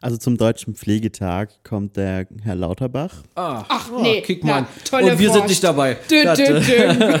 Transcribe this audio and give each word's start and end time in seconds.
Also 0.00 0.16
zum 0.16 0.36
Deutschen 0.36 0.74
Pflegetag 0.74 1.50
kommt 1.64 1.96
der 1.96 2.26
Herr 2.44 2.54
Lauterbach. 2.54 3.12
Ach, 3.34 3.64
Ach, 3.68 3.90
oh, 3.92 4.00
nee, 4.02 4.20
kick 4.22 4.44
mal. 4.44 4.66
Und 4.92 5.18
wir 5.18 5.30
sind 5.30 5.34
Wurst. 5.40 5.48
nicht 5.48 5.64
dabei. 5.64 5.96
Dün, 6.10 6.28
dün, 6.34 6.62
dün. 6.62 7.20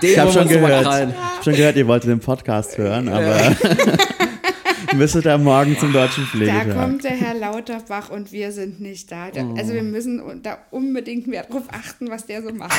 Ich 0.00 0.18
habe 0.18 0.32
schon 0.32 0.48
gehört. 0.48 0.86
hab 0.86 1.44
schon 1.44 1.54
gehört, 1.54 1.76
ihr 1.76 1.86
wolltet 1.86 2.10
den 2.10 2.18
Podcast 2.20 2.76
hören, 2.78 3.08
aber 3.08 3.36
ihr 3.36 3.56
müsstet 4.96 5.26
da 5.26 5.38
morgen 5.38 5.76
zum 5.78 5.92
Deutschen 5.92 6.24
Da 6.24 6.30
Pflegetag. 6.30 6.74
kommt 6.76 7.04
der 7.04 7.10
Herr 7.12 7.34
Lauterbach 7.34 8.10
und 8.10 8.32
wir 8.32 8.50
sind 8.52 8.80
nicht 8.80 9.10
da. 9.12 9.30
Da- 9.30 9.46
Also 9.56 9.74
wir 9.74 9.82
müssen 9.82 10.40
da 10.42 10.58
unbedingt 10.70 11.26
mehr 11.26 11.44
drauf 11.44 11.64
achten, 11.70 12.10
was 12.10 12.26
der 12.26 12.42
so 12.42 12.52
macht. 12.52 12.72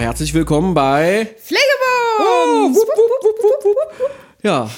Herzlich 0.00 0.32
willkommen 0.32 0.74
bei. 0.74 1.28
Wupp, 1.48 2.74
wupp, 2.74 3.24
wupp, 3.24 3.64
wupp. 3.64 4.10
Ja, 4.42 4.70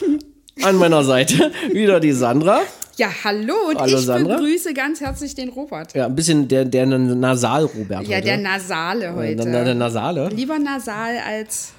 an 0.62 0.77
meiner 0.77 1.05
Seite 1.05 1.53
wieder 1.73 2.01
die 2.01 2.12
Sandra. 2.12 2.62
Ja, 2.97 3.09
hallo 3.25 3.55
und 3.69 3.79
Hallo, 3.79 3.99
ich 3.99 4.05
Sandra. 4.05 4.37
begrüße 4.37 4.73
ganz 4.75 5.01
herzlich 5.01 5.35
den 5.35 5.51
Robert. 5.51 5.95
Ja, 5.95 6.07
ein 6.07 6.15
bisschen 6.15 6.49
der, 6.49 6.65
der 6.65 6.87
Nasal-Robert. 6.87 8.07
Ja, 8.09 8.17
heute. 8.17 8.27
der 8.27 8.37
Nasale 8.39 9.15
heute. 9.15 9.45
Der, 9.45 9.65
der 9.65 9.75
Nasale. 9.75 10.29
Lieber 10.29 10.59
nasal 10.59 11.19
als. 11.27 11.73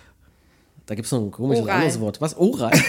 Da 0.85 0.95
gibt 0.95 1.05
es 1.05 1.11
noch 1.11 1.21
ein 1.21 1.31
komisches 1.31 1.63
Oral. 1.63 1.75
anderes 1.75 1.99
Wort. 1.99 2.21
Was? 2.21 2.37
Oral. 2.37 2.71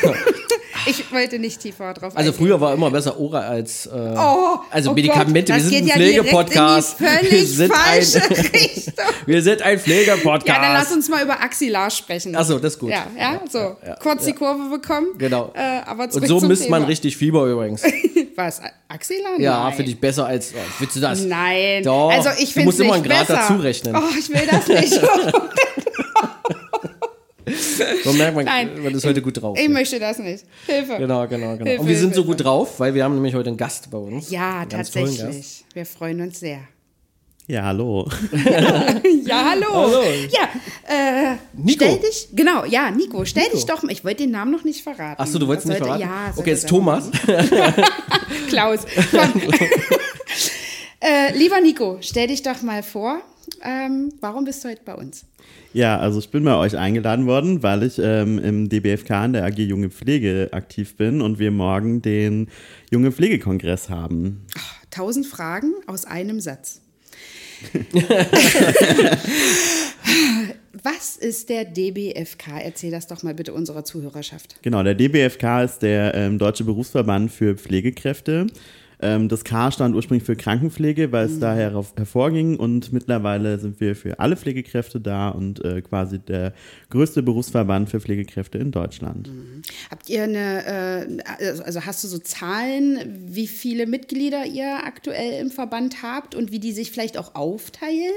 Ich 0.86 1.12
wollte 1.12 1.38
nicht 1.38 1.60
tiefer 1.60 1.94
drauf 1.94 2.16
Also 2.16 2.30
eingehen. 2.30 2.34
früher 2.34 2.60
war 2.60 2.74
immer 2.74 2.90
besser 2.90 3.18
Oral 3.18 3.42
als. 3.44 3.86
Äh, 3.86 3.90
Oh, 3.92 4.58
also 4.70 4.90
oh 4.90 4.94
Medikamente. 4.94 5.52
Gott, 5.52 5.62
wir 5.62 5.68
sind 5.70 5.82
ein 5.82 5.86
ja 5.86 5.94
Pflegepodcast. 5.94 6.96
die 7.00 7.30
Wir 7.30 7.46
sind 7.46 7.72
ein, 7.72 8.02
wir 9.26 9.42
sind 9.42 9.62
ein 9.62 9.78
Pflegepodcast. 9.78 10.46
Ja, 10.48 10.60
dann 10.62 10.72
lass 10.74 10.92
uns 10.92 11.08
mal 11.08 11.22
über 11.22 11.40
Axillar 11.40 11.90
sprechen. 11.90 12.34
Ach 12.36 12.44
so, 12.44 12.58
das 12.58 12.74
ist 12.74 12.78
gut. 12.78 12.90
Ja, 12.90 13.06
ja, 13.18 13.40
so. 13.50 13.76
ja, 13.86 13.94
Kurz 13.96 14.24
die 14.24 14.32
Kurve 14.32 14.68
bekommen. 14.70 15.08
Genau. 15.18 15.52
Äh, 15.54 15.80
aber 15.86 16.04
Und 16.04 16.26
so 16.26 16.40
misst 16.40 16.68
man 16.68 16.80
Thema. 16.80 16.88
richtig 16.88 17.16
Fieber 17.16 17.46
übrigens. 17.46 17.82
Was? 18.36 18.60
Axillar? 18.88 19.38
Ja, 19.38 19.70
finde 19.72 19.90
ich 19.92 20.00
besser 20.00 20.26
als. 20.26 20.52
Oh, 20.54 20.58
willst 20.78 20.96
du 20.96 21.00
das? 21.00 21.20
Nein. 21.24 21.82
Doch. 21.82 22.10
Also 22.10 22.30
ich 22.38 22.46
Du 22.46 22.52
finde 22.52 22.64
musst 22.66 22.78
nicht 22.78 22.86
immer 22.86 22.94
einen 22.96 23.04
Grad 23.04 23.26
besser. 23.26 23.40
dazu 23.48 23.54
rechnen. 23.60 23.94
Oh, 23.96 24.00
ich 24.18 24.28
will 24.30 24.46
das 24.50 24.66
nicht. 24.68 25.00
So 28.04 28.12
merkt 28.12 28.34
man, 28.36 28.44
Nein. 28.44 28.82
man 28.82 28.94
ist 28.94 29.04
heute 29.04 29.22
gut 29.22 29.40
drauf. 29.40 29.58
ich 29.58 29.68
möchte 29.68 29.98
das 29.98 30.18
nicht. 30.18 30.44
Hilfe. 30.66 30.96
Genau, 30.98 31.26
genau, 31.28 31.52
genau. 31.56 31.64
Hilfe, 31.64 31.82
Und 31.82 31.88
wir 31.88 31.96
sind 31.98 32.14
so 32.14 32.22
Hilfe. 32.22 32.36
gut 32.36 32.44
drauf, 32.44 32.80
weil 32.80 32.94
wir 32.94 33.04
haben 33.04 33.14
nämlich 33.14 33.34
heute 33.34 33.48
einen 33.48 33.56
Gast 33.56 33.90
bei 33.90 33.98
uns. 33.98 34.30
Ja, 34.30 34.64
tatsächlich. 34.66 35.64
Wir 35.74 35.86
freuen 35.86 36.20
uns 36.20 36.40
sehr. 36.40 36.58
Ja, 37.48 37.64
hallo. 37.64 38.08
Ja, 39.24 39.50
hallo. 39.50 39.66
Hallo. 39.72 40.02
Ja, 40.30 40.48
äh, 41.32 41.36
Nico. 41.54 41.84
stell 41.84 41.98
dich, 41.98 42.28
genau, 42.32 42.64
ja, 42.64 42.90
Nico, 42.90 43.24
stell 43.24 43.48
dich 43.50 43.64
doch 43.66 43.82
mal, 43.82 43.90
ich 43.92 44.04
wollte 44.04 44.24
den 44.24 44.30
Namen 44.32 44.50
noch 44.52 44.64
nicht 44.64 44.82
verraten. 44.82 45.20
Achso, 45.20 45.38
du 45.38 45.46
wolltest 45.48 45.68
Das 45.68 45.78
nicht 45.80 45.86
sollte- 45.86 46.04
verraten? 46.04 46.26
Ja, 46.26 46.30
okay, 46.30 46.34
sollte 46.34 46.50
jetzt 46.50 46.68
Thomas. 46.68 47.10
Klaus. 48.48 48.80
Äh, 51.04 51.36
lieber 51.36 51.60
Nico, 51.60 51.98
stell 52.00 52.28
dich 52.28 52.42
doch 52.44 52.62
mal 52.62 52.82
vor, 52.84 53.20
ähm, 53.62 54.12
warum 54.20 54.44
bist 54.44 54.64
du 54.64 54.68
heute 54.68 54.82
bei 54.84 54.94
uns? 54.94 55.26
Ja, 55.72 55.98
also 55.98 56.18
ich 56.18 56.30
bin 56.30 56.44
bei 56.44 56.56
euch 56.56 56.76
eingeladen 56.76 57.26
worden, 57.26 57.62
weil 57.62 57.82
ich 57.82 57.98
ähm, 57.98 58.38
im 58.38 58.68
DBFK 58.68 59.24
in 59.24 59.32
der 59.32 59.44
AG 59.44 59.58
Junge 59.58 59.90
Pflege 59.90 60.48
aktiv 60.52 60.96
bin 60.96 61.20
und 61.20 61.38
wir 61.38 61.50
morgen 61.50 62.02
den 62.02 62.48
Junge 62.90 63.12
Pflegekongress 63.12 63.88
haben. 63.90 64.46
Tausend 64.90 65.26
Fragen 65.26 65.72
aus 65.86 66.04
einem 66.04 66.40
Satz. 66.40 66.80
Was 70.82 71.16
ist 71.16 71.48
der 71.48 71.64
DBFK? 71.64 72.60
Erzähl 72.62 72.90
das 72.90 73.06
doch 73.06 73.22
mal 73.22 73.34
bitte 73.34 73.52
unserer 73.52 73.84
Zuhörerschaft. 73.84 74.56
Genau, 74.62 74.82
der 74.82 74.94
DBFK 74.94 75.62
ist 75.64 75.78
der 75.78 76.14
ähm, 76.14 76.38
Deutsche 76.38 76.64
Berufsverband 76.64 77.30
für 77.30 77.56
Pflegekräfte. 77.56 78.48
Ähm, 79.02 79.28
das 79.28 79.44
K 79.44 79.70
stand 79.72 79.96
ursprünglich 79.96 80.24
für 80.24 80.36
Krankenpflege, 80.36 81.10
weil 81.10 81.26
es 81.26 81.40
da 81.40 81.54
herauf, 81.54 81.92
hervorging 81.96 82.56
und 82.56 82.92
mittlerweile 82.92 83.58
sind 83.58 83.80
wir 83.80 83.96
für 83.96 84.20
alle 84.20 84.36
Pflegekräfte 84.36 85.00
da 85.00 85.30
und 85.30 85.64
äh, 85.64 85.82
quasi 85.82 86.20
der 86.20 86.54
größte 86.90 87.22
Berufsverband 87.22 87.90
für 87.90 88.00
Pflegekräfte 88.00 88.58
in 88.58 88.70
Deutschland. 88.70 89.28
Habt 89.90 90.08
ihr 90.08 90.22
eine, 90.22 91.18
äh, 91.18 91.62
also 91.64 91.84
hast 91.84 92.04
du 92.04 92.08
so 92.08 92.18
Zahlen, 92.18 92.98
wie 93.26 93.48
viele 93.48 93.86
Mitglieder 93.86 94.46
ihr 94.46 94.84
aktuell 94.84 95.40
im 95.40 95.50
Verband 95.50 96.02
habt 96.02 96.36
und 96.36 96.52
wie 96.52 96.60
die 96.60 96.72
sich 96.72 96.92
vielleicht 96.92 97.18
auch 97.18 97.34
aufteilen? 97.34 98.12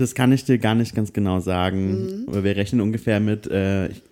Das 0.00 0.14
kann 0.14 0.32
ich 0.32 0.44
dir 0.44 0.56
gar 0.56 0.74
nicht 0.74 0.94
ganz 0.94 1.12
genau 1.12 1.40
sagen. 1.40 2.24
Aber 2.26 2.42
wir 2.42 2.56
rechnen 2.56 2.80
ungefähr 2.80 3.20
mit, 3.20 3.46
äh, 3.48 3.88
ich, 3.88 4.02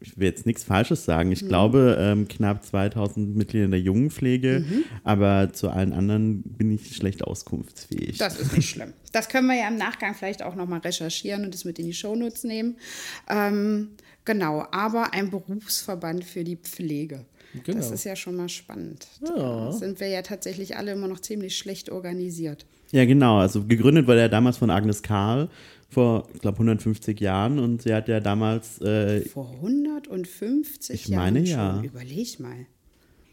ich, 0.00 0.18
will 0.18 0.26
jetzt 0.26 0.44
nichts 0.44 0.64
Falsches 0.64 1.04
sagen. 1.04 1.30
Ich 1.30 1.46
glaube, 1.46 1.96
ähm, 2.00 2.26
knapp 2.26 2.64
2000 2.64 3.36
Mitglieder 3.36 3.66
in 3.66 3.70
der 3.70 3.80
Jungenpflege, 3.80 4.64
aber 5.04 5.52
zu 5.52 5.70
allen 5.70 5.92
anderen 5.92 6.42
bin 6.42 6.72
ich 6.72 6.96
schlecht 6.96 7.22
auskunftsfähig. 7.22 8.18
Das 8.18 8.40
ist 8.40 8.56
nicht 8.56 8.68
schlimm. 8.68 8.92
Das 9.12 9.28
können 9.28 9.46
wir 9.46 9.56
ja 9.56 9.68
im 9.68 9.76
Nachgang 9.76 10.14
vielleicht 10.14 10.42
auch 10.42 10.56
nochmal 10.56 10.80
recherchieren 10.80 11.44
und 11.44 11.54
das 11.54 11.64
mit 11.64 11.78
in 11.78 11.86
die 11.86 11.94
Shownotes 11.94 12.44
nehmen. 12.44 12.76
Ähm, 13.28 13.90
genau, 14.24 14.66
aber 14.72 15.14
ein 15.14 15.30
Berufsverband 15.30 16.24
für 16.24 16.42
die 16.42 16.56
Pflege. 16.56 17.24
Genau. 17.64 17.78
Das 17.78 17.90
ist 17.90 18.04
ja 18.04 18.16
schon 18.16 18.36
mal 18.36 18.48
spannend. 18.48 19.06
Da 19.20 19.72
sind 19.72 19.98
wir 20.00 20.08
ja 20.08 20.22
tatsächlich 20.22 20.76
alle 20.76 20.92
immer 20.92 21.08
noch 21.08 21.20
ziemlich 21.20 21.56
schlecht 21.56 21.90
organisiert. 21.90 22.66
Ja, 22.92 23.04
genau. 23.04 23.38
Also 23.38 23.64
gegründet 23.64 24.06
wurde 24.06 24.20
er 24.20 24.28
damals 24.28 24.58
von 24.58 24.70
Agnes 24.70 25.02
Karl 25.02 25.48
vor, 25.88 26.28
ich 26.34 26.40
glaube, 26.40 26.56
150 26.56 27.18
Jahren 27.20 27.58
und 27.58 27.82
sie 27.82 27.94
hat 27.94 28.08
ja 28.08 28.20
damals, 28.20 28.80
äh, 28.80 29.20
Vor 29.22 29.50
150 29.60 30.94
Ich 30.94 31.08
Jahren 31.08 31.34
meine, 31.34 31.46
schon. 31.46 31.56
ja. 31.56 31.82
Überleg 31.82 32.40
mal. 32.40 32.66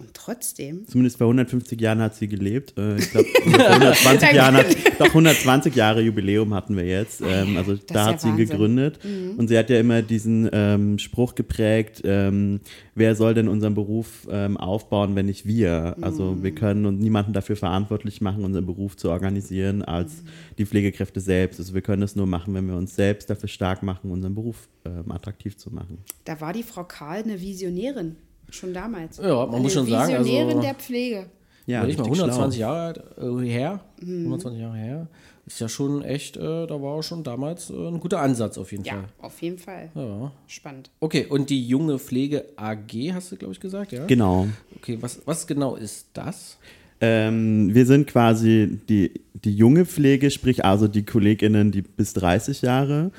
Und 0.03 0.13
trotzdem. 0.13 0.87
zumindest 0.87 1.17
vor 1.17 1.27
150 1.27 1.79
Jahren 1.79 1.99
hat 1.99 2.15
sie 2.15 2.27
gelebt. 2.27 2.77
Äh, 2.77 2.97
ich 2.97 3.11
glaube, 3.11 3.27
120 3.45 4.33
Jahren 4.33 4.55
hat, 4.55 4.67
doch 4.99 5.07
120 5.07 5.75
Jahre 5.75 6.01
Jubiläum 6.01 6.53
hatten 6.53 6.75
wir 6.75 6.85
jetzt. 6.85 7.21
Ähm, 7.21 7.57
also 7.57 7.75
da 7.75 7.93
ja 7.93 8.05
hat 8.05 8.21
sie 8.21 8.29
ihn 8.29 8.37
gegründet. 8.37 8.99
Und 9.37 9.47
sie 9.47 9.57
hat 9.57 9.69
ja 9.69 9.79
immer 9.79 10.01
diesen 10.01 10.49
ähm, 10.51 10.99
Spruch 10.99 11.35
geprägt, 11.35 12.01
ähm, 12.03 12.59
wer 12.95 13.15
soll 13.15 13.33
denn 13.33 13.47
unseren 13.47 13.73
Beruf 13.73 14.27
ähm, 14.29 14.57
aufbauen, 14.57 15.15
wenn 15.15 15.25
nicht 15.25 15.45
wir? 15.45 15.95
Also 16.01 16.43
wir 16.43 16.53
können 16.53 16.85
uns 16.85 17.01
niemanden 17.01 17.33
dafür 17.33 17.55
verantwortlich 17.55 18.21
machen, 18.21 18.43
unseren 18.43 18.65
Beruf 18.65 18.97
zu 18.97 19.09
organisieren, 19.09 19.81
als 19.81 20.23
die 20.57 20.65
Pflegekräfte 20.65 21.19
selbst. 21.19 21.59
Also 21.59 21.73
wir 21.73 21.81
können 21.81 22.03
es 22.03 22.15
nur 22.15 22.27
machen, 22.27 22.53
wenn 22.53 22.67
wir 22.67 22.75
uns 22.75 22.95
selbst 22.95 23.29
dafür 23.29 23.49
stark 23.49 23.83
machen, 23.83 24.11
unseren 24.11 24.35
Beruf 24.35 24.67
ähm, 24.85 25.11
attraktiv 25.11 25.57
zu 25.57 25.73
machen. 25.73 25.99
Da 26.25 26.39
war 26.41 26.53
die 26.53 26.63
Frau 26.63 26.83
Karl 26.83 27.23
eine 27.23 27.41
Visionärin. 27.41 28.15
Schon 28.53 28.73
damals. 28.73 29.17
Ja, 29.17 29.45
man 29.47 29.61
muss 29.61 29.75
Eine 29.77 29.85
schon 29.85 29.87
sagen, 29.87 30.13
also- 30.15 30.25
Visionärin 30.29 30.61
der 30.61 30.75
Pflege. 30.75 31.25
Ja, 31.65 31.79
Überleg 31.79 31.97
mal, 31.97 32.03
richtig 32.03 32.21
120 32.21 32.59
schlau. 32.59 32.67
Jahre 32.73 32.81
alt, 32.87 33.03
äh, 33.45 33.50
her. 33.50 33.79
Mhm. 34.01 34.23
120 34.25 34.61
Jahre 34.61 34.75
her. 34.77 35.07
Ist 35.45 35.59
ja 35.59 35.67
schon 35.69 36.03
echt, 36.03 36.38
äh, 36.38 36.67
da 36.67 36.81
war 36.81 37.01
schon 37.03 37.23
damals 37.23 37.69
äh, 37.69 37.73
ein 37.73 38.00
guter 38.00 38.19
Ansatz 38.21 38.57
auf 38.57 38.71
jeden 38.71 38.83
Ja, 38.85 38.94
Fall. 38.94 39.03
auf 39.21 39.41
jeden 39.41 39.57
Fall. 39.57 39.89
Ja. 39.95 40.31
Spannend. 40.47 40.89
Okay, 41.00 41.25
und 41.27 41.50
die 41.50 41.65
junge 41.67 42.00
Pflege 42.00 42.45
AG, 42.57 43.13
hast 43.13 43.31
du, 43.31 43.38
glaube 43.38 43.53
ich, 43.53 43.59
gesagt, 43.59 43.91
ja? 43.91 44.05
Genau. 44.05 44.47
Okay, 44.77 44.97
was, 45.01 45.21
was 45.25 45.47
genau 45.47 45.75
ist 45.75 46.07
das? 46.13 46.57
Ähm, 47.01 47.73
wir 47.73 47.85
sind 47.85 48.07
quasi 48.07 48.79
die, 48.88 49.11
die 49.33 49.53
junge 49.56 49.85
Pflege, 49.85 50.31
sprich 50.31 50.63
also 50.63 50.88
die 50.88 51.03
KollegInnen, 51.03 51.71
die 51.71 51.81
bis 51.81 52.13
30 52.13 52.61
Jahre. 52.61 53.11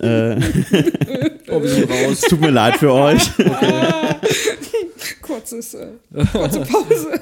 Äh, 0.00 0.40
Oh, 1.52 1.62
wir 1.62 1.68
sind 1.68 1.90
raus. 1.90 2.12
es 2.12 2.20
tut 2.22 2.40
mir 2.40 2.50
leid 2.50 2.76
für 2.76 2.92
euch. 2.92 3.30
Kurzes, 5.22 5.74
äh, 5.74 5.86
kurze 6.32 6.60
Pause. 6.60 7.20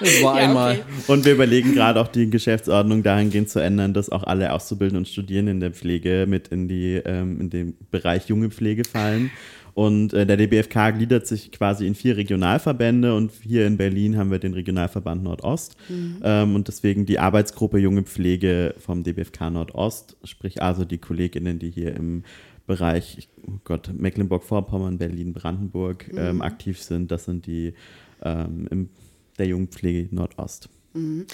Das 0.00 0.22
war 0.22 0.36
Ja, 0.40 0.48
einmal. 0.48 0.72
okay. 0.74 0.82
Und 1.08 1.24
wir 1.24 1.32
überlegen 1.32 1.72
gerade 1.74 2.00
auch 2.00 2.08
die 2.08 2.28
Geschäftsordnung 2.30 3.02
dahingehend 3.02 3.48
zu 3.48 3.60
ändern, 3.60 3.94
dass 3.94 4.10
auch 4.10 4.22
alle 4.24 4.52
Auszubildenden 4.52 5.02
und 5.04 5.08
Studierenden 5.08 5.56
in 5.56 5.60
der 5.60 5.72
Pflege 5.72 6.26
mit 6.28 6.48
in, 6.48 6.68
die, 6.68 6.94
ähm, 7.04 7.40
in 7.40 7.50
den 7.50 7.76
Bereich 7.90 8.28
junge 8.28 8.50
Pflege 8.50 8.84
fallen. 8.84 9.30
Und 9.74 10.14
äh, 10.14 10.24
der 10.24 10.38
DBFK 10.38 10.92
gliedert 10.96 11.26
sich 11.26 11.52
quasi 11.52 11.86
in 11.86 11.94
vier 11.94 12.16
Regionalverbände 12.16 13.14
und 13.14 13.30
hier 13.42 13.66
in 13.66 13.76
Berlin 13.76 14.16
haben 14.16 14.30
wir 14.30 14.38
den 14.38 14.54
Regionalverband 14.54 15.22
Nordost. 15.22 15.76
Ähm, 16.22 16.54
und 16.54 16.68
deswegen 16.68 17.04
die 17.04 17.18
Arbeitsgruppe 17.18 17.78
Junge 17.78 18.02
Pflege 18.04 18.74
vom 18.78 19.02
DBFK 19.02 19.50
Nordost, 19.50 20.16
sprich 20.24 20.62
also 20.62 20.84
die 20.86 20.96
KollegInnen, 20.98 21.58
die 21.58 21.70
hier 21.70 21.94
im 21.94 22.22
Bereich, 22.66 23.28
oh 23.46 23.52
Gott, 23.64 23.90
Mecklenburg-Vorpommern, 23.96 24.98
Berlin, 24.98 25.32
Brandenburg 25.32 26.10
ähm, 26.16 26.42
aktiv 26.42 26.80
sind. 26.82 27.10
Das 27.10 27.24
sind 27.26 27.46
die 27.46 27.74
ähm, 28.22 28.66
im, 28.70 28.88
der 29.38 29.46
Jugendpflege 29.46 30.14
Nordost. 30.14 30.68
Und 30.94 31.26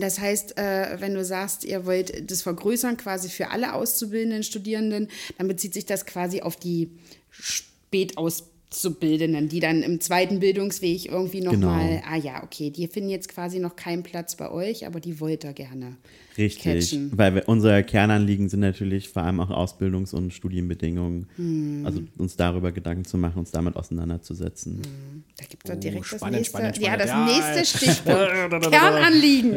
das 0.00 0.20
heißt, 0.20 0.56
äh, 0.58 1.00
wenn 1.00 1.14
du 1.14 1.24
sagst, 1.24 1.64
ihr 1.64 1.86
wollt 1.86 2.30
das 2.30 2.42
vergrößern 2.42 2.96
quasi 2.96 3.28
für 3.28 3.50
alle 3.50 3.74
auszubildenden 3.74 4.44
Studierenden, 4.44 5.08
dann 5.38 5.48
bezieht 5.48 5.74
sich 5.74 5.86
das 5.86 6.06
quasi 6.06 6.40
auf 6.40 6.54
die 6.54 6.90
Spätauszubildenden, 7.30 9.48
die 9.48 9.60
dann 9.60 9.82
im 9.82 10.00
zweiten 10.00 10.40
Bildungsweg 10.40 11.06
irgendwie 11.06 11.40
nochmal, 11.40 11.88
Genau. 11.88 12.02
ah 12.08 12.16
ja, 12.16 12.42
okay, 12.44 12.70
die 12.70 12.86
finden 12.86 13.10
jetzt 13.10 13.28
quasi 13.28 13.58
noch 13.58 13.76
keinen 13.76 14.02
Platz 14.02 14.36
bei 14.36 14.50
euch, 14.50 14.86
aber 14.86 15.00
die 15.00 15.20
wollt 15.20 15.44
ihr 15.44 15.52
gerne. 15.52 15.96
Richtig, 16.38 16.90
catchen. 16.90 17.10
weil 17.14 17.34
wir, 17.34 17.48
unser 17.48 17.82
Kernanliegen 17.82 18.48
sind 18.48 18.60
natürlich 18.60 19.08
vor 19.08 19.22
allem 19.22 19.40
auch 19.40 19.50
Ausbildungs- 19.50 20.14
und 20.14 20.32
Studienbedingungen. 20.32 21.26
Hm. 21.36 21.82
Also 21.84 22.00
uns 22.16 22.36
darüber 22.36 22.72
Gedanken 22.72 23.04
zu 23.04 23.18
machen, 23.18 23.38
uns 23.38 23.50
damit 23.50 23.76
auseinanderzusetzen. 23.76 24.80
Da 25.36 25.44
gibt 25.46 25.68
es 25.68 25.74
Oh, 25.76 25.78
direkt 25.78 26.06
spannend, 26.06 26.22
das 26.24 26.30
nächste, 26.32 26.58
spannend, 26.58 26.78
ja, 26.78 26.96
das 26.96 27.08
Ja, 27.08 27.24
nächste 27.26 27.78
Stichwort. 27.78 28.30
Kernanliegen. 28.70 29.56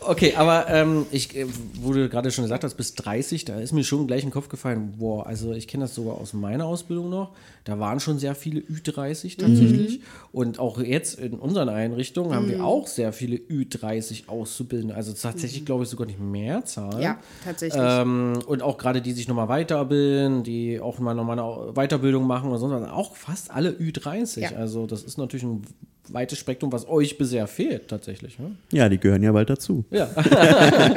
Okay, 0.00 0.34
aber 0.34 0.68
ähm, 0.68 1.06
ich, 1.12 1.36
äh, 1.36 1.46
du 1.82 2.08
gerade 2.08 2.30
schon 2.30 2.44
gesagt 2.44 2.64
hast, 2.64 2.74
bis 2.74 2.94
30, 2.94 3.44
da 3.44 3.60
ist 3.60 3.72
mir 3.72 3.84
schon 3.84 4.06
gleich 4.06 4.22
in 4.22 4.28
den 4.28 4.32
Kopf 4.32 4.48
gefallen, 4.48 4.94
boah, 4.98 5.26
also 5.26 5.52
ich 5.52 5.68
kenne 5.68 5.84
das 5.84 5.94
sogar 5.94 6.14
aus 6.14 6.32
meiner 6.32 6.66
Ausbildung 6.66 7.10
noch, 7.10 7.32
da 7.64 7.78
waren 7.78 8.00
schon 8.00 8.18
sehr 8.18 8.34
viele 8.34 8.60
Ü30 8.60 9.38
tatsächlich. 9.38 10.00
Und 10.32 10.58
auch 10.58 10.80
jetzt 10.80 11.18
in 11.18 11.34
unseren 11.34 11.68
Einrichtungen 11.68 12.34
haben 12.34 12.48
wir 12.48 12.64
auch 12.64 12.86
sehr 12.86 13.12
viele 13.12 13.36
Ü30 13.36 14.28
Auszubildende, 14.28 14.94
also 14.94 15.12
tatsächlich 15.12 15.64
glaube 15.70 15.84
ich 15.84 15.88
sogar 15.88 16.08
nicht 16.08 16.18
mehr 16.18 16.64
Zahlen. 16.64 17.00
Ja, 17.00 17.18
tatsächlich. 17.44 17.80
Ähm, 17.80 18.40
und 18.44 18.60
auch 18.60 18.76
gerade 18.76 19.00
die 19.00 19.12
sich 19.12 19.28
nochmal 19.28 19.46
weiterbilden, 19.46 20.42
die 20.42 20.80
auch 20.80 20.98
mal 20.98 21.14
nochmal 21.14 21.38
eine 21.38 21.72
Weiterbildung 21.74 22.26
machen 22.26 22.50
oder 22.50 22.58
sonst 22.58 22.82
was, 22.82 22.90
auch 22.90 23.14
fast 23.14 23.52
alle 23.52 23.70
Ü30. 23.70 24.40
Ja. 24.40 24.50
Also 24.56 24.88
das 24.88 25.04
ist 25.04 25.16
natürlich 25.16 25.44
ein 25.44 25.62
weites 26.08 26.40
Spektrum, 26.40 26.72
was 26.72 26.88
euch 26.88 27.18
bisher 27.18 27.46
fehlt 27.46 27.86
tatsächlich. 27.86 28.40
Ne? 28.40 28.56
Ja, 28.72 28.88
die 28.88 28.98
gehören 28.98 29.22
ja 29.22 29.30
bald 29.30 29.48
dazu. 29.48 29.84
Ja. 29.92 30.08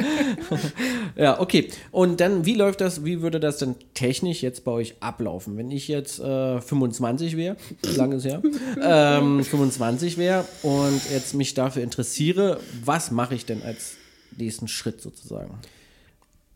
ja, 1.16 1.40
okay. 1.40 1.68
Und 1.92 2.20
dann, 2.20 2.44
wie 2.44 2.54
läuft 2.54 2.80
das, 2.80 3.04
wie 3.04 3.22
würde 3.22 3.38
das 3.38 3.58
denn 3.58 3.76
technisch 3.94 4.42
jetzt 4.42 4.64
bei 4.64 4.72
euch 4.72 4.96
ablaufen? 4.98 5.56
Wenn 5.56 5.70
ich 5.70 5.86
jetzt 5.86 6.18
äh, 6.18 6.60
25 6.60 7.36
wäre, 7.36 7.54
lange 7.96 8.16
ist 8.16 8.24
her, 8.24 8.42
ähm, 8.82 9.44
25 9.44 10.18
wäre 10.18 10.44
und 10.64 11.00
jetzt 11.12 11.34
mich 11.34 11.54
dafür 11.54 11.84
interessiere, 11.84 12.58
was 12.84 13.12
mache 13.12 13.36
ich 13.36 13.46
denn 13.46 13.62
als 13.62 13.98
nächsten 14.38 14.68
Schritt 14.68 15.00
sozusagen? 15.00 15.54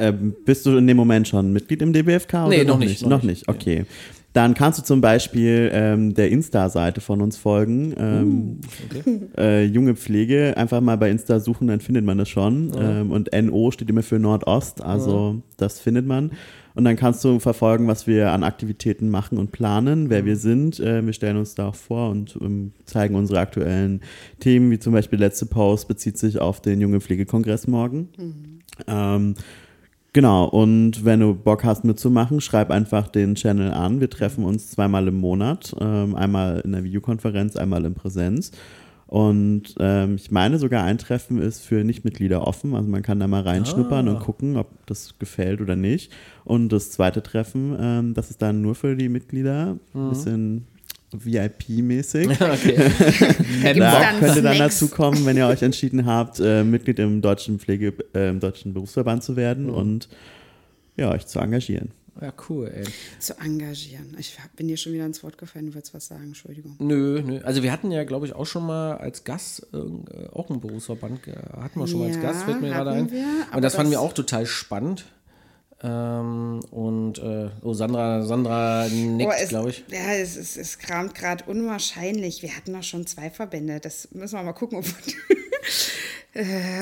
Ähm, 0.00 0.34
bist 0.44 0.64
du 0.64 0.76
in 0.76 0.86
dem 0.86 0.96
Moment 0.96 1.26
schon 1.26 1.52
Mitglied 1.52 1.82
im 1.82 1.92
DBFK? 1.92 2.34
Oder 2.34 2.48
Nee, 2.48 2.64
noch 2.64 2.78
nicht, 2.78 3.02
noch 3.02 3.08
Noch 3.10 3.22
nicht. 3.22 3.46
nicht, 3.46 3.48
okay. 3.48 3.84
Dann 4.34 4.54
kannst 4.54 4.78
du 4.78 4.82
zum 4.82 5.00
Beispiel 5.00 5.70
ähm, 5.72 6.14
der 6.14 6.30
Insta-Seite 6.30 7.00
von 7.00 7.22
uns 7.22 7.36
folgen. 7.36 7.94
Ähm, 7.98 8.60
äh, 9.38 9.64
junge 9.64 9.96
Pflege, 9.96 10.54
einfach 10.56 10.80
mal 10.80 10.98
bei 10.98 11.10
Insta 11.10 11.40
suchen, 11.40 11.66
dann 11.66 11.80
findet 11.80 12.04
man 12.04 12.18
das 12.18 12.28
schon. 12.28 12.72
Ähm, 12.78 13.10
und 13.10 13.30
NO 13.32 13.70
steht 13.70 13.88
immer 13.88 14.02
für 14.02 14.18
Nordost, 14.18 14.82
also 14.82 15.42
das 15.56 15.80
findet 15.80 16.06
man. 16.06 16.32
Und 16.74 16.84
dann 16.84 16.94
kannst 16.94 17.24
du 17.24 17.40
verfolgen, 17.40 17.88
was 17.88 18.06
wir 18.06 18.30
an 18.30 18.44
Aktivitäten 18.44 19.08
machen 19.08 19.36
und 19.38 19.50
planen, 19.50 20.10
wer 20.10 20.24
wir 20.24 20.36
sind. 20.36 20.78
Äh, 20.78 21.04
wir 21.04 21.12
stellen 21.12 21.36
uns 21.36 21.56
da 21.56 21.70
auch 21.70 21.74
vor 21.74 22.10
und 22.10 22.38
ähm, 22.40 22.72
zeigen 22.84 23.16
unsere 23.16 23.40
aktuellen 23.40 24.02
Themen, 24.38 24.70
wie 24.70 24.78
zum 24.78 24.92
Beispiel 24.92 25.18
letzte 25.18 25.46
Post 25.46 25.88
bezieht 25.88 26.18
sich 26.18 26.38
auf 26.38 26.60
den 26.60 26.80
Junge 26.80 27.00
Pflegekongress 27.00 27.66
morgen. 27.66 28.10
Ähm, 28.86 29.34
Genau, 30.14 30.46
und 30.46 31.04
wenn 31.04 31.20
du 31.20 31.34
Bock 31.34 31.64
hast 31.64 31.84
mitzumachen, 31.84 32.40
schreib 32.40 32.70
einfach 32.70 33.08
den 33.08 33.34
Channel 33.34 33.72
an. 33.72 34.00
Wir 34.00 34.08
treffen 34.08 34.44
uns 34.44 34.70
zweimal 34.70 35.06
im 35.06 35.16
Monat, 35.16 35.74
ähm, 35.80 36.14
einmal 36.14 36.60
in 36.60 36.72
der 36.72 36.82
Videokonferenz, 36.82 37.56
einmal 37.56 37.84
in 37.84 37.94
Präsenz. 37.94 38.52
Und 39.06 39.74
ähm, 39.80 40.16
ich 40.16 40.30
meine 40.30 40.58
sogar 40.58 40.84
ein 40.84 40.98
Treffen 40.98 41.40
ist 41.40 41.60
für 41.62 41.82
Nichtmitglieder 41.82 42.46
offen, 42.46 42.74
also 42.74 42.90
man 42.90 43.02
kann 43.02 43.18
da 43.18 43.26
mal 43.26 43.40
reinschnuppern 43.40 44.06
und 44.06 44.18
gucken, 44.20 44.58
ob 44.58 44.68
das 44.84 45.18
gefällt 45.18 45.62
oder 45.62 45.76
nicht. 45.76 46.12
Und 46.44 46.70
das 46.70 46.90
zweite 46.90 47.22
Treffen, 47.22 47.74
ähm, 47.80 48.14
das 48.14 48.30
ist 48.30 48.42
dann 48.42 48.60
nur 48.60 48.74
für 48.74 48.96
die 48.96 49.08
Mitglieder, 49.08 49.78
ein 49.94 50.08
bisschen 50.10 50.66
VIP-mäßig. 51.12 52.28
Okay. 52.40 52.76
Da 53.78 54.00
dann 54.00 54.20
könnt 54.20 54.36
ihr 54.36 54.42
dann 54.42 54.54
Snacks? 54.56 54.78
dazu 54.80 54.88
kommen, 54.88 55.24
wenn 55.26 55.36
ihr 55.36 55.46
euch 55.46 55.62
entschieden 55.62 56.06
habt, 56.06 56.40
äh, 56.40 56.64
Mitglied 56.64 56.98
im 56.98 57.20
deutschen 57.22 57.58
Pflege, 57.58 57.94
äh, 58.14 58.28
im 58.30 58.40
deutschen 58.40 58.74
Berufsverband 58.74 59.22
zu 59.22 59.36
werden 59.36 59.66
Mhm. 59.66 59.74
und 59.74 60.08
ja, 60.96 61.10
euch 61.12 61.26
zu 61.26 61.38
engagieren. 61.38 61.90
Ja, 62.20 62.32
cool, 62.48 62.68
ey. 62.74 62.82
Zu 63.20 63.38
engagieren. 63.38 64.16
Ich 64.18 64.36
bin 64.56 64.66
dir 64.66 64.76
schon 64.76 64.92
wieder 64.92 65.06
ins 65.06 65.22
Wort 65.22 65.38
gefallen, 65.38 65.66
du 65.66 65.74
wolltest 65.74 65.94
was 65.94 66.08
sagen, 66.08 66.24
Entschuldigung. 66.24 66.74
Nö, 66.80 67.22
nö. 67.24 67.38
Also 67.44 67.62
wir 67.62 67.70
hatten 67.70 67.92
ja, 67.92 68.02
glaube 68.02 68.26
ich, 68.26 68.34
auch 68.34 68.46
schon 68.46 68.66
mal 68.66 68.96
als 68.96 69.22
Gast 69.22 69.68
äh, 69.72 69.76
auch 70.32 70.50
einen 70.50 70.60
Berufsverband, 70.60 71.20
hatten 71.56 71.78
wir 71.78 71.86
schon 71.86 72.00
mal 72.00 72.06
als 72.06 72.16
Ja, 72.16 72.22
Gast, 72.22 72.42
fällt 72.42 72.60
mir 72.60 72.70
gerade 72.70 72.90
ein. 72.90 73.10
wir, 73.12 73.24
aber 73.48 73.56
und 73.58 73.62
das 73.62 73.76
fanden 73.76 73.92
wir 73.92 73.98
das- 73.98 74.04
auch 74.04 74.12
total 74.14 74.46
spannend. 74.46 75.04
Ähm, 75.82 76.60
und 76.70 77.18
äh, 77.18 77.50
oh, 77.62 77.72
Sandra, 77.72 78.22
Sandra 78.22 78.88
nickt, 78.88 79.30
Oh, 79.32 79.48
glaube 79.48 79.70
ich. 79.70 79.84
Ja, 79.88 80.12
es, 80.14 80.36
es, 80.36 80.56
es 80.56 80.78
kramt 80.78 81.14
gerade 81.14 81.44
unwahrscheinlich. 81.46 82.42
Wir 82.42 82.56
hatten 82.56 82.72
doch 82.72 82.82
schon 82.82 83.06
zwei 83.06 83.30
Verbände. 83.30 83.78
Das 83.78 84.08
müssen 84.12 84.36
wir 84.36 84.42
mal 84.42 84.52
gucken, 84.52 84.78
ob 84.78 84.84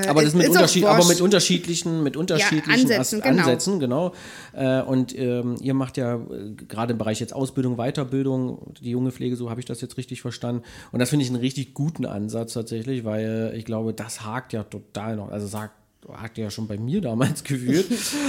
Aber 0.09 0.23
das 0.23 0.35
mit, 0.35 0.49
Unterschied, 0.49 0.85
aber 0.85 1.07
mit 1.07 1.21
unterschiedlichen, 1.21 2.03
mit 2.03 2.17
unterschiedlichen 2.17 2.71
Ansätzen, 2.71 3.21
As- 3.21 3.25
genau. 3.25 3.43
Ansätzen, 3.43 3.81
genau. 3.81 4.13
Äh, 4.53 4.83
und 4.83 5.17
ähm, 5.19 5.57
ihr 5.61 5.73
macht 5.73 5.97
ja 5.97 6.17
äh, 6.17 6.53
gerade 6.69 6.93
im 6.93 6.99
Bereich 6.99 7.21
jetzt 7.21 7.33
Ausbildung, 7.33 7.77
Weiterbildung, 7.77 8.75
die 8.83 8.91
junge 8.91 9.13
Pflege, 9.13 9.37
so 9.37 9.49
habe 9.49 9.61
ich 9.61 9.67
das 9.67 9.81
jetzt 9.81 9.97
richtig 9.97 10.21
verstanden. 10.21 10.63
Und 10.93 10.99
das 10.99 11.11
finde 11.11 11.25
ich 11.25 11.31
einen 11.31 11.41
richtig 11.41 11.75
guten 11.75 12.05
Ansatz 12.05 12.53
tatsächlich, 12.53 13.05
weil 13.05 13.55
ich 13.57 13.65
glaube, 13.65 13.95
das 13.95 14.25
hakt 14.25 14.53
ja 14.53 14.63
total 14.65 15.17
noch. 15.17 15.31
Also 15.31 15.47
sagt 15.47 15.73
hakt 16.13 16.39
ja 16.39 16.51
schon 16.51 16.67
bei 16.67 16.79
mir 16.79 17.01
damals 17.01 17.45
gefühlt, 17.45 17.87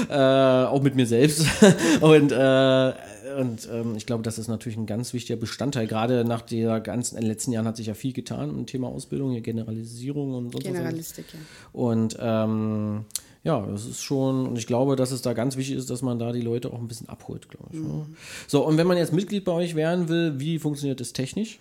äh, 0.10 0.14
auch 0.14 0.82
mit 0.82 0.96
mir 0.96 1.06
selbst. 1.06 1.46
und 2.02 2.32
äh, 2.32 2.94
und 3.38 3.70
ähm, 3.72 3.96
ich 3.96 4.06
glaube, 4.06 4.24
das 4.24 4.40
ist 4.40 4.48
natürlich 4.48 4.78
ein 4.78 4.86
ganz 4.86 5.14
wichtiger 5.14 5.38
Bestandteil. 5.38 5.86
Gerade 5.86 6.26
nach 6.26 6.42
der 6.42 6.80
ganzen, 6.80 7.18
in 7.18 7.22
den 7.22 7.30
letzten 7.30 7.52
Jahren 7.52 7.68
hat 7.68 7.78
sich 7.78 7.88
ja 7.88 7.94
viel 7.94 8.14
getan 8.14 8.50
im 8.50 8.66
Thema 8.66 8.88
Ausbildung, 8.88 9.32
hier 9.32 9.42
Generalisierung 9.42 10.34
und 10.34 10.56
alles. 10.56 10.66
Generalistik, 10.66 11.26
ja. 11.34 11.40
Und 11.74 12.18
ähm, 12.20 13.06
ja, 13.44 13.66
das 13.66 13.86
ist 13.86 14.02
schon, 14.02 14.48
und 14.48 14.58
ich 14.58 14.68
glaube, 14.68 14.96
dass 14.96 15.12
es 15.12 15.22
da 15.22 15.34
ganz 15.34 15.56
wichtig 15.56 15.76
ist, 15.76 15.90
dass 15.90 16.02
man 16.02 16.20
da 16.20 16.32
die 16.32 16.42
Leute 16.42 16.72
auch 16.72 16.80
ein 16.80 16.88
bisschen 16.88 17.10
abholt, 17.10 17.50
glaube 17.50 17.70
ich. 17.72 17.80
ne? 17.80 18.06
So, 18.48 18.66
und 18.66 18.78
wenn 18.78 18.88
man 18.88 18.98
jetzt 18.98 19.14
Mitglied 19.14 19.46
bei 19.46 19.52
euch 19.52 19.76
werden 19.76 20.10
will, 20.10 20.40
wie 20.40 20.60
funktioniert 20.60 21.00
das 21.00 21.14
technisch? 21.14 21.60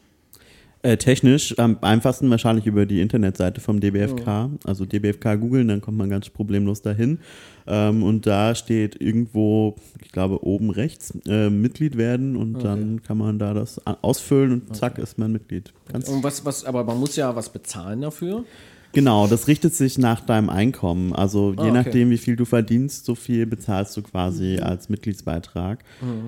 Äh, 0.82 0.98
technisch 0.98 1.58
am 1.58 1.78
einfachsten 1.80 2.30
wahrscheinlich 2.30 2.66
über 2.66 2.86
die 2.86 3.00
Internetseite 3.00 3.60
vom 3.60 3.80
DBFK. 3.80 4.50
Also 4.64 4.84
DBFK 4.84 5.36
googeln, 5.40 5.68
dann 5.68 5.80
kommt 5.80 5.98
man 5.98 6.08
ganz 6.08 6.28
problemlos 6.28 6.82
dahin. 6.82 7.18
Ähm, 7.66 8.02
und 8.04 8.26
da 8.26 8.54
steht 8.54 9.00
irgendwo, 9.00 9.74
ich 10.00 10.12
glaube 10.12 10.44
oben 10.44 10.70
rechts, 10.70 11.12
äh, 11.26 11.50
Mitglied 11.50 11.96
werden 11.96 12.36
und 12.36 12.62
dann 12.62 13.02
kann 13.02 13.18
man 13.18 13.38
da 13.38 13.52
das 13.54 13.80
ausfüllen 13.84 14.52
und 14.52 14.76
zack 14.76 14.98
ist 14.98 15.18
man 15.18 15.32
Mitglied. 15.32 15.72
Ganz 15.92 16.08
Und 16.08 16.22
was, 16.22 16.44
was, 16.44 16.64
aber 16.64 16.84
man 16.84 17.00
muss 17.00 17.16
ja 17.16 17.34
was 17.34 17.48
bezahlen 17.48 18.02
dafür. 18.02 18.44
Genau, 18.92 19.26
das 19.26 19.48
richtet 19.48 19.74
sich 19.74 19.98
nach 19.98 20.20
deinem 20.20 20.48
Einkommen. 20.48 21.12
Also 21.12 21.50
je 21.50 21.58
Ah, 21.58 21.62
okay. 21.64 21.72
nachdem, 21.72 22.10
wie 22.10 22.18
viel 22.18 22.36
du 22.36 22.44
verdienst, 22.44 23.04
so 23.04 23.14
viel 23.14 23.44
bezahlst 23.46 23.96
du 23.96 24.02
quasi 24.02 24.58
als 24.58 24.88
Mitgliedsbeitrag. 24.88 25.82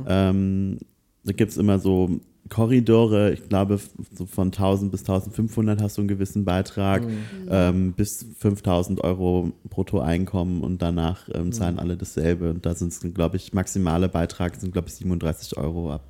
Ähm, 0.06 0.78
da 1.24 1.32
gibt 1.32 1.52
es 1.52 1.56
immer 1.56 1.78
so 1.78 2.20
Korridore, 2.48 3.32
ich 3.32 3.48
glaube, 3.48 3.78
so 4.14 4.26
von 4.26 4.48
1000 4.48 4.90
bis 4.90 5.00
1500 5.00 5.82
hast 5.82 5.98
du 5.98 6.02
einen 6.02 6.08
gewissen 6.08 6.44
Beitrag, 6.44 7.02
ähm, 7.50 7.92
bis 7.92 8.26
5000 8.38 9.04
Euro 9.04 9.52
Bruttoeinkommen 9.68 10.62
und 10.62 10.80
danach 10.80 11.28
ähm, 11.34 11.52
zahlen 11.52 11.78
alle 11.78 11.96
dasselbe. 11.96 12.50
Und 12.50 12.64
da 12.64 12.74
sind 12.74 12.92
es, 12.92 13.00
glaube 13.14 13.36
ich, 13.36 13.52
maximale 13.52 14.08
Beitrag 14.08 14.56
sind, 14.56 14.72
glaube 14.72 14.88
ich, 14.88 14.94
37 14.94 15.56
Euro 15.58 15.92
ab. 15.92 16.04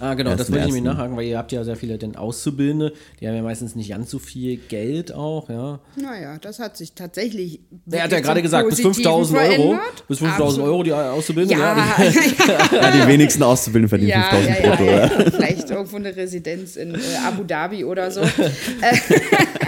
Ah, 0.00 0.14
genau, 0.14 0.34
das 0.34 0.50
wollte 0.50 0.66
ich 0.66 0.74
nämlich 0.74 0.82
nachhaken, 0.82 1.16
weil 1.16 1.26
ihr 1.26 1.38
habt 1.38 1.52
ja 1.52 1.62
sehr 1.64 1.76
viele 1.76 1.98
denn 1.98 2.16
Auszubildende, 2.16 2.92
die 3.20 3.28
haben 3.28 3.36
ja 3.36 3.42
meistens 3.42 3.74
nicht 3.74 3.90
ganz 3.90 4.10
so 4.10 4.18
viel 4.18 4.56
Geld 4.56 5.12
auch, 5.12 5.48
ja. 5.48 5.78
Naja, 5.96 6.36
das 6.40 6.58
hat 6.58 6.76
sich 6.76 6.94
tatsächlich. 6.94 7.60
Er 7.90 8.04
hat 8.04 8.12
ja 8.12 8.20
gerade 8.20 8.42
gesagt, 8.42 8.68
bis 8.68 8.82
Positiven 8.82 9.24
5000 9.24 9.38
Euro, 9.38 9.78
bis 10.08 10.18
5000 10.18 10.42
Absolut. 10.42 10.68
Euro 10.68 10.82
die 10.82 10.92
Auszubildende. 10.92 11.62
Ja, 11.62 11.76
ja, 11.76 12.82
Ja, 12.82 12.90
die 12.90 13.08
wenigsten 13.08 13.42
Auszubildenden 13.42 13.88
verdienen 13.88 14.10
ja, 14.10 14.30
5000 14.30 14.58
ja, 14.58 14.64
ja, 14.64 14.76
brutto. 14.76 14.90
ja. 14.90 15.30
Vielleicht 15.30 15.70
irgendwo 15.70 15.96
eine 15.96 16.16
Residenz 16.16 16.76
in 16.76 16.94
äh, 16.94 16.98
Abu 17.24 17.44
Dhabi 17.44 17.84
oder 17.84 18.10
so. 18.10 18.20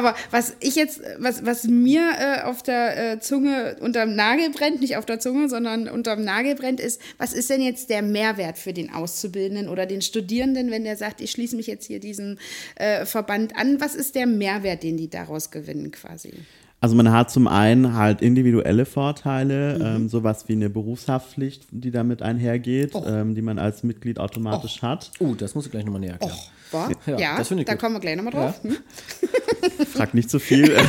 Aber 0.00 0.14
was 0.30 0.56
ich 0.60 0.76
jetzt, 0.76 1.02
was, 1.18 1.44
was 1.44 1.64
mir 1.64 2.00
äh, 2.00 2.42
auf 2.44 2.62
der 2.62 3.12
äh, 3.12 3.20
Zunge 3.20 3.76
unterm 3.80 4.14
Nagel 4.14 4.48
brennt, 4.48 4.80
nicht 4.80 4.96
auf 4.96 5.04
der 5.04 5.20
Zunge, 5.20 5.50
sondern 5.50 5.88
unterm 5.88 6.24
Nagel 6.24 6.54
brennt, 6.54 6.80
ist, 6.80 7.02
was 7.18 7.34
ist 7.34 7.50
denn 7.50 7.60
jetzt 7.60 7.90
der 7.90 8.00
Mehrwert 8.00 8.56
für 8.56 8.72
den 8.72 8.90
Auszubildenden 8.90 9.68
oder 9.68 9.84
den 9.84 10.00
Studierenden, 10.00 10.70
wenn 10.70 10.84
der 10.84 10.96
sagt, 10.96 11.20
ich 11.20 11.32
schließe 11.32 11.54
mich 11.54 11.66
jetzt 11.66 11.86
hier 11.86 12.00
diesem 12.00 12.38
äh, 12.76 13.04
Verband 13.04 13.54
an? 13.56 13.78
Was 13.82 13.94
ist 13.94 14.14
der 14.14 14.26
Mehrwert, 14.26 14.84
den 14.84 14.96
die 14.96 15.10
daraus 15.10 15.50
gewinnen 15.50 15.90
quasi? 15.90 16.32
Also 16.80 16.96
man 16.96 17.12
hat 17.12 17.30
zum 17.30 17.46
einen 17.46 17.94
halt 17.94 18.22
individuelle 18.22 18.86
Vorteile, 18.86 19.78
mhm. 19.78 19.84
ähm, 19.84 20.08
sowas 20.08 20.48
wie 20.48 20.54
eine 20.54 20.70
Berufshaftpflicht, 20.70 21.66
die 21.72 21.90
damit 21.90 22.22
einhergeht, 22.22 22.94
oh. 22.94 23.04
ähm, 23.06 23.34
die 23.34 23.42
man 23.42 23.58
als 23.58 23.82
Mitglied 23.82 24.18
automatisch 24.18 24.78
oh. 24.80 24.86
hat. 24.86 25.10
Oh, 25.18 25.34
das 25.34 25.54
muss 25.54 25.66
ich 25.66 25.72
gleich 25.72 25.84
nochmal 25.84 26.00
näher 26.00 26.12
erklären. 26.12 26.38
Oh. 26.72 26.88
Ja, 27.06 27.18
ja 27.18 27.36
da 27.36 27.42
gut. 27.42 27.78
kommen 27.78 27.96
wir 27.96 28.00
gleich 28.00 28.16
nochmal 28.16 28.32
drauf. 28.32 28.60
Ja. 28.62 28.70
Hm? 28.70 28.76
Frag 29.92 30.14
nicht 30.14 30.30
zu 30.30 30.38
so 30.38 30.44
viel. 30.44 30.76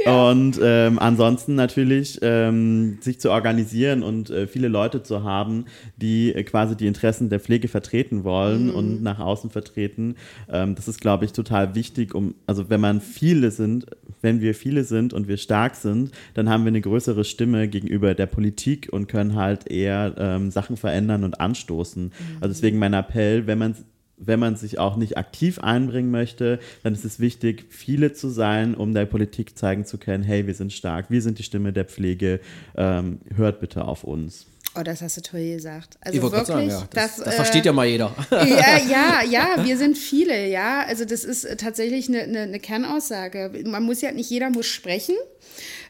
Und 0.06 0.58
ähm, 0.62 0.98
ansonsten 0.98 1.54
natürlich 1.54 2.18
ähm, 2.22 2.98
sich 3.00 3.20
zu 3.20 3.30
organisieren 3.30 4.02
und 4.02 4.30
äh, 4.30 4.46
viele 4.46 4.68
Leute 4.68 5.02
zu 5.02 5.24
haben, 5.24 5.66
die 5.96 6.34
äh, 6.34 6.42
quasi 6.42 6.76
die 6.76 6.86
Interessen 6.86 7.28
der 7.28 7.40
Pflege 7.40 7.68
vertreten 7.68 8.24
wollen 8.24 8.66
mhm. 8.66 8.74
und 8.74 9.02
nach 9.02 9.18
außen 9.18 9.50
vertreten. 9.50 10.16
Ähm, 10.50 10.74
das 10.74 10.88
ist, 10.88 11.00
glaube 11.00 11.24
ich, 11.24 11.32
total 11.32 11.74
wichtig, 11.74 12.14
um, 12.14 12.34
also 12.46 12.70
wenn 12.70 12.80
man 12.80 13.00
viele 13.00 13.50
sind, 13.50 13.86
wenn 14.22 14.40
wir 14.40 14.54
viele 14.54 14.84
sind 14.84 15.12
und 15.12 15.28
wir 15.28 15.36
stark 15.36 15.76
sind, 15.76 16.12
dann 16.34 16.48
haben 16.48 16.64
wir 16.64 16.68
eine 16.68 16.80
größere 16.80 17.24
Stimme 17.24 17.68
gegenüber 17.68 18.14
der 18.14 18.26
Politik 18.26 18.88
und 18.90 19.06
können 19.06 19.34
halt 19.34 19.70
eher 19.70 20.14
ähm, 20.18 20.50
Sachen 20.50 20.76
verändern 20.76 21.24
und 21.24 21.40
anstoßen. 21.40 22.04
Mhm. 22.04 22.12
Also 22.40 22.54
deswegen 22.54 22.78
mein 22.78 22.94
Appell, 22.94 23.46
wenn 23.46 23.58
man 23.58 23.74
wenn 24.20 24.38
man 24.38 24.56
sich 24.56 24.78
auch 24.78 24.96
nicht 24.96 25.16
aktiv 25.16 25.58
einbringen 25.58 26.10
möchte, 26.10 26.60
dann 26.82 26.92
ist 26.92 27.04
es 27.04 27.18
wichtig, 27.20 27.64
viele 27.70 28.12
zu 28.12 28.28
sein, 28.28 28.74
um 28.74 28.94
der 28.94 29.06
Politik 29.06 29.56
zeigen 29.58 29.84
zu 29.84 29.98
können, 29.98 30.22
hey, 30.22 30.46
wir 30.46 30.54
sind 30.54 30.72
stark, 30.72 31.10
wir 31.10 31.22
sind 31.22 31.38
die 31.38 31.42
Stimme 31.42 31.72
der 31.72 31.86
Pflege, 31.86 32.40
ähm, 32.76 33.20
hört 33.34 33.60
bitte 33.60 33.84
auf 33.84 34.04
uns. 34.04 34.46
Oh, 34.78 34.82
das 34.84 35.02
hast 35.02 35.16
du 35.16 35.22
toll 35.22 35.54
gesagt. 35.54 35.98
Also 36.00 36.22
wirklich, 36.22 36.44
sagen, 36.44 36.68
ja. 36.68 36.86
das, 36.92 37.16
das, 37.16 37.24
das, 37.24 37.34
versteht 37.34 37.66
ja 37.66 37.72
mal 37.72 37.86
jeder. 37.86 38.14
Ja, 38.30 38.78
ja, 38.78 39.22
ja, 39.28 39.64
wir 39.64 39.76
sind 39.76 39.98
viele, 39.98 40.46
ja. 40.48 40.84
Also 40.86 41.04
das 41.04 41.24
ist 41.24 41.58
tatsächlich 41.58 42.08
eine, 42.08 42.20
eine, 42.20 42.40
eine 42.42 42.60
Kernaussage. 42.60 43.50
Man 43.64 43.82
muss 43.82 44.00
ja 44.00 44.12
nicht 44.12 44.30
jeder 44.30 44.48
muss 44.50 44.66
sprechen, 44.66 45.16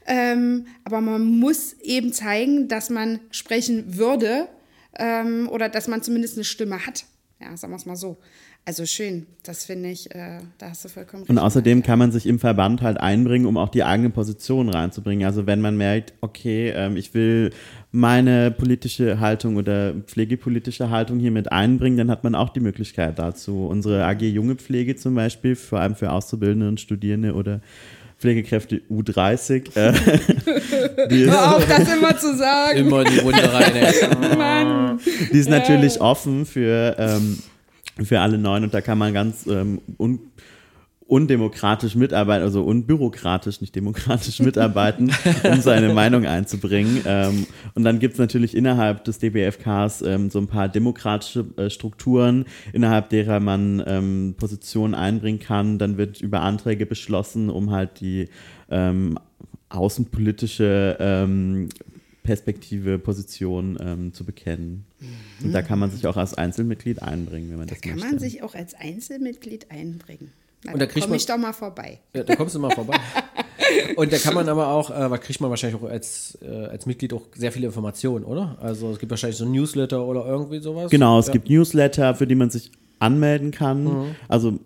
ähm, 0.06 0.66
aber 0.84 1.02
man 1.02 1.22
muss 1.22 1.74
eben 1.82 2.14
zeigen, 2.14 2.68
dass 2.68 2.88
man 2.88 3.20
sprechen 3.30 3.98
würde 3.98 4.48
ähm, 4.98 5.48
oder 5.50 5.68
dass 5.68 5.86
man 5.86 6.02
zumindest 6.02 6.36
eine 6.36 6.44
Stimme 6.44 6.86
hat. 6.86 7.04
Ja, 7.40 7.56
sagen 7.56 7.72
wir 7.72 7.78
es 7.78 7.86
mal 7.86 7.96
so. 7.96 8.18
Also 8.66 8.84
schön, 8.84 9.26
das 9.42 9.64
finde 9.64 9.88
ich, 9.88 10.14
äh, 10.14 10.40
da 10.58 10.68
hast 10.68 10.84
du 10.84 10.90
vollkommen 10.90 11.22
recht. 11.22 11.30
Und 11.30 11.38
außerdem 11.38 11.82
kann 11.82 11.98
man 11.98 12.12
sich 12.12 12.26
im 12.26 12.38
Verband 12.38 12.82
halt 12.82 13.00
einbringen, 13.00 13.46
um 13.46 13.56
auch 13.56 13.70
die 13.70 13.82
eigene 13.82 14.10
Position 14.10 14.68
reinzubringen. 14.68 15.24
Also 15.24 15.46
wenn 15.46 15.62
man 15.62 15.78
merkt, 15.78 16.12
okay, 16.20 16.70
ähm, 16.76 16.96
ich 16.96 17.14
will 17.14 17.50
meine 17.92 18.50
politische 18.50 19.20
Haltung 19.20 19.56
oder 19.56 19.94
pflegepolitische 19.94 20.90
Haltung 20.90 21.18
hier 21.18 21.30
mit 21.30 21.50
einbringen, 21.50 21.96
dann 21.96 22.10
hat 22.10 22.22
man 22.22 22.34
auch 22.34 22.50
die 22.50 22.60
Möglichkeit 22.60 23.18
dazu. 23.18 23.66
Unsere 23.66 24.04
AG 24.04 24.20
Junge 24.20 24.56
Pflege 24.56 24.96
zum 24.96 25.14
Beispiel, 25.14 25.56
vor 25.56 25.80
allem 25.80 25.94
für 25.94 26.12
Auszubildende 26.12 26.68
und 26.68 26.78
Studierende 26.78 27.32
oder 27.34 27.62
Pflegekräfte 28.20 28.82
U30. 28.90 29.74
Äh, 29.74 29.92
die 31.10 31.24
Hör 31.24 31.56
auf, 31.56 31.66
das 31.66 31.90
immer 31.90 32.16
zu 32.18 32.36
sagen. 32.36 32.78
Immer 32.78 33.04
die 33.04 33.18
Runde 33.18 33.50
rein. 33.50 34.36
Mann. 34.38 35.00
Die 35.32 35.38
ist 35.38 35.48
natürlich 35.48 36.02
offen 36.02 36.44
für, 36.44 36.96
ähm, 36.98 37.38
für 38.04 38.20
alle 38.20 38.36
Neuen 38.36 38.64
und 38.64 38.74
da 38.74 38.82
kann 38.82 38.98
man 38.98 39.14
ganz 39.14 39.46
ähm, 39.46 39.80
un 39.98 40.20
undemokratisch 41.10 41.96
mitarbeiten, 41.96 42.44
also 42.44 42.62
unbürokratisch, 42.62 43.60
nicht 43.60 43.74
demokratisch 43.74 44.38
mitarbeiten, 44.40 45.12
um 45.42 45.60
seine 45.60 45.92
Meinung 45.92 46.24
einzubringen. 46.24 47.02
Ähm, 47.04 47.46
und 47.74 47.82
dann 47.82 47.98
gibt 47.98 48.14
es 48.14 48.20
natürlich 48.20 48.56
innerhalb 48.56 49.04
des 49.04 49.18
DBFKs 49.18 50.02
ähm, 50.02 50.30
so 50.30 50.38
ein 50.38 50.46
paar 50.46 50.68
demokratische 50.68 51.46
äh, 51.56 51.68
Strukturen, 51.68 52.44
innerhalb 52.72 53.08
derer 53.08 53.40
man 53.40 53.82
ähm, 53.86 54.34
Positionen 54.38 54.94
einbringen 54.94 55.40
kann. 55.40 55.78
Dann 55.78 55.96
wird 55.96 56.20
über 56.20 56.42
Anträge 56.42 56.86
beschlossen, 56.86 57.50
um 57.50 57.72
halt 57.72 58.00
die 58.00 58.28
ähm, 58.70 59.18
außenpolitische 59.68 60.96
ähm, 61.00 61.68
Perspektive, 62.22 62.98
Position 62.98 63.78
ähm, 63.80 64.12
zu 64.12 64.24
bekennen. 64.24 64.84
Mhm. 65.00 65.46
Und 65.46 65.52
da 65.52 65.62
kann 65.62 65.80
man 65.80 65.90
sich 65.90 66.06
auch 66.06 66.16
als 66.16 66.34
Einzelmitglied 66.34 67.02
einbringen, 67.02 67.50
wenn 67.50 67.58
man 67.58 67.66
da 67.66 67.74
das 67.74 67.84
möchte. 67.84 67.96
Da 67.96 68.02
kann 68.02 68.10
man 68.10 68.18
sich 68.20 68.42
auch 68.44 68.54
als 68.54 68.74
Einzelmitglied 68.74 69.70
einbringen. 69.72 70.30
Na, 70.64 70.72
und 70.72 70.82
da 70.82 70.86
kriegt 70.86 71.06
komm 71.06 71.16
ich 71.16 71.26
doch 71.26 71.38
mal 71.38 71.52
vorbei. 71.52 72.00
Ja, 72.14 72.22
da 72.22 72.36
kommst 72.36 72.54
du 72.54 72.58
mal 72.58 72.70
vorbei. 72.70 72.98
und 73.96 74.12
da 74.12 74.18
kann 74.18 74.34
man 74.34 74.48
aber 74.48 74.68
auch, 74.68 74.90
äh, 74.90 75.18
kriegt 75.18 75.40
man 75.40 75.48
wahrscheinlich 75.48 75.80
auch 75.80 75.88
als, 75.88 76.38
äh, 76.42 76.66
als 76.66 76.86
Mitglied 76.86 77.12
auch 77.14 77.22
sehr 77.34 77.50
viele 77.50 77.66
Informationen, 77.66 78.24
oder? 78.24 78.58
Also 78.60 78.90
es 78.92 78.98
gibt 78.98 79.10
wahrscheinlich 79.10 79.38
so 79.38 79.44
ein 79.44 79.52
Newsletter 79.52 80.04
oder 80.04 80.26
irgendwie 80.26 80.60
sowas. 80.60 80.90
Genau, 80.90 81.18
es 81.18 81.28
ja. 81.28 81.32
gibt 81.32 81.48
Newsletter, 81.48 82.14
für 82.14 82.26
die 82.26 82.34
man 82.34 82.50
sich 82.50 82.72
anmelden 82.98 83.50
kann. 83.50 83.84
Mhm. 83.84 84.14
Also 84.28 84.58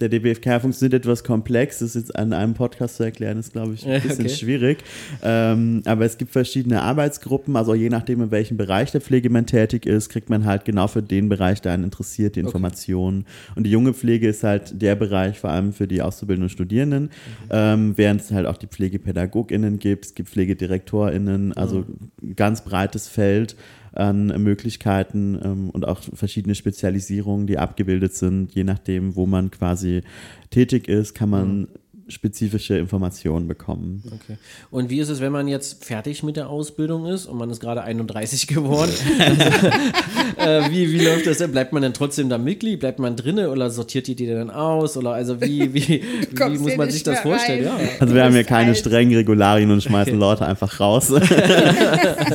der 0.00 0.08
DBFK 0.08 0.60
funktioniert 0.60 0.94
etwas 0.94 1.24
komplex. 1.24 1.80
Das 1.80 1.90
ist 1.90 2.02
jetzt 2.02 2.16
an 2.16 2.32
einem 2.32 2.54
Podcast 2.54 2.96
zu 2.96 3.04
erklären, 3.04 3.38
ist, 3.38 3.52
glaube 3.52 3.74
ich, 3.74 3.86
ein 3.86 4.00
bisschen 4.00 4.26
okay. 4.26 4.34
schwierig. 4.34 4.78
Ähm, 5.22 5.82
aber 5.84 6.04
es 6.04 6.18
gibt 6.18 6.32
verschiedene 6.32 6.82
Arbeitsgruppen. 6.82 7.56
Also 7.56 7.74
je 7.74 7.88
nachdem, 7.88 8.22
in 8.22 8.30
welchem 8.30 8.56
Bereich 8.56 8.92
der 8.92 9.00
Pflege 9.00 9.30
man 9.30 9.46
tätig 9.46 9.86
ist, 9.86 10.08
kriegt 10.08 10.30
man 10.30 10.44
halt 10.46 10.64
genau 10.64 10.88
für 10.88 11.02
den 11.02 11.28
Bereich, 11.28 11.60
der 11.60 11.72
einen 11.72 11.84
interessiert, 11.84 12.36
die 12.36 12.40
Informationen. 12.40 13.20
Okay. 13.20 13.52
Und 13.56 13.64
die 13.64 13.70
junge 13.70 13.92
Pflege 13.92 14.28
ist 14.28 14.42
halt 14.42 14.80
der 14.80 14.96
Bereich 14.96 15.38
vor 15.38 15.50
allem 15.50 15.72
für 15.72 15.86
die 15.86 16.02
Auszubildenden 16.02 16.46
und 16.46 16.52
Studierenden, 16.52 17.02
mhm. 17.04 17.10
ähm, 17.50 17.92
während 17.96 18.22
es 18.22 18.30
halt 18.30 18.46
auch 18.46 18.56
die 18.56 18.66
PflegepädagogInnen 18.66 19.78
gibt, 19.78 20.06
es 20.06 20.14
gibt 20.14 20.28
PflegedirektorInnen, 20.30 21.52
also 21.54 21.84
mhm. 22.20 22.36
ganz 22.36 22.62
breites 22.62 23.08
Feld 23.08 23.56
an 23.92 24.26
Möglichkeiten 24.42 25.38
ähm, 25.42 25.70
und 25.70 25.86
auch 25.86 26.00
verschiedene 26.02 26.54
Spezialisierungen, 26.54 27.46
die 27.46 27.58
abgebildet 27.58 28.14
sind. 28.14 28.54
Je 28.54 28.64
nachdem, 28.64 29.16
wo 29.16 29.26
man 29.26 29.50
quasi 29.50 30.02
tätig 30.50 30.88
ist, 30.88 31.14
kann 31.14 31.30
man 31.30 31.58
mhm 31.58 31.68
spezifische 32.10 32.76
Informationen 32.76 33.48
bekommen. 33.48 34.02
Okay. 34.06 34.36
Und 34.70 34.90
wie 34.90 35.00
ist 35.00 35.08
es, 35.08 35.20
wenn 35.20 35.32
man 35.32 35.48
jetzt 35.48 35.84
fertig 35.84 36.22
mit 36.22 36.36
der 36.36 36.48
Ausbildung 36.48 37.06
ist 37.06 37.26
und 37.26 37.38
man 37.38 37.50
ist 37.50 37.60
gerade 37.60 37.82
31 37.82 38.46
geworden? 38.46 38.92
äh, 40.36 40.70
wie, 40.70 40.92
wie 40.92 41.04
läuft 41.04 41.26
das 41.26 41.38
denn? 41.38 41.52
Bleibt 41.52 41.72
man 41.72 41.82
denn 41.82 41.94
trotzdem 41.94 42.28
da 42.28 42.38
Mitglied? 42.38 42.80
Bleibt 42.80 42.98
man 42.98 43.16
drinne 43.16 43.50
oder 43.50 43.70
sortiert 43.70 44.06
die 44.06 44.14
die 44.14 44.26
dann 44.26 44.50
aus? 44.50 44.96
Oder 44.96 45.12
also 45.12 45.40
wie, 45.40 45.72
wie, 45.74 46.02
wie 46.30 46.58
muss 46.58 46.76
man 46.76 46.90
sich 46.90 47.02
das 47.02 47.20
vorstellen? 47.20 47.64
Ja. 47.64 47.78
Also 47.98 48.14
wir 48.14 48.24
haben 48.24 48.34
hier 48.34 48.44
keine 48.44 48.74
strengen 48.74 49.14
Regularien 49.14 49.70
und 49.70 49.82
schmeißen 49.82 50.18
Leute 50.18 50.44
einfach 50.46 50.80
raus. 50.80 51.12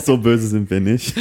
so 0.04 0.18
böse 0.18 0.48
sind 0.48 0.70
wir 0.70 0.80
nicht. 0.80 1.14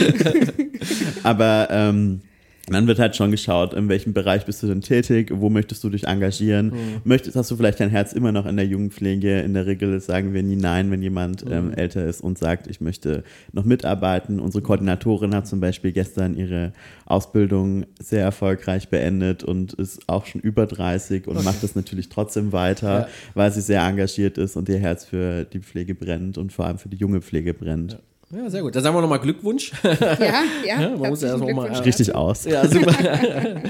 Aber 1.23 1.69
ähm, 1.71 2.21
dann 2.69 2.87
wird 2.87 2.99
halt 2.99 3.15
schon 3.15 3.31
geschaut, 3.31 3.75
in 3.75 3.89
welchem 3.91 4.15
Bereich 4.15 4.47
bist 4.47 4.63
du 4.63 4.67
denn 4.67 4.81
tätig, 4.81 5.31
wo 5.35 5.51
möchtest 5.51 5.85
du 5.85 5.91
dich 5.91 6.07
engagieren. 6.07 6.69
Mhm. 6.69 7.01
Möchtest, 7.05 7.37
hast 7.37 7.51
du 7.51 7.57
vielleicht 7.57 7.81
dein 7.81 7.91
Herz 7.91 8.15
immer 8.15 8.33
noch 8.33 8.47
in 8.47 8.57
der 8.57 8.67
Jugendpflege? 8.67 9.41
In 9.41 9.53
der 9.53 9.67
Regel 9.67 10.01
sagen 10.01 10.33
wir 10.33 10.43
nie 10.43 10.57
nein, 10.57 10.91
wenn 10.91 11.03
jemand 11.03 11.45
mhm. 11.45 11.53
ähm, 11.53 11.73
älter 11.75 12.07
ist 12.07 12.23
und 12.23 12.39
sagt, 12.39 12.67
ich 12.67 12.81
möchte 12.81 13.23
noch 13.53 13.65
mitarbeiten. 13.65 14.41
Unsere 14.41 14.63
Koordinatorin 14.63 15.35
hat 15.35 15.47
zum 15.47 15.61
Beispiel 15.61 15.93
gestern 15.93 16.37
ihre 16.37 16.73
Ausbildung 17.05 17.85
sehr 18.01 18.23
erfolgreich 18.23 18.89
beendet 18.89 19.45
und 19.45 19.75
ist 19.75 20.09
auch 20.09 20.25
schon 20.25 20.41
über 20.41 20.67
30 20.67 21.27
und 21.27 21.37
okay. 21.37 21.45
macht 21.45 21.63
das 21.63 21.75
natürlich 21.75 22.09
trotzdem 22.09 22.53
weiter, 22.53 23.01
ja. 23.01 23.09
weil 23.35 23.53
sie 23.53 23.61
sehr 23.61 23.83
engagiert 23.83 24.39
ist 24.39 24.57
und 24.57 24.71
ihr 24.71 24.79
Herz 24.79 25.05
für 25.05 25.45
die 25.45 25.61
Pflege 25.61 25.95
brennt 25.95 26.39
und 26.39 26.53
vor 26.53 26.65
allem 26.67 26.79
für 26.79 26.89
die 26.89 26.97
junge 26.97 27.21
Pflege 27.21 27.53
brennt. 27.53 27.93
Ja. 27.93 27.99
Ja, 28.31 28.51
sehr 28.51 28.63
gut. 28.63 28.75
Dann 28.75 28.83
sagen 28.83 28.97
wir 28.97 29.03
nochmal 29.03 29.21
Glückwunsch. 29.21 29.73
Ja, 29.83 29.93
ja. 30.01 30.43
ja 30.81 30.97
man 30.97 31.11
muss 31.11 31.23
ja 31.23 31.29
erst 31.29 31.45
mal 31.45 31.73
richtig 31.83 32.15
aus. 32.15 32.45
Ja, 32.45 32.67
super. 32.67 32.95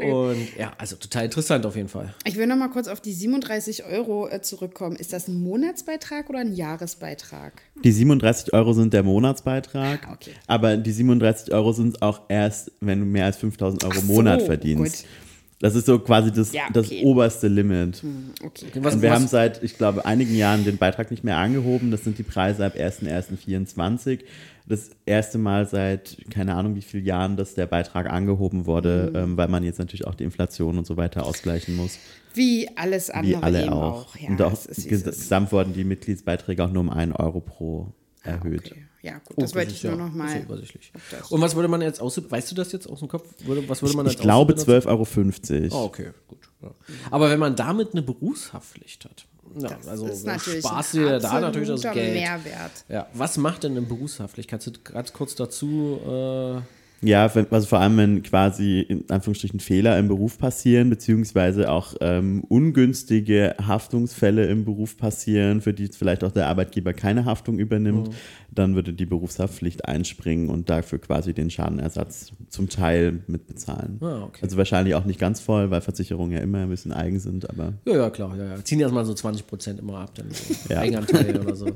Und 0.00 0.56
ja, 0.56 0.72
also 0.78 0.96
total 0.96 1.26
interessant 1.26 1.66
auf 1.66 1.76
jeden 1.76 1.88
Fall. 1.88 2.14
Ich 2.24 2.36
will 2.36 2.46
nochmal 2.46 2.70
kurz 2.70 2.88
auf 2.88 3.00
die 3.00 3.12
37 3.12 3.84
Euro 3.84 4.28
äh, 4.28 4.40
zurückkommen. 4.40 4.96
Ist 4.96 5.12
das 5.12 5.28
ein 5.28 5.42
Monatsbeitrag 5.42 6.30
oder 6.30 6.38
ein 6.38 6.54
Jahresbeitrag? 6.54 7.52
Die 7.84 7.92
37 7.92 8.52
Euro 8.54 8.72
sind 8.72 8.94
der 8.94 9.02
Monatsbeitrag. 9.02 10.08
Ah, 10.08 10.12
okay. 10.14 10.32
Aber 10.46 10.78
die 10.78 10.92
37 10.92 11.52
Euro 11.52 11.72
sind 11.72 12.00
auch 12.00 12.22
erst, 12.28 12.72
wenn 12.80 13.00
du 13.00 13.06
mehr 13.06 13.26
als 13.26 13.36
5000 13.36 13.84
Euro 13.84 13.94
im 13.94 14.06
so, 14.06 14.12
Monat 14.12 14.42
verdienst. 14.42 15.02
Gut. 15.02 15.29
Das 15.60 15.74
ist 15.74 15.84
so 15.84 15.98
quasi 15.98 16.32
das, 16.32 16.52
ja, 16.52 16.62
okay. 16.62 16.72
das 16.72 16.90
oberste 17.02 17.48
Limit. 17.48 18.02
Hm, 18.02 18.30
okay. 18.42 18.66
Was, 18.76 18.94
und 18.94 19.02
wir 19.02 19.10
was? 19.10 19.16
haben 19.16 19.28
seit, 19.28 19.62
ich 19.62 19.76
glaube, 19.76 20.06
einigen 20.06 20.34
Jahren 20.34 20.64
den 20.64 20.78
Beitrag 20.78 21.10
nicht 21.10 21.22
mehr 21.22 21.36
angehoben. 21.36 21.90
Das 21.90 22.02
sind 22.02 22.16
die 22.16 22.22
Preise 22.22 22.64
ab 22.64 22.76
1.1.24. 22.76 24.20
Das 24.66 24.90
erste 25.04 25.36
Mal 25.36 25.66
seit, 25.66 26.16
keine 26.30 26.54
Ahnung 26.54 26.76
wie 26.76 26.80
vielen 26.80 27.04
Jahren, 27.04 27.36
dass 27.36 27.54
der 27.54 27.66
Beitrag 27.66 28.08
angehoben 28.10 28.64
wurde, 28.64 29.10
mhm. 29.10 29.16
ähm, 29.16 29.36
weil 29.36 29.48
man 29.48 29.62
jetzt 29.62 29.78
natürlich 29.78 30.06
auch 30.06 30.14
die 30.14 30.24
Inflation 30.24 30.78
und 30.78 30.86
so 30.86 30.96
weiter 30.96 31.26
ausgleichen 31.26 31.76
muss. 31.76 31.98
Wie 32.32 32.68
alles 32.76 33.10
andere 33.10 33.40
Wie 33.40 33.44
alle 33.44 33.72
auch. 33.72 34.06
auch. 34.06 34.16
Ja, 34.16 34.30
und 34.30 34.40
auch 34.40 34.56
gesamt 34.66 35.52
wurden 35.52 35.74
die 35.74 35.84
Mitgliedsbeiträge 35.84 36.64
auch 36.64 36.72
nur 36.72 36.80
um 36.80 36.90
einen 36.90 37.12
Euro 37.12 37.40
pro 37.40 37.92
erhöht. 38.22 38.70
Okay. 38.70 38.86
Ja, 39.02 39.18
gut, 39.24 39.40
das 39.42 39.52
oh, 39.52 39.56
wollte 39.56 39.72
ich 39.72 39.82
nur 39.82 39.96
noch 39.96 40.12
mal. 40.12 40.40
übersichtlich. 40.40 40.92
Und 41.30 41.40
was 41.40 41.54
würde 41.54 41.68
man 41.68 41.80
jetzt 41.80 42.00
aus, 42.00 42.20
weißt 42.30 42.50
du 42.50 42.54
das 42.54 42.72
jetzt 42.72 42.86
aus 42.86 42.98
dem 42.98 43.08
Kopf? 43.08 43.28
was 43.66 43.82
würde 43.82 43.96
man 43.96 44.06
ich 44.06 44.18
glaube 44.18 44.54
12,50 44.54 45.72
Euro. 45.72 45.82
Oh, 45.82 45.84
okay, 45.86 46.10
gut. 46.28 46.38
Ja. 46.62 46.70
Aber 47.10 47.30
wenn 47.30 47.38
man 47.38 47.56
damit 47.56 47.92
eine 47.92 48.02
Berufshaftpflicht 48.02 49.06
hat, 49.06 49.26
ja, 49.58 49.68
Das 49.68 49.88
also 49.88 50.06
ist 50.06 50.26
da 50.26 50.32
natürlich 50.32 50.62
du 50.62 50.98
dir 50.98 51.18
da 51.18 51.40
natürlich 51.40 51.68
das 51.68 51.82
Geld. 51.82 52.14
Mehrwert. 52.14 52.84
Ja, 52.88 53.06
was 53.14 53.36
macht 53.36 53.64
denn 53.64 53.72
eine 53.72 53.82
Berufshaftpflicht? 53.82 54.48
Kannst 54.48 54.66
du 54.66 54.72
ganz 54.84 55.12
kurz 55.12 55.34
dazu 55.34 55.98
äh, 56.06 56.60
Ja, 57.08 57.34
wenn, 57.34 57.50
also 57.50 57.66
vor 57.66 57.80
allem, 57.80 57.96
wenn 57.96 58.22
quasi 58.22 58.80
in 58.80 59.04
Anführungsstrichen 59.10 59.58
Fehler 59.58 59.98
im 59.98 60.06
Beruf 60.08 60.38
passieren, 60.38 60.88
beziehungsweise 60.90 61.70
auch 61.70 61.94
ähm, 62.00 62.44
ungünstige 62.48 63.56
Haftungsfälle 63.66 64.46
im 64.46 64.64
Beruf 64.64 64.96
passieren, 64.96 65.62
für 65.62 65.72
die 65.72 65.84
jetzt 65.84 65.96
vielleicht 65.96 66.22
auch 66.22 66.32
der 66.32 66.46
Arbeitgeber 66.46 66.92
keine 66.92 67.24
Haftung 67.24 67.58
übernimmt, 67.58 68.08
Mhm. 68.08 68.14
Dann 68.52 68.74
würde 68.74 68.92
die 68.92 69.06
Berufshaftpflicht 69.06 69.86
einspringen 69.86 70.48
und 70.48 70.70
dafür 70.70 70.98
quasi 70.98 71.32
den 71.34 71.50
Schadenersatz 71.50 72.32
zum 72.48 72.68
Teil 72.68 73.22
mitbezahlen. 73.26 73.98
Ah, 74.00 74.24
okay. 74.24 74.40
Also 74.42 74.56
wahrscheinlich 74.56 74.94
auch 74.94 75.04
nicht 75.04 75.20
ganz 75.20 75.40
voll, 75.40 75.70
weil 75.70 75.80
Versicherungen 75.80 76.32
ja 76.32 76.40
immer 76.40 76.58
ein 76.58 76.68
bisschen 76.68 76.92
eigen 76.92 77.20
sind, 77.20 77.48
aber 77.48 77.74
Ja, 77.86 77.96
ja, 77.96 78.10
klar. 78.10 78.36
Ja, 78.36 78.44
ja. 78.56 78.64
Ziehen 78.64 78.80
erstmal 78.80 79.04
so 79.04 79.14
20 79.14 79.46
Prozent 79.46 79.80
immer 79.80 79.98
ab, 79.98 80.14
dann 80.14 80.30
so 80.30 80.54
Ja. 80.68 80.80
Eigenanteil 80.80 81.38
oder 81.38 81.54
so. 81.54 81.66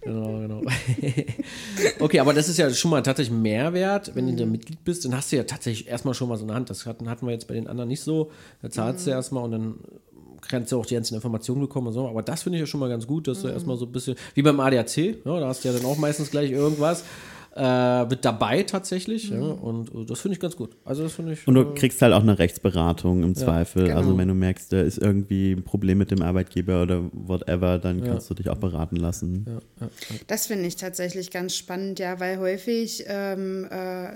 Genau, 0.00 0.40
genau. 0.40 0.62
okay, 2.00 2.20
aber 2.20 2.32
das 2.32 2.48
ist 2.48 2.58
ja 2.58 2.70
schon 2.70 2.90
mal 2.90 3.02
tatsächlich 3.02 3.36
ein 3.36 3.42
Mehrwert, 3.42 4.14
wenn 4.14 4.26
du 4.26 4.34
da 4.34 4.46
Mitglied 4.46 4.82
bist, 4.84 5.04
dann 5.04 5.14
hast 5.14 5.30
du 5.30 5.36
ja 5.36 5.44
tatsächlich 5.44 5.88
erstmal 5.88 6.14
schon 6.14 6.28
mal 6.28 6.36
so 6.36 6.44
eine 6.44 6.54
Hand. 6.54 6.70
Das 6.70 6.86
hatten, 6.86 7.08
hatten 7.08 7.26
wir 7.26 7.32
jetzt 7.32 7.48
bei 7.48 7.54
den 7.54 7.66
anderen 7.66 7.88
nicht 7.88 8.00
so. 8.00 8.30
Da 8.62 8.70
zahlst 8.70 9.06
du 9.06 9.10
erstmal 9.10 9.44
und 9.44 9.52
dann 9.52 9.74
kannst 10.50 10.72
du 10.72 10.78
auch 10.78 10.86
die 10.86 10.94
ganzen 10.94 11.14
Informationen 11.14 11.60
bekommen 11.60 11.86
und 11.86 11.92
so. 11.92 12.08
Aber 12.08 12.22
das 12.22 12.42
finde 12.42 12.58
ich 12.58 12.60
ja 12.60 12.66
schon 12.66 12.80
mal 12.80 12.88
ganz 12.88 13.06
gut, 13.06 13.28
dass 13.28 13.42
du 13.42 13.48
erstmal 13.48 13.76
so 13.76 13.86
ein 13.86 13.92
bisschen, 13.92 14.16
wie 14.34 14.42
beim 14.42 14.58
ADAC, 14.58 14.96
ja, 14.96 15.40
da 15.40 15.48
hast 15.48 15.64
du 15.64 15.68
ja 15.68 15.74
dann 15.74 15.86
auch 15.86 15.96
meistens 15.96 16.30
gleich 16.30 16.50
irgendwas. 16.50 17.04
Äh, 17.56 18.04
mit 18.06 18.24
dabei 18.24 18.62
tatsächlich, 18.62 19.30
ja, 19.30 19.40
und 19.40 19.92
äh, 19.92 20.04
das 20.06 20.20
finde 20.20 20.34
ich 20.34 20.40
ganz 20.40 20.54
gut. 20.54 20.76
Also 20.84 21.02
das 21.02 21.14
finde 21.14 21.32
ich. 21.32 21.48
Und 21.48 21.54
du 21.54 21.62
äh, 21.62 21.74
kriegst 21.74 22.00
halt 22.00 22.12
auch 22.12 22.22
eine 22.22 22.38
Rechtsberatung 22.38 23.24
im 23.24 23.34
Zweifel. 23.34 23.86
genau. 23.86 23.96
Also 23.96 24.16
wenn 24.16 24.28
du 24.28 24.34
merkst, 24.34 24.72
da 24.72 24.80
ist 24.80 24.98
irgendwie 24.98 25.52
ein 25.52 25.64
Problem 25.64 25.98
mit 25.98 26.12
dem 26.12 26.22
Arbeitgeber 26.22 26.82
oder 26.82 27.02
whatever, 27.12 27.78
dann 27.78 28.04
kannst 28.04 28.30
du 28.30 28.34
dich 28.34 28.48
auch 28.50 28.58
beraten 28.58 28.94
lassen. 28.94 29.46
Das 30.28 30.46
finde 30.46 30.66
ich 30.66 30.76
tatsächlich 30.76 31.32
ganz 31.32 31.56
spannend, 31.56 31.98
ja, 31.98 32.20
weil 32.20 32.38
häufig 32.38 33.02
ähm, 33.08 33.66
äh, 33.68 34.10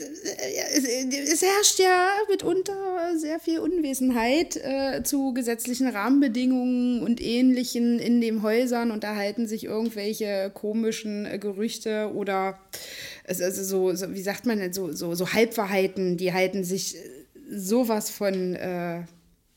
es, 0.00 1.42
herrscht 1.42 1.78
ja 1.78 2.08
mitunter 2.28 3.16
sehr 3.16 3.38
viel 3.40 3.58
Unwissenheit 3.60 4.56
äh, 4.56 5.02
zu 5.04 5.32
gesetzlichen 5.34 5.88
Rahmenbedingungen 5.88 7.02
und 7.02 7.20
Ähnlichen 7.20 7.98
in 7.98 8.20
den 8.20 8.42
Häusern 8.42 8.90
und 8.90 9.04
da 9.04 9.16
halten 9.16 9.46
sich 9.46 9.64
irgendwelche 9.64 10.50
komischen 10.54 11.26
äh, 11.26 11.38
Gerüchte 11.38 12.12
oder 12.14 12.58
es- 13.24 13.40
also 13.40 13.62
so, 13.62 13.94
so, 13.94 14.12
wie 14.14 14.22
sagt 14.22 14.46
man 14.46 14.58
denn, 14.58 14.72
so, 14.72 14.92
so, 14.92 15.14
so 15.14 15.32
Halbwahrheiten, 15.32 16.16
die 16.16 16.32
halten 16.32 16.64
sich 16.64 16.96
sowas 17.50 18.10
von 18.10 18.54
äh, 18.54 19.02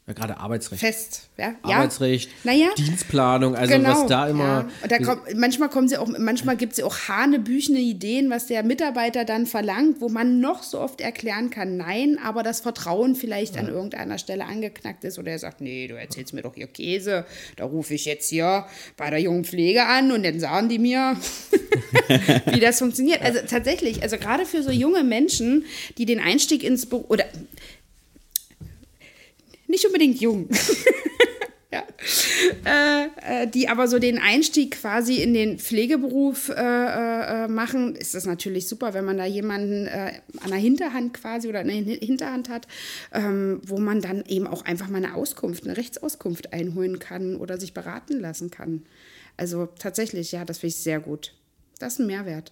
ja, 0.06 0.14
gerade 0.14 0.38
Arbeitsrecht. 0.38 0.82
fest. 0.82 1.30
Ja? 1.38 1.56
Arbeitsrecht, 1.62 2.30
Naja. 2.44 2.68
Dienstplanung, 2.78 3.56
also 3.56 3.74
genau, 3.74 3.90
was 3.90 4.06
da 4.08 4.28
immer. 4.28 4.44
Ja. 4.44 4.70
Und 4.82 4.92
da 4.92 4.98
kommt, 5.00 5.38
manchmal 5.38 5.70
kommen 5.70 5.88
sie 5.88 5.98
auch, 5.98 6.08
manchmal 6.18 6.58
gibt 6.58 6.74
es 6.74 6.80
ja 6.80 6.86
auch 6.86 7.08
hanebüchene 7.08 7.80
Ideen, 7.80 8.30
was 8.30 8.48
der 8.48 8.64
Mitarbeiter 8.64 9.24
dann 9.24 9.46
verlangt, 9.46 10.02
wo 10.02 10.10
man 10.10 10.42
noch 10.42 10.62
so 10.62 10.82
oft 10.82 11.00
erklären 11.00 11.50
kann, 11.50 11.78
nein, 11.78 12.20
aber 12.22 12.44
das 12.44 12.60
Vertrauen 12.60 13.16
vielleicht 13.16 13.58
an 13.58 13.70
irgendeiner 13.70 14.18
Stelle 14.18 14.44
angeknackt 14.44 15.06
ist 15.06 15.18
oder 15.20 15.32
er 15.32 15.40
sagt, 15.40 15.62
nee, 15.62 15.88
du 15.88 15.96
erzählst 15.96 16.34
mir 16.34 16.42
doch 16.42 16.56
hier 16.56 16.68
Käse, 16.68 17.26
da 17.56 17.64
rufe 17.64 17.94
ich 17.94 18.04
jetzt 18.04 18.30
hier 18.30 18.66
bei 18.98 19.10
der 19.10 19.20
jungen 19.20 19.46
Pflege 19.46 19.86
an 19.86 20.12
und 20.12 20.24
dann 20.24 20.40
sagen 20.40 20.68
die 20.68 20.80
mir, 20.80 21.16
wie 22.48 22.60
das 22.60 22.80
funktioniert. 22.80 23.22
Also 23.22 23.40
tatsächlich, 23.48 24.04
also 24.04 24.18
gerade 24.18 24.46
für 24.46 24.64
so 24.64 24.72
junge 24.72 25.06
Menschen, 25.06 25.64
die 25.98 26.06
den 26.06 26.20
Einstieg 26.20 26.64
ins 26.64 26.86
Beruf 26.88 27.10
oder 27.10 27.24
nicht 29.68 29.86
unbedingt 29.86 30.20
jung. 30.22 30.50
ja. 31.72 31.84
äh, 32.66 33.44
äh, 33.44 33.48
die 33.48 33.68
aber 33.70 33.88
so 33.88 33.98
den 34.00 34.20
Einstieg 34.20 34.80
quasi 34.80 35.22
in 35.22 35.34
den 35.34 35.58
Pflegeberuf 35.60 36.50
äh, 36.50 36.54
äh, 36.56 37.48
machen, 37.48 37.96
ist 37.96 38.14
das 38.14 38.26
natürlich 38.26 38.68
super, 38.68 38.94
wenn 38.94 39.06
man 39.06 39.18
da 39.18 39.26
jemanden 39.26 39.88
äh, 39.88 40.14
an 40.42 40.50
der 40.50 40.60
Hinterhand 40.60 41.14
quasi 41.14 41.48
oder 41.48 41.62
in 41.62 41.68
der 41.68 41.76
Hin- 41.78 42.00
Hinterhand 42.02 42.50
hat, 42.50 42.68
ähm, 43.12 43.60
wo 43.66 43.78
man 43.80 44.02
dann 44.02 44.24
eben 44.28 44.46
auch 44.48 44.66
einfach 44.66 44.90
mal 44.90 45.04
eine 45.04 45.16
Auskunft, 45.16 45.66
eine 45.66 45.78
Rechtsauskunft 45.78 46.54
einholen 46.54 47.00
kann 47.00 47.36
oder 47.38 47.60
sich 47.60 47.74
beraten 47.74 48.20
lassen 48.20 48.52
kann. 48.52 48.84
Also 49.36 49.68
tatsächlich, 49.80 50.32
ja, 50.32 50.46
das 50.46 50.60
finde 50.60 50.76
ich 50.76 50.84
sehr 50.84 51.00
gut. 51.00 51.34
Das 51.80 51.94
ist 51.94 52.00
ein 52.00 52.08
Mehrwert. 52.08 52.52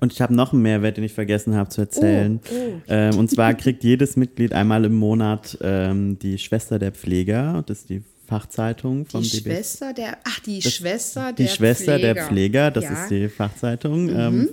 Und 0.00 0.12
ich 0.12 0.20
habe 0.20 0.34
noch 0.34 0.52
einen 0.52 0.62
Mehrwert, 0.62 0.96
den 0.96 1.04
ich 1.04 1.12
vergessen 1.14 1.54
habe 1.54 1.70
zu 1.70 1.80
erzählen. 1.82 2.40
Oh, 2.50 2.54
oh. 2.54 2.80
Ähm, 2.88 3.16
und 3.18 3.30
zwar 3.30 3.54
kriegt 3.54 3.84
jedes 3.84 4.16
Mitglied 4.16 4.52
einmal 4.52 4.84
im 4.84 4.94
Monat 4.94 5.56
ähm, 5.62 6.18
die 6.18 6.38
Schwester 6.38 6.78
der 6.78 6.92
Pfleger. 6.92 7.62
Das 7.66 7.80
ist 7.80 7.88
die 7.90 8.02
Fachzeitung 8.26 9.06
vom 9.06 9.22
Die 9.22 9.30
DB. 9.30 9.50
Schwester 9.50 9.92
der, 9.92 10.18
ach, 10.24 10.40
die 10.40 10.60
Schwester 10.62 11.32
der 11.32 11.46
Die 11.46 11.48
Schwester 11.48 11.94
Pfleger. 11.98 12.14
der 12.14 12.24
Pfleger, 12.26 12.70
das 12.70 12.84
Ja. 12.84 12.90
Mhm. 12.90 12.96
ist 12.96 13.10
die 13.10 13.28
Fachzeitung, 13.28 14.08
ähm, 14.08 14.48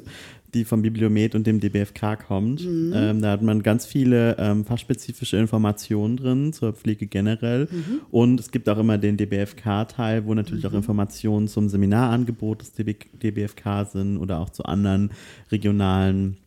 die 0.53 0.65
vom 0.65 0.81
Bibliomet 0.81 1.35
und 1.35 1.47
dem 1.47 1.59
DBFK 1.59 2.17
kommt. 2.27 2.65
Mhm. 2.65 2.93
Ähm, 2.95 3.21
da 3.21 3.31
hat 3.31 3.41
man 3.41 3.63
ganz 3.63 3.85
viele 3.85 4.37
ähm, 4.37 4.65
fachspezifische 4.65 5.37
Informationen 5.37 6.17
drin 6.17 6.53
zur 6.53 6.73
Pflege 6.73 7.07
generell. 7.07 7.67
Mhm. 7.71 8.01
Und 8.11 8.39
es 8.39 8.51
gibt 8.51 8.67
auch 8.69 8.77
immer 8.77 8.97
den 8.97 9.17
DBFK-Teil, 9.17 10.25
wo 10.25 10.33
natürlich 10.33 10.65
auch 10.65 10.73
Informationen 10.73 11.47
zum 11.47 11.69
Seminarangebot 11.69 12.61
des 12.61 12.73
DB 12.73 12.95
DBFK 13.13 13.85
sind 13.85 14.17
oder 14.17 14.39
auch 14.39 14.49
zu 14.49 14.63
anderen 14.65 15.11
regionalen 15.51 16.37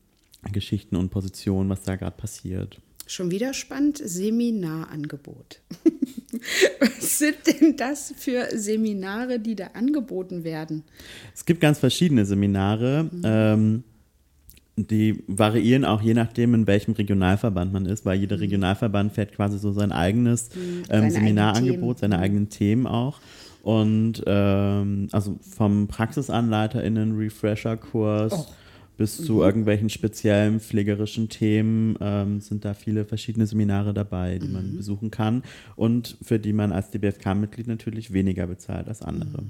Geschichten 0.53 0.97
und 0.97 1.11
Positionen, 1.11 1.71
was 1.71 1.83
da 1.83 1.97
gerade 1.97 2.17
passiert. 2.17 2.81
Schon 3.07 3.31
wieder 3.31 3.53
spannend, 3.53 4.01
Seminarangebot. 4.03 5.61
Was 6.81 7.19
sind 7.19 7.37
denn 7.47 7.77
das 7.77 8.15
für 8.17 8.49
Seminare, 8.55 9.39
die 9.39 9.55
da 9.55 9.69
angeboten 9.75 10.43
werden? 10.43 10.85
Es 11.35 11.45
gibt 11.45 11.61
ganz 11.61 11.79
verschiedene 11.79 12.25
Seminare. 12.25 13.11
Ähm, 13.23 13.85
die 14.77 15.23
variieren 15.29 15.85
auch 15.85 16.03
je 16.03 16.15
nachdem, 16.15 16.55
in 16.55 16.67
welchem 16.67 16.95
Regionalverband 16.95 17.73
man 17.73 17.87
ist, 17.87 18.05
weil 18.05 18.19
jeder 18.19 18.41
Regionalverband 18.41 19.13
fährt 19.13 19.33
quasi 19.33 19.59
so 19.59 19.73
sein 19.73 19.93
eigenes 19.93 20.51
ähm, 20.57 20.85
seine 20.89 21.11
Seminarangebot, 21.11 22.01
seine 22.01 22.19
eigenen 22.19 22.49
Themen 22.49 22.87
auch. 22.87 23.21
Und 23.63 24.23
ähm, 24.27 25.09
also 25.13 25.39
vom 25.41 25.87
PraxisanleiterInnen 25.87 27.17
Refresher-Kurs 27.17 28.49
bis 28.97 29.17
zu 29.25 29.43
irgendwelchen 29.43 29.89
speziellen 29.89 30.61
pflegerischen 30.61 31.29
Themen 31.29 31.97
ähm, 32.01 32.41
sind 32.41 32.65
da 32.65 32.75
viele 32.75 33.05
verschiedene 33.05 33.47
Seminare 33.47 33.93
dabei, 33.93 34.39
die 34.39 34.49
man 34.49 34.77
besuchen 34.77 35.11
kann 35.11 35.43
und 35.77 36.17
für 36.23 36.39
die 36.39 36.53
man 36.53 36.73
als 36.73 36.91
DBFK-Mitglied 36.91 37.67
natürlich 37.67 38.13
weniger 38.13 38.47
bezahlt 38.47 38.87
als 38.87 39.03
andere. 39.03 39.43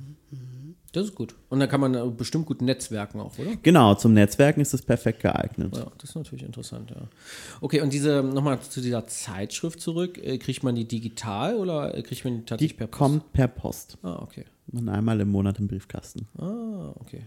Das 0.94 1.06
ist 1.08 1.14
gut. 1.16 1.34
Und 1.48 1.58
dann 1.58 1.68
kann 1.68 1.80
man 1.80 1.94
äh, 1.94 2.06
bestimmt 2.16 2.46
gut 2.46 2.62
netzwerken 2.62 3.20
auch, 3.20 3.36
oder? 3.36 3.50
Genau, 3.62 3.96
zum 3.96 4.14
Netzwerken 4.14 4.60
ist 4.60 4.72
es 4.74 4.82
perfekt 4.82 5.20
geeignet. 5.22 5.76
Ja, 5.76 5.86
das 5.98 6.10
ist 6.10 6.14
natürlich 6.16 6.44
interessant, 6.44 6.90
ja. 6.90 6.96
Okay, 7.60 7.80
und 7.80 7.92
diese, 7.92 8.22
nochmal 8.22 8.60
zu 8.60 8.80
dieser 8.80 9.04
Zeitschrift 9.08 9.80
zurück, 9.80 10.18
äh, 10.18 10.38
kriegt 10.38 10.62
man 10.62 10.76
die 10.76 10.86
digital 10.86 11.56
oder 11.56 11.94
äh, 11.96 12.02
kriegt 12.02 12.24
man 12.24 12.34
die 12.34 12.40
Die 12.40 12.46
tatsächlich 12.46 12.76
per 12.76 12.86
Post? 12.86 12.98
kommt 12.98 13.32
per 13.32 13.48
Post. 13.48 13.98
Ah, 14.02 14.20
okay. 14.22 14.44
Und 14.70 14.88
einmal 14.88 15.20
im 15.20 15.30
Monat 15.30 15.58
im 15.58 15.66
Briefkasten. 15.66 16.28
Ah, 16.38 16.92
okay. 17.00 17.22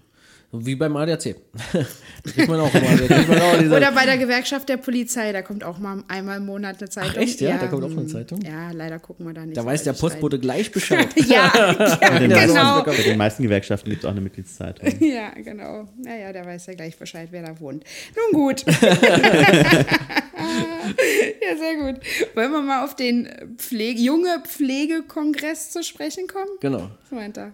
Wie 0.53 0.75
beim 0.75 0.95
ADAC. 0.95 1.35
da 1.73 2.31
kriegt 2.31 2.47
man 2.47 2.61
auch 2.61 2.73
immer. 2.73 2.87
Da 2.95 3.05
kriegt 3.15 3.27
man 3.27 3.41
auch 3.41 3.57
diese, 3.59 3.75
Oder 3.75 3.91
bei 3.91 4.05
der 4.05 4.17
Gewerkschaft 4.17 4.69
der 4.69 4.77
Polizei, 4.77 5.33
da 5.33 5.41
kommt 5.41 5.65
auch 5.65 5.77
mal 5.77 6.05
einmal 6.07 6.37
im 6.37 6.45
Monat 6.45 6.79
eine 6.79 6.89
Zeitung. 6.89 7.21
echt, 7.21 7.41
ja? 7.41 7.57
Da 7.57 7.67
kommt 7.67 7.83
auch 7.83 7.91
eine 7.91 8.07
Zeitung? 8.07 8.39
Ja, 8.41 8.71
leider 8.71 8.97
gucken 8.99 9.27
wir 9.27 9.33
da 9.33 9.45
nicht. 9.45 9.57
da 9.57 9.65
weiß 9.65 9.83
der. 9.83 9.91
Postbote 9.93 10.39
gleich 10.39 10.71
Bescheid. 10.77 11.09
Ja, 11.27 11.51
ja 11.53 11.97
Bei 12.01 12.19
den, 12.19 12.29
genau. 12.29 12.77
meisten, 12.77 12.85
bei 12.85 13.03
den 13.03 13.17
meisten 13.17 13.43
Gewerkschaften 13.43 13.89
gibt 13.89 14.03
es 14.03 14.05
auch 14.05 14.11
eine 14.11 14.21
Mitgliedszeitung. 14.21 14.87
Ja, 15.01 15.31
genau. 15.31 15.89
Naja, 15.97 16.31
der 16.31 16.45
weiß 16.45 16.67
ja 16.67 16.75
gleich 16.75 16.97
Bescheid, 16.97 17.27
wer 17.31 17.43
da 17.43 17.59
wohnt. 17.59 17.83
Nun 18.15 18.31
gut. 18.41 18.63
ja, 18.67 18.73
sehr 21.57 21.75
gut. 21.75 21.99
Wollen 22.35 22.51
wir 22.51 22.61
mal 22.61 22.85
auf 22.85 22.95
den 22.95 23.27
Pflege, 23.57 23.99
junge 23.99 24.41
Pflegekongress 24.47 25.71
zu 25.71 25.83
sprechen 25.83 26.27
kommen? 26.27 26.51
genau. 26.61 26.89
Was 27.01 27.11
meint 27.11 27.37
er? 27.37 27.53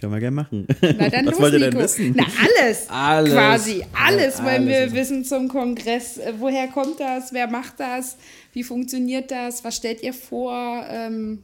Können 0.00 0.12
wir 0.12 0.20
gerne 0.20 0.34
machen. 0.36 0.66
Na 0.82 1.08
dann 1.08 1.26
Was 1.26 1.32
los, 1.34 1.40
wollt 1.40 1.52
ihr 1.54 1.58
Nico. 1.60 1.70
denn 1.72 1.80
wissen? 1.80 2.12
Na, 2.16 2.24
alles. 2.24 2.86
Alles. 2.90 3.32
Quasi. 3.32 3.84
Alles 3.94 4.38
Ja, 4.38 4.44
wollen 4.44 4.66
wir 4.66 4.76
alles. 4.78 4.92
wissen 4.94 5.24
zum 5.24 5.48
Kongress. 5.48 6.18
Äh, 6.18 6.34
Woher 6.38 6.66
kommt 6.68 6.98
das? 7.00 7.32
Wer 7.32 7.46
macht 7.46 7.78
das? 7.78 8.16
Wie 8.52 8.64
funktioniert 8.64 9.30
das? 9.30 9.62
Was 9.64 9.76
stellt 9.76 10.02
ihr 10.02 10.12
vor? 10.12 10.84
Ähm, 10.90 11.38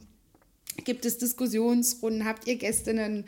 gibt 0.83 1.05
es 1.05 1.17
Diskussionsrunden? 1.17 2.25
Habt 2.25 2.45
ihr 2.47 2.57
Gästinnen? 2.57 3.25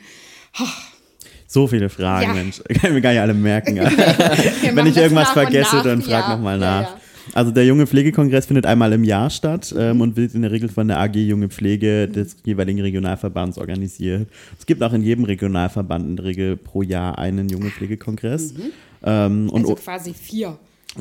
So 1.46 1.66
viele 1.66 1.88
Fragen, 1.88 2.26
Ja. 2.28 2.34
Mensch. 2.34 2.58
Kann 2.68 2.90
ich 2.90 2.92
mir 2.92 3.00
gar 3.00 3.10
nicht 3.10 3.20
alle 3.20 3.34
merken. 3.34 3.76
Wenn 3.76 4.86
ich 4.86 4.96
irgendwas 4.96 5.30
vergesse, 5.30 5.76
nach. 5.76 5.84
dann 5.84 6.02
frag 6.02 6.28
Ja, 6.28 6.36
nochmal 6.36 6.60
ja, 6.60 6.80
nach. 6.82 6.90
ja. 6.90 7.00
Also 7.32 7.50
der 7.50 7.64
Junge 7.64 7.86
Pflegekongress 7.86 8.46
findet 8.46 8.66
einmal 8.66 8.92
im 8.92 9.02
Jahr 9.04 9.30
statt 9.30 9.74
ähm, 9.76 10.00
und 10.00 10.16
wird 10.16 10.34
in 10.34 10.42
der 10.42 10.50
Regel 10.52 10.68
von 10.68 10.88
der 10.88 11.00
AG 11.00 11.14
Junge 11.16 11.48
Pflege 11.48 12.06
des 12.08 12.36
jeweiligen 12.44 12.80
Regionalverbands 12.80 13.58
organisiert. 13.58 14.28
Es 14.58 14.66
gibt 14.66 14.82
auch 14.82 14.92
in 14.92 15.02
jedem 15.02 15.24
Regionalverband 15.24 16.06
in 16.06 16.16
der 16.16 16.24
Regel 16.26 16.56
pro 16.56 16.82
Jahr 16.82 17.18
einen 17.18 17.48
Junge 17.48 17.70
Pflegekongress. 17.70 18.54
Ähm, 19.02 19.48
und 19.50 19.62
Also 19.62 19.74
quasi 19.76 20.12
vier. 20.14 20.58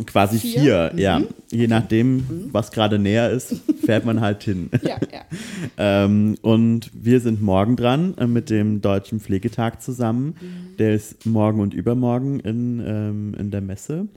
Quasi 0.08 0.40
Vier? 0.40 0.62
vier, 0.62 0.90
Mhm. 0.94 1.00
ja. 1.00 1.22
Je 1.52 1.68
nachdem, 1.68 2.24
was 2.52 2.72
gerade 2.72 2.98
näher 2.98 3.30
ist, 3.30 3.56
fährt 3.86 4.06
man 4.06 4.22
halt 4.22 4.42
hin. 4.44 4.70
Ja, 4.82 4.98
ja. 5.12 5.22
Ähm, 5.78 6.36
und 6.42 6.90
wir 6.94 7.20
sind 7.20 7.42
morgen 7.44 7.76
dran 7.76 8.16
äh, 8.18 8.26
mit 8.26 8.50
dem 8.50 8.82
Deutschen 8.82 9.20
Pflegetag 9.20 9.82
zusammen. 9.84 10.36
Der 10.80 10.96
ist 10.96 11.26
morgen 11.28 11.60
und 11.60 11.74
übermorgen 11.76 12.40
in, 12.40 12.82
ähm, 12.86 13.36
in 13.38 13.52
der 13.52 13.62
Messe. 13.62 14.08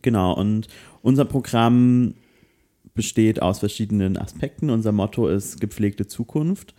Genau, 0.00 0.32
und 0.32 0.68
unser 1.02 1.24
Programm 1.24 2.14
besteht 2.94 3.40
aus 3.40 3.60
verschiedenen 3.60 4.16
Aspekten. 4.16 4.70
Unser 4.70 4.92
Motto 4.92 5.28
ist 5.28 5.60
gepflegte 5.60 6.06
Zukunft, 6.06 6.74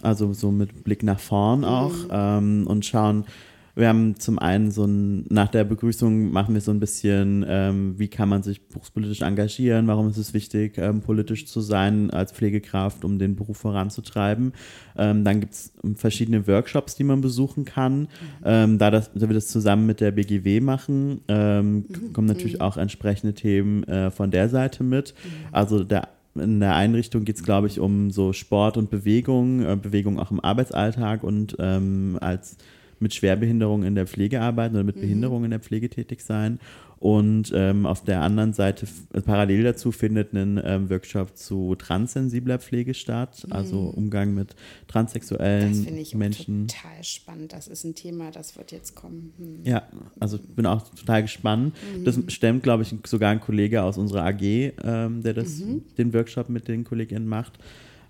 also 0.00 0.32
so 0.32 0.50
mit 0.50 0.84
Blick 0.84 1.02
nach 1.02 1.20
vorn 1.20 1.64
auch 1.64 1.94
ähm, 2.10 2.66
und 2.66 2.84
schauen, 2.84 3.24
wir 3.74 3.88
haben 3.88 4.18
zum 4.18 4.38
einen 4.38 4.70
so 4.70 4.84
ein, 4.84 5.24
nach 5.30 5.48
der 5.48 5.64
Begrüßung 5.64 6.30
machen 6.30 6.54
wir 6.54 6.60
so 6.60 6.70
ein 6.70 6.80
bisschen, 6.80 7.44
ähm, 7.48 7.98
wie 7.98 8.08
kann 8.08 8.28
man 8.28 8.42
sich 8.42 8.68
berufspolitisch 8.68 9.22
engagieren, 9.22 9.86
warum 9.86 10.08
ist 10.10 10.18
es 10.18 10.34
wichtig, 10.34 10.76
ähm, 10.76 11.00
politisch 11.00 11.46
zu 11.46 11.62
sein 11.62 12.10
als 12.10 12.32
Pflegekraft, 12.32 13.04
um 13.04 13.18
den 13.18 13.34
Beruf 13.34 13.56
voranzutreiben. 13.56 14.52
Ähm, 14.96 15.24
dann 15.24 15.40
gibt 15.40 15.54
es 15.54 15.72
verschiedene 15.94 16.46
Workshops, 16.46 16.96
die 16.96 17.04
man 17.04 17.22
besuchen 17.22 17.64
kann. 17.64 18.08
Ähm, 18.44 18.78
da, 18.78 18.90
das, 18.90 19.10
da 19.14 19.28
wir 19.28 19.34
das 19.34 19.48
zusammen 19.48 19.86
mit 19.86 20.00
der 20.00 20.10
BGW 20.10 20.60
machen, 20.60 21.22
ähm, 21.28 21.86
kommen 22.12 22.26
natürlich 22.26 22.60
auch 22.60 22.76
entsprechende 22.76 23.32
Themen 23.32 23.84
äh, 23.84 24.10
von 24.10 24.30
der 24.30 24.50
Seite 24.50 24.84
mit. 24.84 25.14
Also 25.50 25.82
der 25.82 26.08
in 26.34 26.60
der 26.60 26.74
Einrichtung 26.74 27.24
geht 27.24 27.36
es, 27.36 27.42
glaube 27.42 27.66
ich, 27.66 27.78
um 27.78 28.10
so 28.10 28.32
Sport 28.32 28.78
und 28.78 28.90
Bewegung, 28.90 29.60
äh, 29.60 29.76
Bewegung 29.76 30.18
auch 30.18 30.30
im 30.30 30.40
Arbeitsalltag 30.40 31.24
und 31.24 31.56
ähm, 31.58 32.16
als 32.20 32.56
mit 33.02 33.12
Schwerbehinderung 33.14 33.82
in 33.82 33.94
der 33.94 34.06
Pflege 34.06 34.40
arbeiten 34.40 34.74
oder 34.76 34.84
mit 34.84 35.00
Behinderung 35.00 35.44
in 35.44 35.50
der 35.50 35.60
Pflege 35.60 35.90
tätig 35.90 36.20
sein. 36.22 36.58
Und 36.98 37.50
ähm, 37.52 37.84
auf 37.84 38.04
der 38.04 38.20
anderen 38.22 38.52
Seite, 38.52 38.86
f- 38.86 39.24
parallel 39.24 39.64
dazu, 39.64 39.90
findet 39.90 40.32
ein 40.34 40.60
ähm, 40.64 40.88
Workshop 40.88 41.36
zu 41.36 41.74
transsensibler 41.74 42.60
Pflege 42.60 42.94
statt, 42.94 43.44
also 43.50 43.80
Umgang 43.80 44.34
mit 44.34 44.50
Das 44.50 44.56
transsexuellen 44.86 45.74
finde 45.74 46.00
ich 46.00 46.14
auch 46.14 46.18
Menschen. 46.20 46.68
total 46.68 47.02
spannend. 47.02 47.52
Das 47.54 47.66
ist 47.66 47.82
ein 47.82 47.96
Thema, 47.96 48.30
das 48.30 48.56
wird 48.56 48.70
jetzt 48.70 48.94
kommen. 48.94 49.32
Hm. 49.36 49.60
Ja, 49.64 49.82
also 50.20 50.36
ich 50.36 50.54
bin 50.54 50.64
auch 50.64 50.88
total 50.94 51.22
gespannt. 51.22 51.74
Das 52.04 52.20
stemmt, 52.28 52.62
glaube 52.62 52.84
ich, 52.84 52.94
sogar 53.04 53.32
ein 53.32 53.40
Kollege 53.40 53.82
aus 53.82 53.98
unserer 53.98 54.24
AG, 54.24 54.40
ähm, 54.84 55.22
der 55.24 55.34
das, 55.34 55.60
den 55.98 56.14
Workshop 56.14 56.48
mit 56.50 56.68
den 56.68 56.84
KollegInnen 56.84 57.26
macht. 57.28 57.58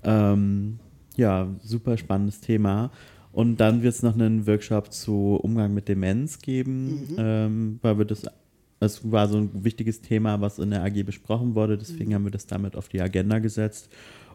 Ähm, 0.04 0.78
ja, 1.16 1.48
super 1.62 1.96
spannendes 1.96 2.40
Thema. 2.40 2.90
Und 3.32 3.56
dann 3.56 3.82
wird 3.82 3.94
es 3.94 4.02
noch 4.02 4.14
einen 4.14 4.46
Workshop 4.46 4.92
zu 4.92 5.38
Umgang 5.42 5.72
mit 5.72 5.88
Demenz 5.88 6.38
geben, 6.38 7.14
ähm, 7.16 7.78
weil 7.80 7.98
wir 7.98 8.04
das, 8.04 8.24
das 8.78 9.10
war 9.10 9.26
so 9.28 9.38
ein 9.38 9.50
wichtiges 9.64 10.02
Thema, 10.02 10.40
was 10.40 10.58
in 10.58 10.70
der 10.70 10.84
AG 10.84 11.02
besprochen 11.04 11.54
wurde, 11.54 11.78
deswegen 11.78 12.14
haben 12.14 12.24
wir 12.24 12.30
das 12.30 12.46
damit 12.46 12.76
auf 12.76 12.88
die 12.88 13.00
Agenda 13.00 13.38
gesetzt. 13.38 13.88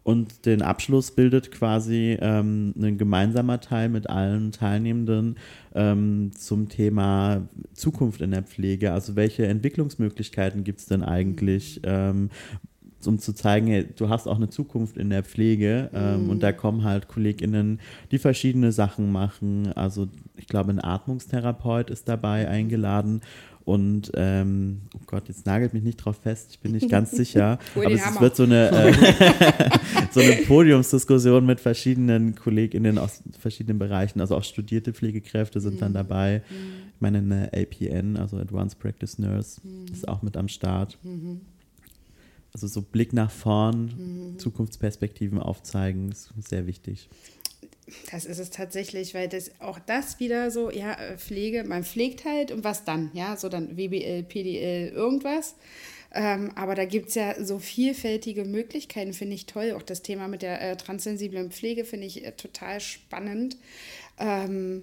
Und 0.08 0.46
den 0.46 0.62
Abschluss 0.62 1.12
bildet 1.12 1.52
quasi 1.52 2.18
ähm, 2.22 2.74
ein 2.82 2.98
gemeinsamer 2.98 3.60
Teil 3.60 3.90
mit 3.90 4.10
allen 4.10 4.54
Teilnehmenden 4.54 5.36
ähm, 5.76 6.32
zum 6.34 6.70
Thema 6.70 7.50
Zukunft 7.74 8.22
in 8.22 8.32
der 8.32 8.44
Pflege. 8.44 8.94
Also 8.94 9.18
welche 9.18 9.46
Entwicklungsmöglichkeiten 9.48 10.64
gibt 10.64 10.80
es 10.80 10.86
denn 10.86 11.04
eigentlich, 11.04 11.82
ähm, 11.84 12.30
um 13.06 13.20
zu 13.20 13.34
zeigen, 13.34 13.68
hey, 13.68 13.86
du 13.96 14.10
hast 14.10 14.28
auch 14.28 14.38
eine 14.38 14.50
Zukunft 14.50 14.98
in 14.98 15.10
der 15.10 15.24
Pflege. 15.24 15.90
Ähm, 15.94 16.30
Und 16.30 16.42
da 16.44 16.52
kommen 16.52 16.84
halt 16.84 17.08
KollegInnen, 17.08 17.80
die 18.12 18.18
verschiedene 18.18 18.72
Sachen 18.72 19.12
machen. 19.12 19.72
Also 19.74 20.08
ich 20.36 20.48
glaube, 20.48 20.72
ein 20.72 20.84
Atmungstherapeut 20.84 21.90
ist 21.90 22.10
dabei 22.10 22.48
eingeladen. 22.48 23.22
Und 23.66 24.12
ähm, 24.16 24.84
oh 24.96 25.02
Gott, 25.08 25.28
jetzt 25.28 25.46
nagelt 25.46 25.74
mich 25.74 25.84
nicht 25.84 25.98
drauf 25.98 26.16
fest, 26.24 26.52
ich 26.52 26.60
bin 26.62 26.72
nicht 26.72 26.90
ganz 26.90 27.12
sicher. 27.18 27.60
Aber 27.76 27.92
es 27.92 28.06
Hammer. 28.06 28.22
wird 28.22 28.36
so 28.38 28.44
eine, 28.44 28.70
äh, 28.72 28.94
so 30.12 30.22
eine 30.22 30.38
Podiumsdiskussion 30.48 31.46
mit 31.46 31.60
verschiedenen 31.60 32.34
KollegInnen 32.36 32.98
aus 32.98 33.22
verschiedenen 33.38 33.78
Bereichen. 33.78 34.22
Also 34.22 34.38
auch 34.38 34.44
studierte 34.46 34.94
Pflegekräfte 34.94 35.60
sind 35.60 35.76
Mhm. 35.76 35.80
dann 35.80 35.94
dabei. 35.94 36.42
Ich 36.96 37.02
meine, 37.02 37.18
eine 37.18 37.52
APN, 37.54 38.16
also 38.18 38.38
Advanced 38.38 38.80
Practice 38.80 39.20
Nurse, 39.20 39.60
Mhm. 39.64 39.94
ist 39.94 40.08
auch 40.08 40.22
mit 40.22 40.38
am 40.38 40.48
Start. 40.48 40.98
Also 42.58 42.66
so 42.66 42.82
Blick 42.82 43.14
nach 43.14 43.30
vorn, 43.30 44.32
Mhm. 44.34 44.40
Zukunftsperspektiven 44.40 45.38
aufzeigen, 45.38 46.10
ist 46.10 46.32
sehr 46.50 46.66
wichtig. 46.66 47.08
Das 48.12 48.26
ist 48.26 48.40
es 48.40 48.50
tatsächlich, 48.50 49.14
weil 49.14 49.30
das 49.30 49.62
auch 49.62 49.78
das 49.78 50.20
wieder 50.20 50.50
so, 50.50 50.72
ja, 50.72 50.94
äh, 50.94 51.18
Pflege, 51.20 51.64
man 51.66 51.84
pflegt 51.84 52.26
halt 52.26 52.52
und 52.52 52.64
was 52.64 52.84
dann, 52.84 53.12
ja, 53.14 53.38
so 53.38 53.48
dann 53.48 53.78
WBL, 53.78 54.24
PDL, 54.24 54.90
irgendwas. 54.90 55.54
Ähm, 56.12 56.52
aber 56.56 56.74
da 56.74 56.86
gibt 56.86 57.10
es 57.10 57.16
ja 57.16 57.36
so 57.46 57.60
vielfältige 57.60 58.44
Möglichkeiten, 58.44 59.14
finde 59.14 59.36
ich 59.36 59.46
toll. 59.46 59.74
Auch 59.78 59.84
das 59.84 60.02
Thema 60.02 60.28
mit 60.28 60.42
der 60.42 60.60
äh, 60.60 60.76
transsensiblen 60.78 61.52
Pflege 61.52 61.86
finde 61.86 62.08
ich 62.08 62.26
äh, 62.26 62.32
total 62.32 62.80
spannend. 62.80 63.58
Ähm, 64.18 64.82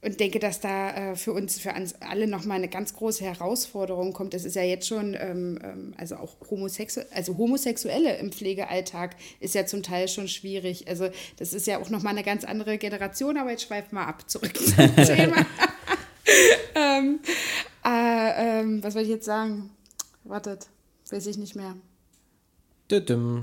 und 0.00 0.20
denke, 0.20 0.38
dass 0.38 0.60
da 0.60 1.10
äh, 1.12 1.16
für 1.16 1.32
uns, 1.32 1.58
für 1.58 1.72
uns 1.72 1.96
alle 2.00 2.28
nochmal 2.28 2.58
eine 2.58 2.68
ganz 2.68 2.94
große 2.94 3.24
Herausforderung 3.24 4.12
kommt. 4.12 4.32
Es 4.32 4.44
ist 4.44 4.54
ja 4.54 4.62
jetzt 4.62 4.86
schon, 4.86 5.14
ähm, 5.14 5.58
ähm, 5.62 5.94
also 5.96 6.16
auch 6.16 6.36
Homosexu 6.50 7.00
also 7.12 7.36
Homosexuelle 7.36 8.16
im 8.18 8.30
Pflegealltag 8.30 9.16
ist 9.40 9.54
ja 9.54 9.66
zum 9.66 9.82
Teil 9.82 10.06
schon 10.08 10.28
schwierig. 10.28 10.86
Also 10.86 11.08
das 11.36 11.52
ist 11.52 11.66
ja 11.66 11.80
auch 11.80 11.90
nochmal 11.90 12.12
eine 12.12 12.22
ganz 12.22 12.44
andere 12.44 12.78
Generation, 12.78 13.36
aber 13.36 13.50
jetzt 13.50 13.64
schweifen 13.64 13.96
wir 13.96 14.06
ab 14.06 14.30
zurück 14.30 14.56
zum 14.56 14.76
Thema. 14.96 15.46
ähm, 16.76 17.18
äh, 17.84 18.60
ähm, 18.60 18.84
was 18.84 18.94
soll 18.94 19.02
ich 19.02 19.08
jetzt 19.08 19.24
sagen? 19.24 19.70
Wartet, 20.22 20.68
weiß 21.10 21.26
ich 21.26 21.38
nicht 21.38 21.56
mehr. 21.56 21.74
Dann 22.88 23.42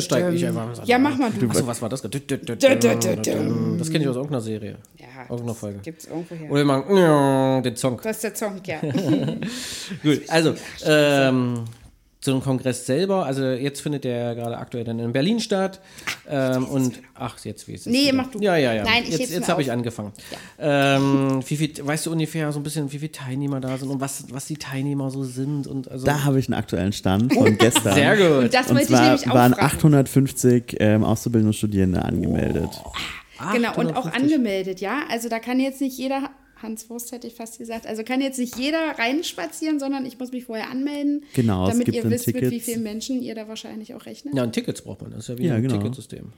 steige 0.00 0.34
ich 0.34 0.46
einfach. 0.46 0.84
Ja, 0.84 0.98
mach 0.98 1.16
mal 1.16 1.30
du. 1.30 1.48
Achso, 1.48 1.66
was 1.66 1.80
war 1.80 1.88
das? 1.88 2.02
Das 2.02 2.10
kenne 2.10 2.26
ich 2.28 4.08
aus 4.08 4.16
irgendeiner 4.16 4.40
Serie. 4.40 4.76
Ja, 4.98 5.06
Irgendeiner 5.28 5.54
Folge. 5.54 5.78
Gibt 5.82 6.00
es 6.00 6.08
irgendwo 6.08 6.34
her. 6.34 6.50
Oder 6.50 6.60
wir 6.60 6.64
machen 6.64 7.62
den 7.62 7.76
Song. 7.76 8.00
Das 8.02 8.16
ist 8.16 8.24
der 8.24 8.34
Song, 8.34 8.60
ja. 8.64 8.80
Gut, 10.02 10.22
also 10.28 10.54
ähm, 10.84 11.64
zum 12.20 12.42
Kongress 12.42 12.84
selber, 12.84 13.24
also 13.24 13.44
jetzt 13.44 13.80
findet 13.80 14.04
der 14.04 14.34
gerade 14.34 14.58
aktuell 14.58 14.84
dann 14.84 14.98
in 14.98 15.12
Berlin 15.12 15.40
statt. 15.40 15.80
Ähm, 16.28 16.66
und 16.66 17.00
ach, 17.14 17.38
jetzt 17.44 17.66
wie 17.66 17.72
ist 17.72 17.86
es? 17.86 17.92
Nee, 17.92 18.08
wieder? 18.08 18.12
mach 18.14 18.30
du. 18.30 18.38
Ja, 18.40 18.56
ja, 18.56 18.74
ja. 18.74 18.84
Nein, 18.84 19.04
ich 19.08 19.18
jetzt 19.18 19.32
jetzt 19.32 19.48
habe 19.48 19.62
ich 19.62 19.72
angefangen. 19.72 20.12
Ähm, 20.58 21.40
wie 21.46 21.56
viel, 21.56 21.72
weißt 21.80 22.06
du 22.06 22.12
ungefähr 22.12 22.52
so 22.52 22.60
ein 22.60 22.62
bisschen, 22.62 22.92
wie 22.92 22.98
viele 22.98 23.12
Teilnehmer 23.12 23.60
da 23.60 23.78
sind 23.78 23.88
und 23.88 24.00
was, 24.00 24.24
was 24.30 24.44
die 24.44 24.58
Teilnehmer 24.58 25.10
so 25.10 25.24
sind? 25.24 25.66
Und 25.66 25.90
also, 25.90 26.04
Da 26.04 26.24
habe 26.24 26.38
ich 26.38 26.48
einen 26.48 26.58
aktuellen 26.58 26.92
Stand 26.92 27.32
von 27.32 27.56
gestern. 27.58 27.94
Sehr 27.94 28.16
gut. 28.16 28.44
Und 28.44 28.54
das 28.54 28.66
Und 28.68 28.76
wollte 28.76 28.92
ich 28.92 29.00
nämlich 29.00 29.30
auch 29.30 29.34
waren 29.34 29.54
fragen. 29.54 29.66
850 29.66 30.76
ähm, 30.78 31.04
Auszubildende 31.04 31.48
und 31.48 31.54
Studierende 31.56 32.02
angemeldet. 32.04 32.70
Genau, 33.52 33.74
und 33.76 33.96
auch 33.96 34.04
850. 34.06 34.22
angemeldet, 34.22 34.80
ja. 34.82 35.04
Also 35.10 35.30
da 35.30 35.38
kann 35.38 35.58
jetzt 35.58 35.80
nicht 35.80 35.96
jeder, 35.96 36.28
Hans 36.62 36.88
Wurst 36.90 37.12
hätte 37.12 37.26
ich 37.26 37.34
fast 37.34 37.58
gesagt, 37.58 37.86
also 37.86 38.02
kann 38.04 38.20
jetzt 38.20 38.38
nicht 38.38 38.56
jeder 38.56 38.98
reinspazieren, 38.98 39.78
sondern 39.80 40.04
ich 40.06 40.18
muss 40.18 40.30
mich 40.32 40.44
vorher 40.44 40.70
anmelden, 40.70 41.24
Genau, 41.34 41.64
es 41.66 41.72
damit 41.72 41.86
gibt 41.86 41.96
ihr 41.96 42.10
wisst, 42.10 42.26
mit 42.26 42.36
wie 42.36 42.40
Tickets. 42.40 42.64
vielen 42.64 42.82
Menschen 42.82 43.22
ihr 43.22 43.34
da 43.34 43.48
wahrscheinlich 43.48 43.94
auch 43.94 44.06
rechnet. 44.06 44.34
Ja, 44.34 44.42
und 44.42 44.52
Tickets 44.52 44.82
braucht 44.82 45.02
man. 45.02 45.10
Das 45.12 45.20
ist 45.20 45.28
ja 45.28 45.38
wie 45.38 45.46
Ja, 45.46 45.54
ein 45.54 45.62
genau. 45.62 45.76
Ticketsystem. 45.78 46.32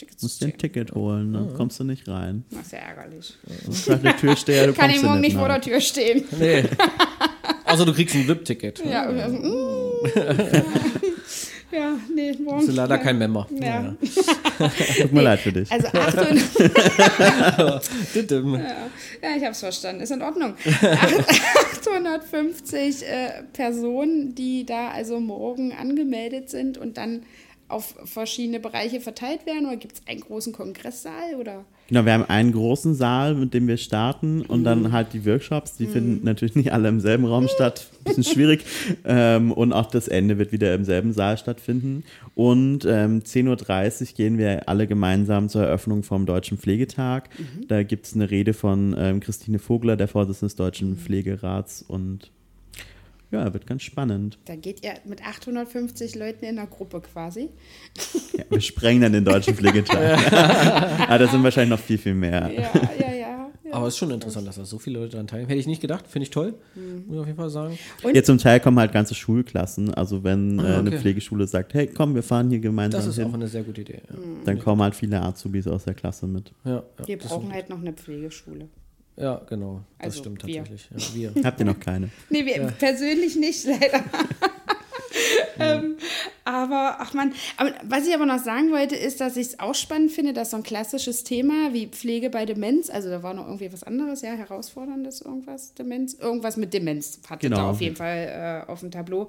Du 0.00 0.06
musst 0.22 0.40
dir 0.40 0.46
ein 0.46 0.56
Ticket 0.58 0.92
holen, 0.94 1.32
dann 1.32 1.54
kommst 1.54 1.80
du 1.80 1.84
nicht 1.84 2.06
rein. 2.08 2.44
Das 2.50 2.66
ist 2.66 2.72
ja 2.72 2.78
ärgerlich. 2.78 3.34
Sonst 3.64 3.84
sagt 3.84 4.04
der 4.04 4.16
Türsteher, 4.16 4.68
du 4.68 4.72
Kann 4.74 4.90
ich 4.90 5.02
morgen 5.02 5.20
nicht 5.20 5.30
nicht 5.34 5.38
vor 5.38 5.48
der. 5.48 5.60
Tür 5.60 5.80
stehen. 5.80 6.22
Nee. 6.38 6.64
Also 7.64 7.84
du 7.84 7.92
kriegst 7.92 8.14
ein 8.14 8.26
VIP-Ticket. 8.26 8.82
Ja, 8.88 9.02
also, 9.06 9.36
mm. 9.36 10.06
ja 11.72 11.96
nee, 12.14 12.32
morgen. 12.42 12.58
Bist 12.58 12.68
du 12.68 12.72
leider 12.72 12.96
kein 12.98 13.18
Member. 13.18 13.46
Ja. 13.60 13.94
Tut 14.58 15.12
mir 15.12 15.22
leid 15.22 15.38
für 15.40 15.52
dich. 15.52 15.70
Also 15.70 15.88
800, 15.88 17.90
Düdüm. 18.14 18.54
ja, 18.54 18.88
ich 19.36 19.42
habe 19.42 19.52
es 19.52 19.60
verstanden, 19.60 20.00
ist 20.02 20.10
in 20.10 20.22
Ordnung. 20.22 20.54
850 20.64 23.02
äh, 23.06 23.42
Personen, 23.52 24.34
die 24.34 24.66
da 24.66 24.88
also 24.90 25.20
morgen 25.20 25.72
angemeldet 25.72 26.50
sind 26.50 26.78
und 26.78 26.96
dann 26.96 27.22
auf 27.68 27.94
verschiedene 28.04 28.58
Bereiche 28.60 29.00
verteilt 29.00 29.46
werden? 29.46 29.66
Oder 29.66 29.76
gibt 29.76 29.94
es 29.94 30.02
einen 30.06 30.20
großen 30.20 30.52
Kongresssaal? 30.52 31.36
Oder? 31.36 31.64
Genau, 31.88 32.04
wir 32.04 32.12
haben 32.12 32.24
einen 32.26 32.52
großen 32.52 32.94
Saal, 32.94 33.34
mit 33.34 33.54
dem 33.54 33.66
wir 33.66 33.78
starten 33.78 34.42
und 34.42 34.60
Mhm. 34.60 34.64
dann 34.64 34.92
halt 34.92 35.14
die 35.14 35.24
Workshops, 35.24 35.74
die 35.76 35.86
finden 35.86 36.22
natürlich 36.22 36.54
nicht 36.54 36.70
alle 36.70 36.88
im 36.88 37.00
selben 37.00 37.24
Raum 37.24 37.48
statt, 37.48 37.90
bisschen 38.04 38.24
schwierig. 38.24 38.64
Ähm, 39.06 39.52
und 39.52 39.72
auch 39.72 39.86
das 39.86 40.06
Ende 40.06 40.36
wird 40.36 40.52
wieder 40.52 40.74
im 40.74 40.84
selben 40.84 41.14
Saal 41.14 41.38
stattfinden. 41.38 42.04
Und 42.34 42.84
ähm, 42.84 43.20
10.30 43.20 44.00
Uhr 44.10 44.16
gehen 44.16 44.36
wir 44.36 44.68
alle 44.68 44.86
gemeinsam 44.86 45.48
zur 45.48 45.62
Eröffnung 45.64 46.02
vom 46.02 46.26
Deutschen 46.26 46.58
Pflegetag. 46.58 47.30
Mhm. 47.38 47.68
Da 47.68 47.82
gibt 47.82 48.04
es 48.06 48.14
eine 48.14 48.30
Rede 48.30 48.52
von 48.52 48.94
ähm, 48.98 49.20
Christine 49.20 49.58
Vogler, 49.58 49.96
der 49.96 50.08
Vorsitzende 50.08 50.50
des 50.50 50.56
Deutschen 50.56 50.96
Pflegerats 50.98 51.82
und 51.88 52.30
ja, 53.30 53.52
wird 53.52 53.66
ganz 53.66 53.82
spannend. 53.82 54.38
Da 54.46 54.56
geht 54.56 54.82
ihr 54.84 54.94
mit 55.04 55.22
850 55.26 56.14
Leuten 56.14 56.44
in 56.44 56.58
einer 56.58 56.66
Gruppe 56.66 57.00
quasi. 57.00 57.50
Ja, 58.36 58.44
wir 58.48 58.60
sprengen 58.60 59.02
dann 59.02 59.12
den 59.12 59.24
Deutschen 59.24 59.54
Pflegetag. 59.56 60.32
Aber 61.08 61.18
da 61.18 61.28
sind 61.28 61.42
wahrscheinlich 61.42 61.70
noch 61.78 61.84
viel, 61.84 61.98
viel 61.98 62.14
mehr. 62.14 62.50
Ja, 62.52 62.70
ja, 62.98 63.14
ja, 63.14 63.50
Aber 63.72 63.86
es 63.86 63.94
ist 63.94 63.98
schon 63.98 64.10
interessant, 64.10 64.46
dass 64.48 64.56
das 64.56 64.70
so 64.70 64.78
viele 64.78 65.00
Leute 65.00 65.12
daran 65.12 65.26
teilnehmen. 65.26 65.48
Hätte 65.50 65.60
ich 65.60 65.66
nicht 65.66 65.82
gedacht, 65.82 66.06
finde 66.08 66.22
ich 66.24 66.30
toll, 66.30 66.54
Mhm. 66.74 67.04
muss 67.06 67.14
ich 67.16 67.20
auf 67.20 67.26
jeden 67.26 67.38
Fall 67.38 67.50
sagen. 67.50 67.78
Ja, 68.14 68.22
zum 68.22 68.38
Teil 68.38 68.60
kommen 68.60 68.78
halt 68.78 68.92
ganze 68.92 69.14
Schulklassen. 69.14 69.92
Also 69.92 70.24
wenn 70.24 70.58
äh, 70.58 70.62
Ah, 70.62 70.78
eine 70.78 70.88
okay. 70.88 70.98
Pflegeschule 70.98 71.46
sagt, 71.46 71.74
hey, 71.74 71.86
komm, 71.86 72.14
wir 72.14 72.22
fahren 72.22 72.48
hier 72.48 72.60
gemeinsam 72.60 72.98
Das 73.00 73.06
ist 73.08 73.16
hin, 73.16 73.26
auch 73.28 73.34
eine 73.34 73.46
sehr 73.48 73.62
gute 73.62 73.82
Idee. 73.82 74.00
Ja, 74.08 74.14
dann 74.46 74.58
kommen 74.58 74.80
halt 74.82 74.94
viele 74.94 75.20
Azubis 75.20 75.66
aus 75.66 75.84
der 75.84 75.94
Klasse 75.94 76.26
mit. 76.26 76.52
ja, 76.64 76.82
ja, 76.98 77.06
Wir 77.06 77.18
brauchen 77.18 77.52
halt 77.52 77.68
noch 77.68 77.78
eine 77.80 77.92
Pflegeschule. 77.92 78.68
Ja, 79.18 79.40
genau. 79.48 79.80
Das 79.98 80.06
Also 80.06 80.20
stimmt 80.20 80.46
wir. 80.46 80.62
tatsächlich. 80.64 81.14
Ja, 81.14 81.32
wir. 81.34 81.44
Habt 81.44 81.60
ihr 81.60 81.66
noch 81.66 81.80
keine? 81.80 82.10
Nee, 82.30 82.44
wir 82.46 82.66
persönlich 82.78 83.36
nicht, 83.36 83.64
leider. 83.64 84.02
ähm, 85.58 85.96
aber, 86.44 86.96
ach 87.00 87.12
man, 87.14 87.32
aber 87.56 87.72
was 87.84 88.06
ich 88.06 88.14
aber 88.14 88.26
noch 88.26 88.38
sagen 88.38 88.70
wollte, 88.70 88.94
ist, 88.94 89.20
dass 89.20 89.36
ich 89.36 89.48
es 89.48 89.58
auch 89.60 89.74
spannend 89.74 90.12
finde, 90.12 90.32
dass 90.32 90.50
so 90.50 90.56
ein 90.58 90.62
klassisches 90.62 91.24
Thema 91.24 91.72
wie 91.72 91.86
Pflege 91.88 92.30
bei 92.30 92.46
Demenz, 92.46 92.88
also 92.90 93.08
da 93.10 93.22
war 93.22 93.34
noch 93.34 93.46
irgendwie 93.46 93.72
was 93.72 93.82
anderes, 93.82 94.22
ja, 94.22 94.32
herausforderndes 94.32 95.22
irgendwas, 95.22 95.74
Demenz, 95.74 96.14
irgendwas 96.14 96.56
mit 96.56 96.72
Demenz 96.74 97.20
hatte 97.28 97.48
Genau. 97.48 97.56
da 97.56 97.70
auf 97.70 97.80
jeden 97.80 97.96
Fall 97.96 98.64
äh, 98.68 98.70
auf 98.70 98.80
dem 98.80 98.90
Tableau, 98.90 99.28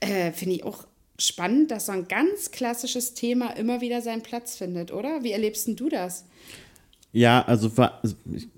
äh, 0.00 0.32
finde 0.32 0.56
ich 0.56 0.64
auch 0.64 0.86
spannend, 1.18 1.70
dass 1.70 1.86
so 1.86 1.92
ein 1.92 2.08
ganz 2.08 2.50
klassisches 2.50 3.14
Thema 3.14 3.50
immer 3.56 3.80
wieder 3.80 4.02
seinen 4.02 4.22
Platz 4.22 4.56
findet, 4.56 4.92
oder? 4.92 5.22
Wie 5.22 5.32
erlebst 5.32 5.66
denn 5.68 5.76
du 5.76 5.88
das? 5.88 6.24
Ja, 7.12 7.42
also 7.46 7.76
war- 7.76 8.00
also 8.02 8.14
ich 8.32 8.48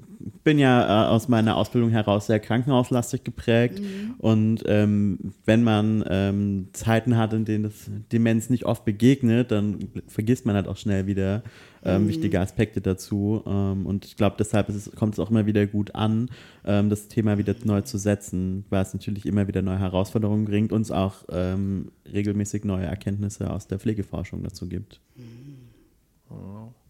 bin 0.44 0.58
ja 0.58 1.06
äh, 1.06 1.08
aus 1.08 1.28
meiner 1.28 1.56
Ausbildung 1.56 1.90
heraus 1.90 2.26
sehr 2.26 2.40
krankenhauslastig 2.40 3.24
geprägt. 3.24 3.80
Und 4.18 4.62
ähm, 4.66 5.32
wenn 5.44 5.62
man 5.62 6.04
ähm, 6.08 6.68
Zeiten 6.72 7.16
hat, 7.16 7.32
in 7.32 7.44
denen 7.44 7.64
das 7.64 7.90
Demenz 8.12 8.50
nicht 8.50 8.64
oft 8.64 8.84
begegnet, 8.84 9.50
dann 9.50 9.88
vergisst 10.06 10.46
man 10.46 10.54
halt 10.54 10.68
auch 10.68 10.76
schnell 10.76 11.06
wieder 11.06 11.42
ähm, 11.84 12.08
wichtige 12.08 12.40
Aspekte 12.40 12.80
dazu. 12.80 13.42
Ähm, 13.46 13.86
und 13.86 14.04
ich 14.04 14.16
glaube, 14.16 14.36
deshalb 14.38 14.68
ist 14.68 14.74
es, 14.86 14.92
kommt 14.94 15.14
es 15.14 15.18
auch 15.18 15.30
immer 15.30 15.46
wieder 15.46 15.66
gut 15.66 15.94
an, 15.94 16.30
ähm, 16.64 16.90
das 16.90 17.08
Thema 17.08 17.38
wieder 17.38 17.54
neu 17.64 17.80
zu 17.80 17.98
setzen, 17.98 18.64
weil 18.70 18.82
es 18.82 18.94
natürlich 18.94 19.26
immer 19.26 19.48
wieder 19.48 19.62
neue 19.62 19.78
Herausforderungen 19.78 20.44
bringt, 20.44 20.72
uns 20.72 20.90
auch 20.90 21.24
ähm, 21.30 21.90
regelmäßig 22.12 22.64
neue 22.64 22.86
Erkenntnisse 22.86 23.50
aus 23.50 23.66
der 23.66 23.78
Pflegeforschung 23.78 24.42
dazu 24.42 24.68
gibt. 24.68 25.00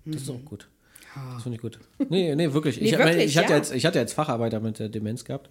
Das 0.04 0.22
ist 0.22 0.30
auch 0.30 0.44
gut. 0.44 0.68
Das 1.34 1.42
finde 1.42 1.56
ich 1.56 1.62
gut. 1.62 1.78
Nee, 2.08 2.34
nee, 2.34 2.52
wirklich. 2.52 2.80
Nee, 2.80 2.88
ich, 2.88 2.98
wirklich, 2.98 3.24
ich, 3.24 3.36
hatte 3.38 3.50
ja. 3.50 3.56
jetzt, 3.56 3.74
ich 3.74 3.84
hatte 3.84 3.98
jetzt 3.98 4.14
Facharbeiter 4.14 4.60
mit 4.60 4.78
der 4.78 4.88
Demenz 4.88 5.24
gehabt 5.24 5.50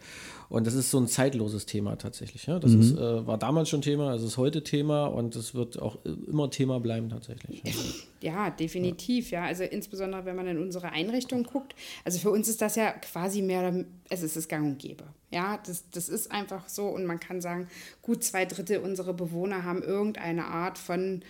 und 0.49 0.65
das 0.65 0.73
ist 0.73 0.89
so 0.89 0.99
ein 0.99 1.07
zeitloses 1.07 1.65
Thema 1.65 1.97
tatsächlich. 1.97 2.47
Ja? 2.47 2.57
Das 2.59 2.73
ist, 2.73 2.93
äh, 2.97 3.27
war 3.27 3.37
damals 3.37 3.69
schon 3.69 3.81
Thema, 3.81 4.15
es 4.15 4.23
ist 4.23 4.37
heute 4.37 4.63
Thema 4.63 5.05
und 5.05 5.35
es 5.35 5.53
wird 5.53 5.79
auch 5.79 5.97
äh, 6.05 6.09
immer 6.27 6.49
Thema 6.49 6.79
bleiben 6.79 7.09
tatsächlich. 7.09 7.61
Ja. 7.65 7.71
Ja, 8.23 8.51
definitiv, 8.51 9.31
ja. 9.31 9.45
Also 9.45 9.63
insbesondere, 9.63 10.25
wenn 10.25 10.35
man 10.35 10.45
in 10.45 10.59
unsere 10.59 10.91
Einrichtung 10.91 11.41
guckt. 11.41 11.73
Also 12.05 12.19
für 12.19 12.29
uns 12.29 12.47
ist 12.47 12.61
das 12.61 12.75
ja 12.75 12.91
quasi 12.91 13.41
mehr, 13.41 13.61
oder- 13.67 13.83
also 14.11 14.25
es 14.27 14.37
ist 14.37 14.47
gang 14.47 14.63
und 14.63 14.77
gäbe. 14.77 15.05
Ja, 15.31 15.59
das, 15.65 15.89
das 15.89 16.07
ist 16.07 16.31
einfach 16.31 16.69
so 16.69 16.85
und 16.85 17.07
man 17.07 17.19
kann 17.19 17.41
sagen, 17.41 17.67
gut 18.03 18.23
zwei 18.23 18.45
Drittel 18.45 18.77
unserer 18.77 19.13
Bewohner 19.13 19.63
haben 19.63 19.81
irgendeine 19.81 20.45
Art 20.45 20.77
von 20.77 21.23
äh, 21.23 21.25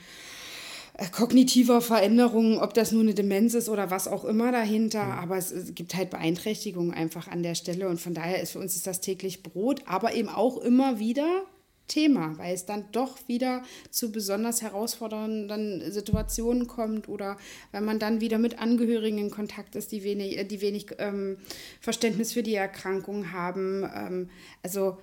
kognitiver 1.09 1.81
Veränderung, 1.81 2.59
ob 2.59 2.73
das 2.73 2.91
nur 2.91 3.01
eine 3.01 3.13
Demenz 3.13 3.53
ist 3.53 3.69
oder 3.69 3.89
was 3.89 4.07
auch 4.07 4.25
immer 4.25 4.51
dahinter, 4.51 5.01
aber 5.01 5.37
es, 5.37 5.51
es 5.51 5.73
gibt 5.73 5.95
halt 5.95 6.09
Beeinträchtigungen 6.09 6.93
einfach 6.93 7.27
an 7.27 7.43
der 7.43 7.55
Stelle. 7.55 7.87
Und 7.87 7.99
von 7.99 8.13
daher 8.13 8.41
ist 8.41 8.51
für 8.51 8.59
uns 8.59 8.75
ist 8.75 8.87
das 8.87 9.01
täglich 9.01 9.41
Brot, 9.41 9.81
aber 9.85 10.13
eben 10.13 10.29
auch 10.29 10.57
immer 10.57 10.99
wieder 10.99 11.43
Thema, 11.91 12.37
weil 12.37 12.53
es 12.53 12.65
dann 12.65 12.85
doch 12.93 13.17
wieder 13.27 13.63
zu 13.89 14.11
besonders 14.11 14.61
herausfordernden 14.61 15.91
Situationen 15.91 16.67
kommt 16.67 17.09
oder 17.09 17.37
wenn 17.73 17.83
man 17.83 17.99
dann 17.99 18.21
wieder 18.21 18.37
mit 18.37 18.59
Angehörigen 18.59 19.17
in 19.17 19.29
Kontakt 19.29 19.75
ist, 19.75 19.91
die 19.91 20.03
wenig, 20.03 20.37
äh, 20.37 20.45
die 20.45 20.61
wenig 20.61 20.87
ähm, 20.99 21.37
Verständnis 21.81 22.31
für 22.31 22.43
die 22.43 22.55
Erkrankung 22.55 23.33
haben. 23.33 23.83
Ähm, 23.93 24.29
also 24.63 24.97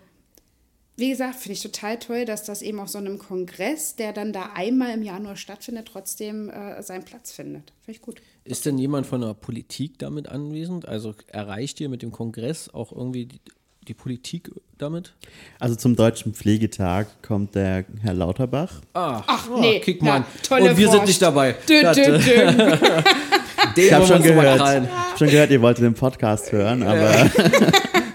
wie 0.99 1.11
gesagt, 1.11 1.37
finde 1.37 1.53
ich 1.53 1.63
total 1.63 1.97
toll, 2.01 2.25
dass 2.25 2.43
das 2.43 2.61
eben 2.61 2.81
auf 2.81 2.89
so 2.89 2.99
einem 2.99 3.19
Kongress, 3.19 3.95
der 3.95 4.13
dann 4.13 4.33
da 4.33 4.51
einmal 4.55 4.93
im 4.93 5.05
Januar 5.05 5.37
stattfindet, 5.37 5.89
trotzdem 5.93 6.51
äh, 6.51 6.83
seinen 6.83 7.05
Platz 7.05 7.31
findet. 7.31 7.73
Finde 7.85 7.99
ich 7.99 8.03
gut. 8.03 8.21
Ist 8.43 8.67
denn 8.67 8.79
jemand 8.79 9.07
von 9.07 9.21
der 9.21 9.35
Politik 9.35 10.01
damit 10.01 10.29
anwesend? 10.29 10.89
Also 10.89 11.15
erreicht 11.29 11.81
ihr 11.81 11.89
mit 11.89 12.03
dem 12.03 12.11
Kongress 12.11 12.69
auch 12.75 12.91
irgendwie 12.91 13.27
die, 13.27 13.41
die 13.87 13.95
Politik 13.95 14.51
damit? 14.77 15.15
Also 15.61 15.77
zum 15.77 15.95
Deutschen 15.95 16.35
Pflegetag 16.35 17.07
kommt 17.23 17.55
der 17.55 17.85
Herr 18.03 18.15
Lauterbach. 18.15 18.81
Ah, 18.95 19.23
Ach, 19.25 19.49
oh, 19.55 19.61
nee, 19.61 19.79
kick 19.79 20.03
mal. 20.03 20.25
Und 20.51 20.61
wir 20.65 20.75
sind 20.75 20.95
Wurst. 20.95 21.07
nicht 21.07 21.23
dabei. 21.23 21.55
Dö, 21.69 21.81
Das, 21.81 21.97
dö, 21.97 22.03
äh, 22.03 22.19
dö. 22.19 22.77
den 23.77 23.85
Ich 23.87 23.93
habe 23.93 24.05
schon 24.05 24.23
gehört, 24.23 24.89
schon 25.17 25.29
gehört, 25.29 25.51
ihr 25.53 25.63
wolltet 25.63 25.85
den 25.85 25.95
Podcast 25.95 26.51
hören, 26.51 26.83
aber 26.83 27.31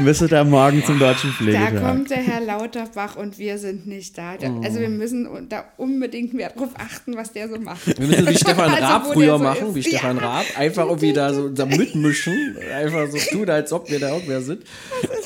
müsstet 0.00 0.32
da 0.32 0.44
morgen 0.44 0.84
zum 0.84 0.98
Deutschen 0.98 1.30
Da 1.30 1.36
Pflegetag. 1.36 1.82
kommt 1.82 2.10
der 2.10 2.18
Herr 2.18 2.40
Lauterbach 2.40 3.16
und 3.16 3.38
wir 3.38 3.58
sind 3.58 3.86
nicht 3.86 4.16
da. 4.18 4.36
Da- 4.36 4.52
Also 4.64 4.80
wir 4.80 4.88
müssen 4.88 5.28
da 5.48 5.64
unbedingt 5.76 6.34
mehr 6.34 6.50
drauf 6.50 6.70
achten, 6.76 7.16
was 7.16 7.32
der 7.32 7.48
so 7.48 7.58
macht. 7.58 7.86
Wir 7.98 8.06
müssen 8.06 8.26
wie 8.28 8.34
Stefan 8.36 8.70
Also, 8.70 8.82
Raab 8.84 9.06
wo 9.08 9.12
früher 9.12 9.38
so 9.38 9.44
machen, 9.44 9.68
ist. 9.68 9.74
wie 9.74 9.82
Stefan 9.82 10.16
Ja. 10.16 10.22
Raab. 10.30 10.44
Einfach 10.56 10.86
irgendwie 10.86 11.12
da 11.12 11.32
so 11.34 11.48
da 11.48 11.66
mitmischen. 11.66 12.56
Einfach 12.74 13.08
so 13.10 13.18
tun, 13.18 13.48
als 13.50 13.72
ob 13.72 13.90
wir 13.90 14.00
da 14.00 14.12
irgendwer 14.14 14.40
sind. 14.42 14.62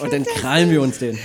Und 0.01 0.13
dann 0.13 0.25
krallen 0.25 0.71
wir 0.71 0.83
uns 0.83 0.99
den. 0.99 1.19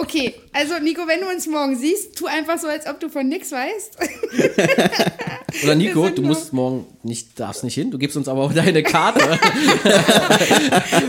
Okay, 0.00 0.32
also 0.52 0.74
Nico, 0.80 1.08
wenn 1.08 1.20
du 1.20 1.28
uns 1.28 1.48
morgen 1.48 1.74
siehst, 1.74 2.16
tu 2.16 2.26
einfach 2.26 2.56
so, 2.56 2.68
als 2.68 2.86
ob 2.86 3.00
du 3.00 3.08
von 3.08 3.28
nichts 3.28 3.50
weißt. 3.50 3.98
Oder 5.64 5.74
Nico, 5.74 6.08
du 6.10 6.22
musst 6.22 6.52
morgen 6.52 6.86
nicht, 7.02 7.40
darfst 7.40 7.64
nicht 7.64 7.74
hin. 7.74 7.90
Du 7.90 7.98
gibst 7.98 8.16
uns 8.16 8.28
aber 8.28 8.42
auch 8.42 8.52
deine 8.52 8.84
Karte. 8.84 9.38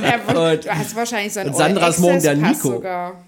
Ja, 0.01 0.17
du 0.55 0.69
hast 0.69 0.95
wahrscheinlich 0.95 1.33
so 1.33 1.41
einen 1.41 1.49
und 1.49 1.55
Sandra 1.55 1.87
ist 1.87 1.99
morgen 1.99 2.21
der 2.21 2.35
Nico. 2.35 2.73
Sogar. 2.73 3.23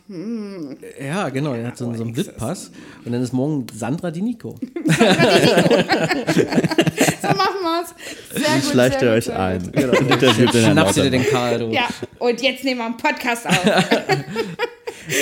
ja, 0.99 1.29
genau. 1.29 1.53
Er 1.53 1.67
hat 1.67 1.77
so, 1.77 1.93
so 1.93 2.03
einen 2.03 2.15
VIP-Pass. 2.15 2.71
Und 3.05 3.11
dann 3.11 3.21
ist 3.21 3.33
morgen 3.33 3.67
Sandra 3.73 4.11
die 4.11 4.21
Nico. 4.21 4.55
So 4.61 5.05
machen 7.35 7.61
wir 7.61 7.83
es. 7.83 8.43
Sehr 8.43 8.55
gut. 8.55 8.71
Schleicht 8.71 8.99
sehr 8.99 9.09
ihr 9.09 9.21
gut, 9.21 9.27
euch 9.29 9.35
ein. 9.35 9.71
den 9.71 10.71
Schnappst 10.71 10.97
du 10.97 11.01
dir 11.03 11.11
den. 11.11 11.25
Karl, 11.25 11.59
du. 11.59 11.65
Ja, 11.71 11.87
und 12.19 12.41
jetzt 12.41 12.63
nehmen 12.63 12.79
wir 12.79 12.85
einen 12.85 12.97
Podcast 12.97 13.47
auf. 13.47 13.65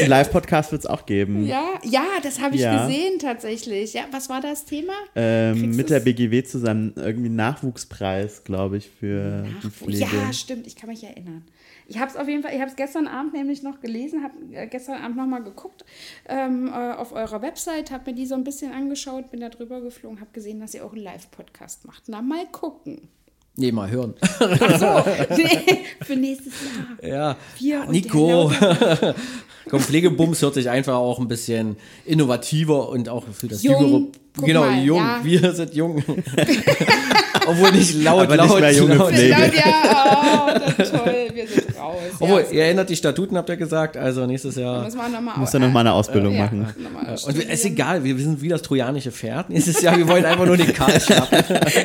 Einen 0.01 0.09
Live-Podcast 0.09 0.71
wird 0.71 0.81
es 0.83 0.85
auch 0.85 1.05
geben. 1.05 1.45
Ja, 1.45 1.65
ja 1.83 2.03
das 2.21 2.39
habe 2.41 2.55
ich 2.55 2.61
Ja. 2.61 2.85
gesehen 2.85 3.19
tatsächlich. 3.19 3.93
Ja, 3.93 4.03
was 4.11 4.29
war 4.29 4.41
das 4.41 4.65
Thema? 4.65 4.93
Ähm, 5.15 5.75
mit 5.75 5.89
der 5.89 6.01
BGW 6.01 6.43
zusammen 6.43 6.93
irgendwie 6.95 7.29
Nachwuchspreis, 7.29 8.43
glaube 8.43 8.77
ich, 8.77 8.89
für 8.99 9.45
die 9.63 9.69
Pflege. 9.69 9.99
Ja, 9.99 10.33
stimmt, 10.33 10.67
ich 10.67 10.75
kann 10.75 10.89
mich 10.89 11.03
erinnern. 11.03 11.43
Ich 11.89 11.97
habe 11.97 12.11
es 12.11 12.15
auf 12.15 12.27
jeden 12.27 12.43
Fall, 12.43 12.53
ich 12.53 12.59
habe 12.59 12.69
es 12.69 12.75
gestern 12.75 13.07
Abend 13.07 13.33
nämlich 13.33 13.63
noch 13.63 13.81
gelesen, 13.81 14.23
habe 14.23 14.35
äh, 14.53 14.67
gestern 14.67 15.01
Abend 15.01 15.17
nochmal 15.17 15.43
geguckt 15.43 15.83
ähm, 16.27 16.67
äh, 16.67 16.93
auf 16.93 17.13
eurer 17.13 17.41
Website, 17.41 17.89
habe 17.89 18.11
mir 18.11 18.15
die 18.15 18.27
so 18.27 18.35
ein 18.35 18.43
bisschen 18.43 18.71
angeschaut, 18.73 19.31
bin 19.31 19.39
da 19.39 19.49
drüber 19.49 19.81
geflogen, 19.81 20.21
habe 20.21 20.29
gesehen, 20.31 20.59
dass 20.59 20.75
ihr 20.75 20.85
auch 20.85 20.93
einen 20.93 21.01
Live-Podcast 21.01 21.85
macht. 21.85 22.03
Na, 22.05 22.21
mal 22.21 22.45
gucken. 22.51 23.09
Nee, 23.55 23.71
mal 23.71 23.89
hören. 23.89 24.13
Ach 24.21 24.79
so, 24.79 25.35
nee, 25.35 25.83
für 26.01 26.15
nächstes 26.15 26.53
Jahr. 27.01 27.09
Ja. 27.09 27.37
Wir 27.57 27.85
Nico. 27.85 28.51
der 28.51 29.15
Komm, 29.69 29.81
Pflegebums 29.81 30.41
hört 30.41 30.53
sich 30.53 30.69
einfach 30.69 30.95
auch 30.95 31.19
ein 31.19 31.27
bisschen 31.27 31.75
innovativer 32.05 32.89
und 32.89 33.09
auch 33.09 33.25
für 33.33 33.47
das 33.47 33.63
Jung. 33.63 33.81
jüngere. 33.81 34.07
Genau, 34.45 34.61
mal, 34.61 34.83
jung. 34.83 34.97
ja. 34.99 35.19
Wir 35.23 35.53
sind 35.53 35.73
jung. 35.73 36.03
Obwohl 37.49 37.71
nicht 37.71 38.03
laut, 38.03 38.23
Aber 38.23 38.37
nicht 38.37 38.49
laut. 38.49 38.59
mehr 38.61 38.71
junge 38.71 38.95
laut. 38.95 39.09
Pflege. 39.13 39.51
Ja, 39.55 40.47
oh, 40.47 40.59
das 40.59 40.79
ist 40.79 40.95
toll, 40.95 41.27
wir 41.33 41.47
sind 41.47 41.79
raus. 41.79 41.95
Obwohl, 42.19 42.41
ja, 42.41 42.51
ihr 42.51 42.65
ändert 42.65 42.89
die 42.89 42.95
Statuten, 42.95 43.37
habt 43.37 43.49
ihr 43.49 43.57
gesagt. 43.57 43.97
Also 43.97 44.25
nächstes 44.25 44.55
Jahr. 44.55 44.87
nochmal 44.87 45.37
Muss 45.37 45.51
dann 45.51 45.61
noch 45.61 45.71
mal 45.71 45.81
eine 45.81 45.93
Ausbildung 45.93 46.37
machen. 46.37 46.67
Nochmal 46.77 47.17
Und 47.25 47.37
es 47.37 47.45
ist 47.45 47.65
egal, 47.65 48.03
wir, 48.03 48.17
wir 48.17 48.23
sind 48.23 48.41
wie 48.41 48.49
das 48.49 48.61
trojanische 48.61 49.11
Pferd. 49.11 49.49
Nächstes 49.49 49.81
Jahr, 49.81 49.97
wir 49.97 50.07
wollen 50.07 50.25
einfach 50.25 50.45
nur 50.45 50.57
den 50.57 50.73
Karl 50.73 50.99
schnappen. 50.99 51.43
das 51.49 51.75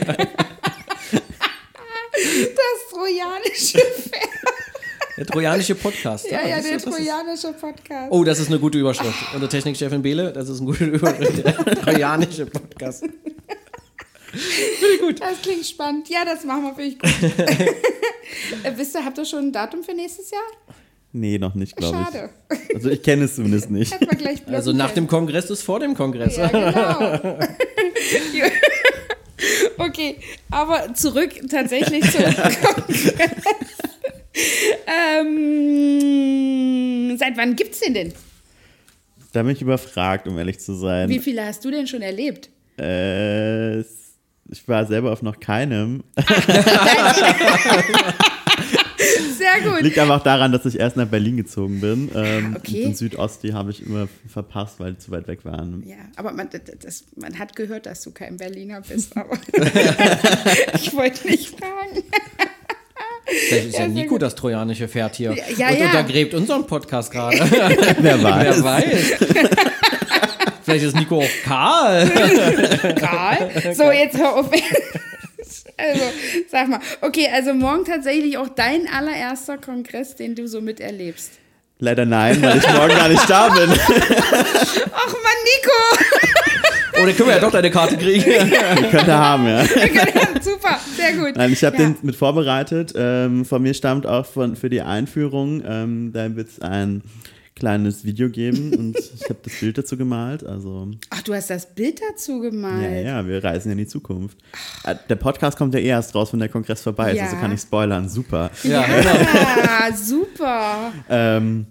trojanische 2.91 3.79
Pferd. 3.79 4.35
Der 5.17 5.27
trojanische 5.27 5.75
Podcast. 5.77 6.29
Ja, 6.29 6.45
ja, 6.45 6.57
das 6.57 6.67
der 6.67 6.79
trojanische 6.79 7.53
Podcast. 7.53 8.11
Oh, 8.11 8.25
das 8.25 8.41
ist 8.41 8.49
eine 8.49 8.59
gute 8.59 8.79
Überschrift. 8.79 9.15
Unsere 9.33 9.49
Technikchefin 9.49 10.03
Bele, 10.03 10.33
das 10.33 10.49
ist 10.49 10.59
eine 10.61 10.67
gute 10.67 10.87
Überschrift. 10.87 11.45
Der 11.45 11.55
trojanische 11.55 12.47
Podcast. 12.47 13.05
Das 15.19 15.43
klingt 15.43 15.67
spannend. 15.67 16.09
Ja, 16.09 16.25
das 16.25 16.45
machen 16.45 16.63
wir 16.65 16.77
wirklich 16.77 16.99
gut. 16.99 17.11
äh, 18.65 18.73
wisst 18.77 18.95
ihr, 18.97 19.05
habt 19.05 19.19
ihr 19.19 19.25
schon 19.25 19.47
ein 19.49 19.53
Datum 19.53 19.83
für 19.83 19.95
nächstes 19.95 20.31
Jahr? 20.31 20.43
Nee, 21.13 21.39
noch 21.39 21.55
nicht, 21.55 21.77
glaube 21.77 21.97
Schade. 21.97 22.31
ich. 22.51 22.75
Also 22.75 22.91
ich 22.91 23.03
kenne 23.03 23.25
es 23.25 23.37
zumindest 23.37 23.71
nicht. 23.71 23.95
Also 24.49 24.73
nach 24.73 24.91
dem 24.91 25.07
Kongress 25.07 25.49
ist 25.51 25.63
vor 25.63 25.79
dem 25.79 25.95
Kongress. 25.95 26.37
Ja, 26.37 26.49
genau. 26.49 27.39
okay, 29.79 30.17
aber 30.51 30.93
zurück 30.95 31.31
tatsächlich 31.49 32.03
zum 32.11 32.25
Kongress. 32.25 33.15
ähm, 35.95 37.17
seit 37.19 37.37
wann 37.37 37.55
gibt's 37.55 37.81
den 37.81 37.95
denn? 37.95 38.13
Da 39.33 39.43
bin 39.43 39.53
ich 39.53 39.63
überfragt, 39.63 40.27
um 40.29 40.39
ehrlich 40.39 40.59
zu 40.61 40.75
sein. 40.75 41.09
Wie 41.09 41.19
viele 41.19 41.45
hast 41.45 41.65
du 41.65 41.71
denn 41.71 41.87
schon 41.87 42.03
erlebt? 42.03 42.51
Äh, 42.79 43.79
es- 43.79 44.04
ich 44.51 44.67
war 44.69 44.87
selber 44.87 45.13
auf 45.13 45.23
noch 45.23 45.41
keinem. 45.41 46.03
Sehr 49.37 49.61
gut. 49.71 49.83
Liegt 49.83 49.99
aber 49.99 50.17
auch 50.17 50.23
daran, 50.23 50.53
dass 50.53 50.65
ich 50.65 50.79
erst 50.79 50.97
nach 50.97 51.07
Berlin 51.07 51.37
gezogen 51.37 51.81
bin. 51.81 52.11
Ähm, 52.15 52.57
okay. 52.57 52.87
Und 52.87 52.97
Südosti 52.97 53.49
habe 53.51 53.71
ich 53.71 53.85
immer 53.85 54.09
verpasst, 54.29 54.79
weil 54.81 54.93
die 54.93 54.99
zu 54.99 55.11
weit 55.11 55.27
weg 55.29 55.45
waren. 55.45 55.83
Ja, 55.87 55.97
aber 56.17 56.33
man, 56.33 56.49
das, 56.81 57.05
man 57.17 57.39
hat 57.39 57.55
gehört, 57.57 57.87
dass 57.87 58.03
du 58.03 58.13
kein 58.13 58.37
Berliner 58.37 58.81
bist. 58.81 59.17
Aber 59.17 59.37
ich 60.75 60.95
wollte 60.95 61.27
nicht 61.29 61.49
fragen. 61.59 62.03
Vielleicht 63.49 63.67
ist 63.69 63.75
ja, 63.75 63.81
Ja, 63.83 63.89
Nico 63.89 64.11
gut. 64.11 64.23
das 64.23 64.35
trojanische 64.35 64.87
Pferd 64.89 65.17
hier 65.17 65.35
Ja, 65.57 65.69
und 65.71 65.79
ja. 65.79 65.87
untergräbt 65.87 66.35
unseren 66.35 66.67
Podcast 66.67 67.11
gerade. 67.11 67.37
Wer 68.01 68.23
weiß. 68.23 68.57
Wer 68.57 68.65
weiß. 68.65 69.13
Vielleicht 70.65 70.85
ist 70.85 70.97
Nico 70.97 71.19
auch 71.21 71.29
Karl. 71.45 72.09
Karl. 72.99 73.75
So, 73.75 73.91
jetzt 73.93 74.19
hör 74.19 74.37
auf. 74.37 74.51
Also, 75.77 76.05
sag 76.53 76.69
mal. 76.69 76.79
Okay, 77.01 77.29
also 77.35 77.53
morgen 77.53 77.85
tatsächlich 77.85 78.39
auch 78.39 78.49
dein 78.49 78.87
allererster 78.87 79.59
Kongress, 79.59 80.15
den 80.15 80.37
du 80.37 80.47
so 80.47 80.61
miterlebst. 80.61 81.33
Leider 81.81 82.05
nein, 82.05 82.41
weil 82.43 82.59
ich 82.59 82.73
morgen 82.73 82.95
gar 82.95 83.09
nicht 83.09 83.29
da 83.29 83.49
bin. 83.49 83.71
Ach 83.73 85.13
Mann, 85.13 85.41
Nico! 85.45 87.03
Oder 87.03 87.13
können 87.13 87.29
wir 87.29 87.35
ja 87.35 87.41
doch 87.41 87.51
deine 87.51 87.73
Karte 87.73 87.97
kriegen. 87.97 88.25
Ihr 88.25 88.89
könnt 88.91 89.09
ihr 89.09 89.19
haben, 89.19 89.49
ja. 89.49 89.65
Super, 90.41 90.79
sehr 90.97 91.13
gut. 91.15 91.35
Nein, 91.37 91.53
ich 91.53 91.65
habe 91.65 91.77
Ja. 91.77 91.83
den 91.83 91.97
mit 92.03 92.15
vorbereitet. 92.15 92.93
Ähm, 92.97 93.45
von 93.45 93.61
mir 93.61 93.75
stammt 93.75 94.07
auch 94.07 94.27
von, 94.27 94.55
für 94.55 94.71
die 94.71 94.81
Einführung, 94.83 95.61
ähm, 95.67 96.13
da 96.15 96.37
wird 96.37 96.51
es 96.51 96.63
ein 96.63 97.03
kleines 97.57 98.05
Video 98.05 98.29
geben 98.31 98.75
und 98.75 98.99
ich 98.99 99.25
habe 99.31 99.39
das 99.45 99.53
Bild 99.61 99.79
dazu 99.79 99.97
gemalt. 99.97 100.45
Also, 100.45 100.89
Ach, 101.11 101.23
du 101.23 101.35
hast 101.35 101.51
das 101.51 101.73
Bild 101.75 102.01
dazu 102.11 102.41
gemalt. 102.41 102.83
ja, 102.83 102.91
ja, 103.21 103.27
wir 103.27 103.43
reisen 103.45 103.69
ja 103.69 103.73
in 103.73 103.79
die 103.79 103.87
Zukunft. 103.87 104.37
Äh, 104.85 104.97
Der 105.09 105.17
Podcast 105.17 105.57
kommt 105.57 105.73
ja 105.75 105.81
eh 105.81 105.87
erst 105.87 106.15
raus, 106.15 106.33
wenn 106.33 106.41
der 106.41 106.49
Kongress 106.49 106.83
vorbei 106.83 107.13
ist, 107.13 107.19
Ja. 107.19 107.25
also 107.25 107.37
kann 107.37 107.53
ich 107.53 107.61
spoilern. 107.61 108.09
Super. 108.09 108.51
Ja, 108.65 108.85
genau. 108.85 109.15
Ja, 109.15 109.97
super. 109.97 110.93
Ähm, 111.09 111.67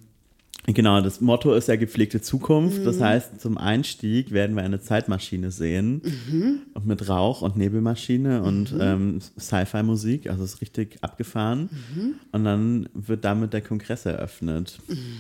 genau, 0.68 1.02
das 1.02 1.20
Motto 1.20 1.54
ist 1.54 1.68
ja 1.68 1.76
gepflegte 1.76 2.22
Zukunft. 2.22 2.80
Mhm. 2.80 2.86
Das 2.86 3.02
heißt, 3.02 3.42
zum 3.42 3.58
Einstieg 3.58 4.32
werden 4.32 4.56
wir 4.56 4.64
eine 4.64 4.80
Zeitmaschine 4.80 5.52
sehen. 5.52 6.02
Mhm. 6.04 6.60
Und 6.74 6.86
mit 6.86 7.08
Rauch- 7.10 7.42
und 7.42 7.58
Nebelmaschine 7.58 8.44
und 8.44 8.74
ähm, 8.80 9.20
Sci-Fi-Musik. 9.38 10.30
Also 10.30 10.44
ist 10.44 10.62
richtig 10.62 10.98
abgefahren. 11.02 11.70
Mhm. 11.96 12.14
Und 12.32 12.44
dann 12.46 12.90
wird 12.94 13.26
damit 13.26 13.54
der 13.54 13.62
Kongress 13.62 14.06
eröffnet. 14.06 14.80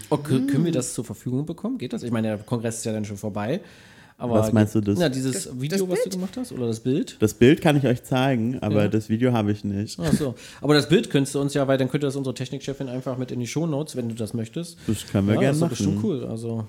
Okay, 0.10 0.46
können 0.48 0.66
wir 0.66 0.72
das 0.72 0.94
zur 0.94 1.04
Verfügung 1.04 1.46
bekommen? 1.46 1.78
Geht 1.78 1.94
das? 1.94 2.04
Ich 2.04 2.12
meine, 2.12 2.28
der 2.30 2.38
Kongress 2.38 2.78
ist 2.78 2.86
ja 2.86 2.94
dann 2.94 3.06
schon 3.06 3.18
vorbei. 3.18 3.62
Aber 4.24 4.36
Was 4.36 4.54
meinst 4.54 4.74
du, 4.74 4.80
das- 4.80 4.98
Ja, 5.00 5.10
dieses 5.10 5.50
Video, 5.60 5.90
was 5.90 6.02
du 6.06 6.10
gemacht 6.12 6.38
hast? 6.38 6.54
Oder 6.54 6.68
das 6.68 6.80
Bild? 6.80 7.18
Das 7.20 7.34
Bild 7.34 7.60
kann 7.60 7.76
ich 7.76 7.86
euch 7.86 8.04
zeigen, 8.04 8.58
aber 8.62 8.84
Ja. 8.84 8.88
das 8.88 9.10
Video 9.10 9.34
habe 9.34 9.52
ich 9.52 9.66
nicht. 9.66 10.00
Ach 10.02 10.14
so. 10.14 10.36
Aber 10.62 10.76
das 10.76 10.88
Bild 10.88 11.10
könntest 11.10 11.36
du 11.36 11.42
uns 11.42 11.54
ja, 11.54 11.68
weil 11.68 11.78
dann 11.78 11.90
könnte 11.90 12.08
das 12.08 12.16
unsere 12.16 12.34
Technikchefin 12.34 12.88
einfach 12.88 13.18
mit 13.18 13.32
in 13.32 13.42
die 13.42 13.48
Shownotes, 13.48 13.98
wenn 13.98 14.08
du 14.08 14.16
das 14.16 14.34
möchtest. 14.34 14.78
Das 14.88 15.06
können 15.08 15.28
wir 15.28 15.34
ja, 15.36 15.42
gerne 15.42 15.50
das 15.50 15.58
ist 15.58 15.62
machen. 15.62 15.70
bestimmt 15.72 16.04
cool. 16.06 16.26
Also, 16.26 16.66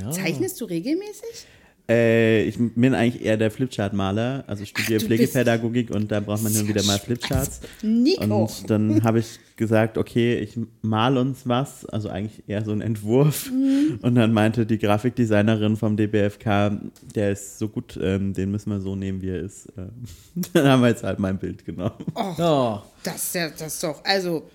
ja. 0.00 0.10
Zeichnest 0.12 0.60
du 0.60 0.66
regelmäßig? 0.66 1.46
Äh, 1.88 2.42
ich 2.42 2.56
bin 2.58 2.94
eigentlich 2.94 3.24
eher 3.24 3.38
der 3.38 3.50
Flipchart-Maler. 3.50 4.44
Also 4.46 4.62
ich 4.62 4.70
studiere 4.70 5.00
du 5.00 5.06
Pflegepädagogik 5.06 5.90
und 5.90 6.12
da 6.12 6.20
braucht 6.20 6.42
man 6.42 6.52
hin 6.52 6.62
und 6.62 6.68
wieder 6.68 6.82
mal 6.84 6.98
Flipcharts. 6.98 7.60
Nico. 7.82 8.44
Und 8.44 8.70
dann 8.70 9.02
habe 9.04 9.20
ich 9.20 9.40
gesagt, 9.56 9.96
okay, 9.96 10.38
ich 10.38 10.58
mal 10.82 11.16
uns 11.16 11.48
was, 11.48 11.86
also 11.86 12.10
eigentlich 12.10 12.42
eher 12.46 12.62
so 12.62 12.72
ein 12.72 12.82
Entwurf. 12.82 13.50
Mhm. 13.50 14.00
Und 14.02 14.14
dann 14.16 14.32
meinte 14.34 14.66
die 14.66 14.78
Grafikdesignerin 14.78 15.76
vom 15.76 15.96
DBFK, 15.96 16.78
der 17.14 17.32
ist 17.32 17.58
so 17.58 17.68
gut, 17.68 17.98
ähm, 18.02 18.34
den 18.34 18.50
müssen 18.50 18.70
wir 18.70 18.80
so 18.80 18.94
nehmen, 18.94 19.22
wie 19.22 19.30
er 19.30 19.40
ist. 19.40 19.68
Ähm, 19.78 19.90
dann 20.52 20.66
haben 20.66 20.82
wir 20.82 20.88
jetzt 20.88 21.04
halt 21.04 21.18
mein 21.18 21.38
Bild 21.38 21.64
genommen. 21.64 22.04
Ja. 22.36 22.82
Das 23.02 23.16
ist 23.16 23.34
ja, 23.34 23.48
das 23.48 23.80
doch, 23.80 24.04
also, 24.04 24.48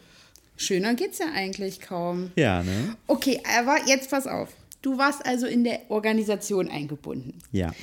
schöner 0.56 0.94
geht's 0.94 1.18
ja 1.18 1.28
eigentlich 1.34 1.82
kaum. 1.82 2.32
Ja, 2.36 2.62
ne? 2.62 2.96
Okay, 3.08 3.42
aber 3.58 3.78
jetzt 3.88 4.12
pass 4.12 4.28
auf. 4.28 4.50
Du 4.84 4.98
warst 5.00 5.26
also 5.26 5.48
in 5.48 5.64
der 5.64 5.80
Organisation 5.90 6.70
eingebunden. 6.70 7.40
Ja. 7.52 7.74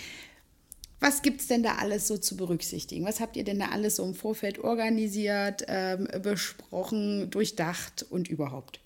Was 1.00 1.22
gibt 1.22 1.40
es 1.40 1.46
denn 1.46 1.62
da 1.62 1.76
alles 1.76 2.06
so 2.06 2.18
zu 2.18 2.36
berücksichtigen? 2.36 3.06
Was 3.06 3.20
habt 3.20 3.36
ihr 3.36 3.42
denn 3.42 3.58
da 3.58 3.70
alles 3.70 3.96
so 3.96 4.04
im 4.04 4.14
Vorfeld 4.14 4.58
organisiert, 4.58 5.64
ähm, 5.66 6.06
besprochen, 6.22 7.30
durchdacht 7.30 8.04
und 8.10 8.28
überhaupt? 8.28 8.80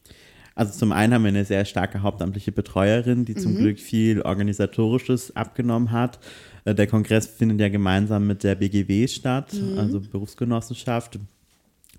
Also 0.55 0.79
zum 0.79 0.93
einen 0.93 1.13
haben 1.13 1.25
wir 1.25 1.31
eine 1.31 1.45
sehr 1.45 1.65
starke 1.65 2.03
hauptamtliche 2.03 2.53
Betreuerin, 2.53 3.25
die 3.25 3.35
zum 3.35 3.57
Glück 3.57 3.81
viel 3.81 4.23
organisatorisches 4.23 5.35
abgenommen 5.35 5.91
hat. 5.91 6.21
Äh, 6.65 6.77
Der 6.77 6.87
Kongress 6.87 7.27
findet 7.27 7.61
ja 7.61 7.69
gemeinsam 7.69 8.29
mit 8.29 8.45
der 8.45 8.55
BGW 8.55 9.09
statt, 9.09 9.53
also 9.77 9.99
Berufsgenossenschaft, 9.99 11.19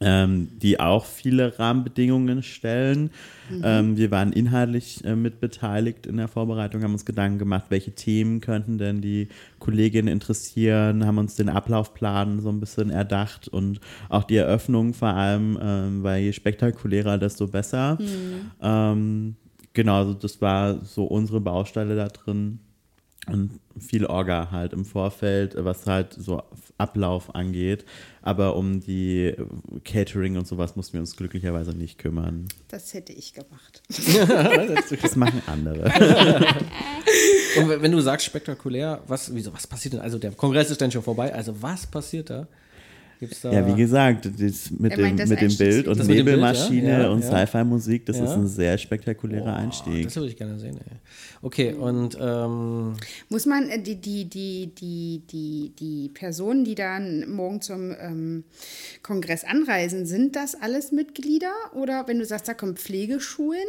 ähm, 0.01 0.49
die 0.61 0.79
auch 0.79 1.05
viele 1.05 1.57
Rahmenbedingungen 1.57 2.43
stellen. 2.43 3.11
Ähm, 3.63 3.95
wir 3.95 4.11
waren 4.11 4.33
inhaltlich 4.33 5.03
äh, 5.05 5.15
mit 5.15 5.39
beteiligt 5.39 6.07
in 6.07 6.17
der 6.17 6.27
Vorbereitung, 6.27 6.83
haben 6.83 6.93
uns 6.93 7.05
Gedanken 7.05 7.37
gemacht, 7.37 7.65
welche 7.69 7.91
Themen 7.91 8.41
könnten 8.41 8.77
denn 8.77 9.01
die 9.01 9.27
Kolleginnen 9.59 10.07
interessieren, 10.07 11.05
haben 11.05 11.19
uns 11.19 11.35
den 11.35 11.49
Ablaufplan 11.49 12.39
so 12.39 12.49
ein 12.49 12.59
bisschen 12.59 12.89
erdacht 12.89 13.47
und 13.47 13.79
auch 14.09 14.23
die 14.23 14.37
Eröffnung 14.37 14.93
vor 14.93 15.09
allem, 15.09 15.59
ähm, 15.61 16.03
weil 16.03 16.23
je 16.23 16.33
spektakulärer, 16.33 17.17
desto 17.17 17.47
besser. 17.47 17.97
Ähm, 18.61 19.35
genau, 19.73 19.97
also 19.97 20.13
das 20.13 20.41
war 20.41 20.83
so 20.83 21.05
unsere 21.05 21.39
Baustelle 21.39 21.95
da 21.95 22.07
drin. 22.07 22.59
Und 23.27 23.59
viel 23.79 24.05
Orga 24.05 24.51
halt 24.51 24.73
im 24.73 24.85
Vorfeld, 24.85 25.55
was 25.57 25.87
halt 25.87 26.13
so 26.13 26.43
Ablauf 26.77 27.33
angeht. 27.33 27.85
Aber 28.21 28.55
um 28.55 28.79
die 28.81 29.35
Catering 29.83 30.37
und 30.37 30.47
sowas 30.47 30.75
mussten 30.75 30.93
wir 30.93 30.99
uns 31.01 31.15
glücklicherweise 31.15 31.71
nicht 31.71 31.97
kümmern. 31.97 32.47
Das 32.67 32.93
hätte 32.93 33.13
ich 33.13 33.33
gemacht. 33.33 33.81
Das 35.01 35.15
machen 35.15 35.41
andere. 35.47 35.85
Und 37.57 37.81
wenn 37.81 37.91
du 37.91 37.99
sagst 38.01 38.25
spektakulär, 38.25 39.01
was, 39.07 39.33
wieso, 39.33 39.53
was 39.53 39.67
passiert 39.67 39.93
denn? 39.95 40.01
Also 40.01 40.17
der 40.17 40.31
Kongress 40.31 40.69
ist 40.69 40.81
dann 40.81 40.91
schon 40.91 41.03
vorbei. 41.03 41.33
Also 41.33 41.61
was 41.61 41.87
passiert 41.87 42.29
da? 42.29 42.47
Gibt's 43.19 43.41
da 43.41 43.51
Ja, 43.51 43.65
wie 43.67 43.75
gesagt, 43.79 44.25
das 44.25 44.71
mit, 44.71 44.91
Er 44.91 44.97
dem, 44.97 45.05
meint 45.05 45.19
das 45.19 45.29
mit 45.29 45.41
dem 45.41 45.57
Bild 45.57 45.87
und 45.87 45.97
Bild, 45.97 46.09
Nebelmaschine 46.09 46.89
ja, 46.89 46.99
ja, 47.03 47.09
und 47.09 47.21
ja. 47.23 47.45
Sci-Fi-Musik, 47.45 48.05
das 48.05 48.17
Ja. 48.17 48.25
ist 48.25 48.31
ein 48.31 48.47
sehr 48.47 48.77
spektakulärer 48.77 49.55
Einstieg. 49.55 50.03
Das 50.05 50.15
würde 50.15 50.29
ich 50.29 50.37
gerne 50.37 50.59
sehen. 50.59 50.77
Ey. 50.77 50.97
Okay, 51.41 51.73
und 51.73 52.17
ähm, 52.19 52.95
Muss 53.29 53.45
man 53.45 53.69
äh, 53.69 53.81
die, 53.81 53.95
die, 53.95 54.25
die, 54.25 54.71
die, 54.75 55.21
die, 55.29 55.71
die 55.79 56.09
Personen, 56.13 56.65
die 56.65 56.75
dann 56.75 57.29
morgen 57.29 57.61
zum 57.61 57.95
ähm, 57.99 58.43
Kongress 59.03 59.43
anreisen, 59.43 60.05
sind 60.05 60.35
das 60.35 60.55
alles 60.55 60.91
Mitglieder? 60.91 61.53
Oder 61.73 62.07
wenn 62.07 62.19
du 62.19 62.25
sagst, 62.25 62.47
da 62.47 62.53
kommen 62.53 62.75
Pflegeschulen? 62.75 63.59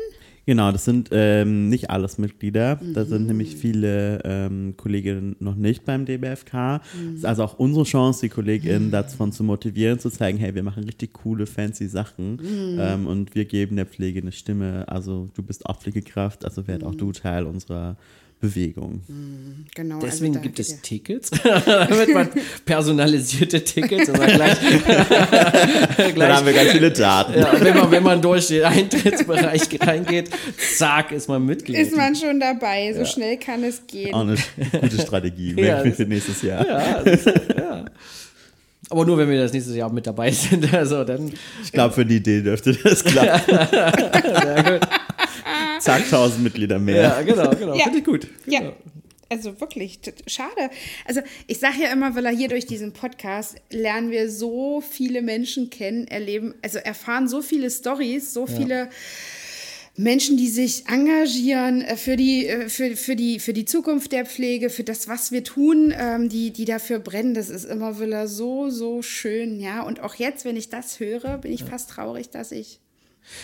Genau, 0.47 0.71
das 0.71 0.85
sind 0.85 1.09
ähm, 1.11 1.69
nicht 1.69 1.91
alles 1.91 2.19
Mitglieder. 2.19 2.77
Da 2.95 3.03
Mhm. 3.03 3.09
sind 3.09 3.27
nämlich 3.27 3.57
viele 3.57 4.21
ähm, 4.25 4.75
Kolleginnen 4.77 5.35
noch 5.41 5.57
nicht 5.57 5.85
beim 5.85 6.05
DBFK. 6.07 6.53
Mhm. 6.55 7.07
Das 7.11 7.15
ist 7.19 7.25
also 7.27 7.43
auch 7.43 7.59
unsere 7.59 7.85
Chance, 7.85 8.21
die 8.21 8.29
KollegInnen 8.29 8.93
davon 8.93 9.33
zu 9.33 9.43
motivieren, 9.43 9.99
zu 9.99 10.09
zeigen, 10.09 10.39
hey, 10.39 10.55
wir 10.55 10.63
machen 10.63 10.85
richtig 10.85 11.13
coole, 11.15 11.47
fancy 11.47 11.89
Sachen 11.89 12.35
Mhm. 12.37 12.77
ähm, 12.79 13.07
und 13.09 13.35
wir 13.35 13.45
geben 13.45 13.75
der 13.75 13.87
Pflege 13.87 14.21
eine 14.21 14.31
Stimme. 14.31 14.85
Also 14.87 15.31
du 15.35 15.43
bist 15.43 15.67
auch 15.67 15.81
Pflegekraft, 15.81 16.45
also 16.45 16.69
werd 16.69 16.85
auch 16.85 16.93
Mhm. 16.93 16.99
du 16.99 17.13
Teil 17.13 17.45
unserer 17.45 17.97
Bewegung. 18.49 19.01
Genau. 19.75 19.99
deswegen 20.01 20.35
also 20.37 20.43
gibt 20.43 20.59
es 20.59 20.71
ja- 20.71 20.77
Tickets, 20.83 21.31
damit 21.67 22.15
man 22.15 22.29
personalisierte 22.65 23.63
Tickets 23.63 24.09
und 24.09 24.19
dann 24.19 24.31
gleich, 24.35 24.57
Dann 25.97 26.15
gleich 26.15 26.33
haben 26.33 26.47
wir 26.47 26.53
ganz 26.53 26.71
viele 26.71 26.91
Daten. 26.91 27.39
ja, 27.39 27.53
wenn 27.61 27.77
man, 27.77 27.91
wenn 27.91 28.03
man 28.03 28.23
durch 28.23 28.47
den 28.49 28.65
Eintrittsbereich 28.65 29.63
reingeht, 29.81 30.31
zack, 30.77 31.13
ist 31.13 31.29
man 31.29 31.45
Mitglied. 31.45 31.79
Ist 31.79 31.97
man 31.97 32.15
schon 32.15 32.41
dabei, 32.41 32.93
so 32.97 33.05
schnell 33.05 33.37
kann 33.39 33.63
es 33.65 33.87
gehen. 33.87 34.15
Auch 34.15 34.21
eine 34.21 34.37
gute 34.81 35.01
Strategie 35.01 35.55
Ja, 35.61 35.81
für, 35.81 36.05
nächstes 36.05 36.43
Jahr. 36.43 36.67
ja, 36.67 37.03
das, 37.03 37.25
ja. 37.25 37.85
Aber 38.89 39.05
nur, 39.05 39.19
wenn 39.19 39.29
wir 39.29 39.41
das 39.43 39.53
nächste 39.53 39.73
Jahr 39.77 39.93
mit 39.93 40.07
dabei 40.07 40.31
sind. 40.31 40.73
Also 40.73 41.03
dann, 41.03 41.33
Ich 41.65 41.73
glaube, 41.73 41.93
für 41.93 42.07
die 42.07 42.17
Idee 42.19 42.41
dürfte 42.41 42.73
das 42.73 43.03
klappen. 43.03 43.41
sehr 43.53 44.63
gut. 44.63 44.89
Zack, 45.81 46.03
1000 46.03 46.43
Mitglieder 46.43 46.79
mehr. 46.79 47.03
Ja, 47.03 47.23
genau, 47.23 47.51
genau. 47.51 47.75
Ja. 47.75 47.85
Finde 47.85 47.99
ich 47.99 48.05
gut. 48.05 48.29
Ja. 48.47 48.73
Also 49.29 49.61
wirklich, 49.61 49.99
schade. 50.29 50.71
Also 51.05 51.21
ich 51.49 51.59
sage 51.59 51.83
ja 51.83 51.93
immer, 51.93 52.15
weil 52.15 52.27
er 52.27 52.33
hier 52.33 52.49
durch 52.49 52.67
diesen 52.67 52.93
Podcast 52.93 53.57
lernen 53.71 54.11
wir 54.11 54.31
so 54.31 54.81
viele 54.81 55.21
Menschen 55.21 55.69
kennen, 55.69 56.07
erleben, 56.07 56.55
also 56.63 56.79
erfahren 56.79 57.27
so 57.27 57.43
viele 57.43 57.69
Stories, 57.71 58.33
so 58.33 58.47
viele 58.47 58.89
Menschen, 59.97 60.37
die 60.37 60.49
sich 60.49 60.87
engagieren 60.89 61.81
äh, 61.81 61.97
für 61.97 62.17
die, 62.17 62.47
äh, 62.47 62.69
für, 62.69 62.95
für, 62.97 63.17
die, 63.17 63.41
für 63.41 63.53
die 63.53 63.65
Zukunft 63.65 64.13
der 64.13 64.27
Pflege, 64.27 64.69
für 64.69 64.85
das, 64.85 65.09
was 65.09 65.33
wir 65.33 65.43
tun, 65.43 65.93
ähm, 65.97 66.29
die, 66.29 66.53
die 66.53 66.67
dafür 66.67 66.99
brennen. 66.99 67.35
Das 67.35 67.49
ist 67.49 67.65
immer 67.65 67.99
wieder 67.99 68.29
so, 68.29 68.69
so 68.69 69.01
schön, 69.03 69.59
ja. 69.59 69.83
Und 69.83 70.01
auch 70.01 70.15
jetzt, 70.15 70.45
wenn 70.45 70.57
ich 70.57 70.69
das 70.69 71.01
höre, 71.01 71.39
bin 71.39 71.51
ich 71.51 71.65
fast 71.65 71.91
traurig, 71.91 72.29
dass 72.29 72.53
ich 72.53 72.81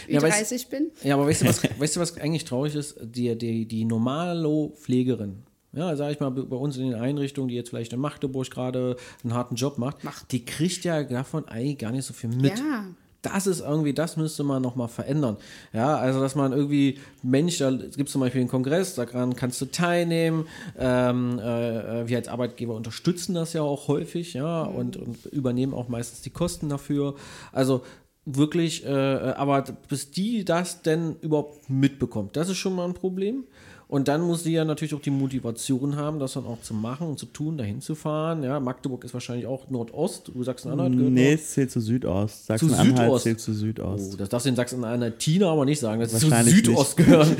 Ja, 0.08 0.18
aber 0.18 0.28
es- 0.28 0.34
30 0.36 0.68
bin. 0.68 0.90
Ja, 1.02 1.14
aber 1.14 1.26
weißt 1.26 1.42
du, 1.42 1.46
was, 1.46 1.62
weißt 1.78 1.96
du, 1.96 2.00
was 2.00 2.16
eigentlich 2.18 2.44
traurig 2.44 2.74
ist? 2.74 2.96
Die, 3.02 3.36
die, 3.36 3.66
die 3.66 3.84
Normalo-Pflegerin, 3.84 5.42
ja, 5.72 5.96
sag 5.96 6.12
ich 6.12 6.20
mal, 6.20 6.30
bei 6.30 6.56
uns 6.56 6.76
in 6.76 6.90
den 6.90 6.94
Einrichtungen, 7.00 7.48
die 7.48 7.54
jetzt 7.54 7.70
vielleicht 7.70 7.92
in 7.92 8.00
Magdeburg 8.00 8.50
gerade 8.50 8.96
einen 9.24 9.34
harten 9.34 9.54
Job 9.54 9.78
macht, 9.78 10.04
Macht. 10.04 10.30
die 10.32 10.44
kriegt 10.44 10.84
ja 10.84 11.02
davon 11.02 11.48
eigentlich 11.48 11.78
gar 11.78 11.92
nicht 11.92 12.04
so 12.04 12.12
viel 12.12 12.30
mit. 12.30 12.58
Ja. 12.58 12.86
das 13.22 13.46
ist 13.46 13.60
irgendwie, 13.60 13.94
das 13.94 14.16
müsste 14.16 14.42
man 14.42 14.60
nochmal 14.60 14.88
verändern. 14.88 15.36
Ja, 15.72 15.96
also 15.96 16.20
dass 16.20 16.34
man 16.34 16.52
irgendwie, 16.52 16.98
Mensch, 17.22 17.58
da 17.58 17.70
gibt 17.70 18.08
es 18.08 18.12
zum 18.12 18.20
Beispiel 18.20 18.40
einen 18.42 18.50
Kongress, 18.50 18.96
daran 18.96 19.34
kannst 19.36 19.60
du 19.60 19.66
teilnehmen. 19.66 20.46
Ähm, 20.78 21.38
äh, 21.38 22.06
wir 22.08 22.18
als 22.18 22.28
Arbeitgeber 22.28 22.74
unterstützen 22.74 23.34
das 23.34 23.52
ja 23.54 23.62
auch 23.62 23.88
häufig, 23.88 24.34
ja, 24.34 24.62
und, 24.62 24.96
und 24.96 25.24
übernehmen 25.26 25.72
auch 25.72 25.88
meistens 25.88 26.20
die 26.20 26.30
Kosten 26.30 26.68
dafür. 26.68 27.14
Also 27.52 27.82
wirklich, 28.24 28.84
äh, 28.84 28.88
aber 28.88 29.62
bis 29.88 30.10
die 30.10 30.44
das 30.44 30.82
denn 30.82 31.16
überhaupt 31.20 31.68
mitbekommt, 31.68 32.36
das 32.36 32.48
ist 32.48 32.58
schon 32.58 32.74
mal 32.74 32.84
ein 32.84 32.94
Problem. 32.94 33.44
Und 33.92 34.08
dann 34.08 34.22
muss 34.22 34.42
sie 34.42 34.52
ja 34.54 34.64
natürlich 34.64 34.94
auch 34.94 35.02
die 35.02 35.10
Motivation 35.10 35.96
haben, 35.96 36.18
das 36.18 36.32
dann 36.32 36.46
auch 36.46 36.62
zu 36.62 36.72
machen 36.72 37.08
und 37.08 37.18
zu 37.18 37.26
tun, 37.26 37.58
dahin 37.58 37.82
zu 37.82 37.94
fahren. 37.94 38.42
Ja, 38.42 38.58
Magdeburg 38.58 39.04
ist 39.04 39.12
wahrscheinlich 39.12 39.46
auch 39.46 39.68
Nordost. 39.68 40.32
Sachsen-Anhalt 40.34 40.96
gehört 40.96 41.12
Nee, 41.12 41.34
es 41.34 41.50
zählt 41.50 41.70
zu 41.70 41.78
Südost. 41.78 42.40
Zu 42.40 42.46
Sachsen-Anhalt 42.46 42.96
Südost. 42.96 43.22
zählt 43.24 43.40
zu 43.40 43.52
Südost. 43.52 44.14
Oh, 44.14 44.16
das 44.16 44.30
darfst 44.30 44.46
du 44.46 44.48
in 44.48 44.56
Sachsen-Anhalt 44.56 45.18
Tina 45.18 45.50
aber 45.52 45.66
nicht 45.66 45.78
sagen, 45.78 46.00
dass 46.00 46.14
es 46.14 46.20
zu 46.20 46.30
Südost 46.30 46.96
gehört. 46.96 47.28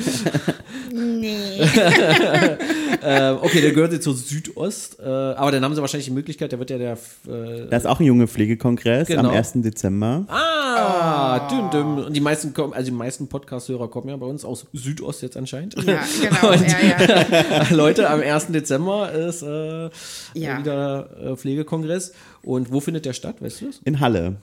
Nee. 0.95 1.61
ähm, 3.03 3.39
okay, 3.41 3.61
der 3.63 3.73
gehört 3.73 3.93
jetzt 3.93 4.05
zu 4.05 4.13
Südost. 4.13 4.99
Äh, 5.01 5.05
aber 5.09 5.51
dann 5.51 5.65
haben 5.65 5.75
sie 5.75 5.81
wahrscheinlich 5.81 6.07
die 6.07 6.13
Möglichkeit, 6.13 6.53
der 6.53 6.59
wird 6.59 6.69
ja 6.71 6.77
der. 6.79 6.93
Äh, 7.27 7.67
Da 7.71 7.77
ist 7.79 7.87
auch 7.87 7.99
ein 8.01 8.05
junge 8.07 8.29
Pflegekongress 8.29 9.09
Genau. 9.09 9.31
am 9.31 9.35
1. 9.35 9.53
Dezember. 9.63 10.27
ah, 10.29 11.41
dünn, 11.53 11.71
dünn. 11.71 12.05
Und 12.07 12.13
die 12.17 12.21
meisten 12.21 12.53
kommen, 12.55 12.73
also 12.73 12.91
die 12.91 12.97
meisten 12.97 13.29
Podcast-Hörer 13.29 13.89
kommen 13.89 14.09
ja 14.09 14.17
bei 14.17 14.27
uns 14.27 14.45
aus 14.45 14.67
Südost 14.73 15.23
jetzt 15.23 15.37
anscheinend. 15.37 15.75
Ja, 15.85 16.03
genau. 16.23 16.53
Ja, 16.53 17.27
ja. 17.61 17.67
Leute, 17.71 18.09
am 18.11 18.21
1. 18.21 18.49
Dezember 18.49 19.13
ist 19.13 19.43
äh, 19.43 19.91
Ja. 20.35 20.59
wieder 20.59 21.11
äh, 21.33 21.37
Pflegekongress. 21.37 22.13
Und 22.43 22.73
wo 22.73 22.81
findet 22.81 23.05
der 23.05 23.13
statt? 23.13 23.37
Weißt 23.41 23.61
du 23.61 23.67
das? 23.67 23.81
In 23.85 24.01
Halle. 24.01 24.37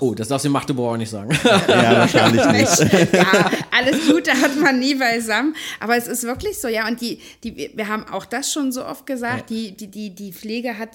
Oh, 0.00 0.14
das 0.14 0.26
darfst 0.28 0.44
du 0.44 0.48
in 0.48 0.52
Magdeburg 0.52 0.94
auch 0.94 0.96
nicht 0.96 1.10
sagen. 1.10 1.30
Ja, 1.68 1.98
wahrscheinlich 1.98 2.44
nicht. 2.46 3.12
ja, 3.14 3.50
alles 3.70 4.04
Gute 4.10 4.32
hat 4.32 4.56
man 4.60 4.80
nie 4.80 4.96
beisammen. 4.96 5.54
Aber 5.78 5.96
es 5.96 6.08
ist 6.08 6.24
wirklich 6.24 6.58
so, 6.60 6.66
ja. 6.66 6.88
Und 6.88 7.00
die, 7.00 7.20
die, 7.44 7.70
wir 7.72 7.86
haben 7.86 8.04
auch 8.12 8.26
das 8.26 8.52
schon 8.52 8.72
so 8.72 8.84
oft 8.84 9.06
gesagt, 9.06 9.48
die, 9.50 9.76
die, 9.76 9.86
die, 9.86 10.12
die 10.12 10.32
Pflege 10.32 10.76
hat 10.76 10.88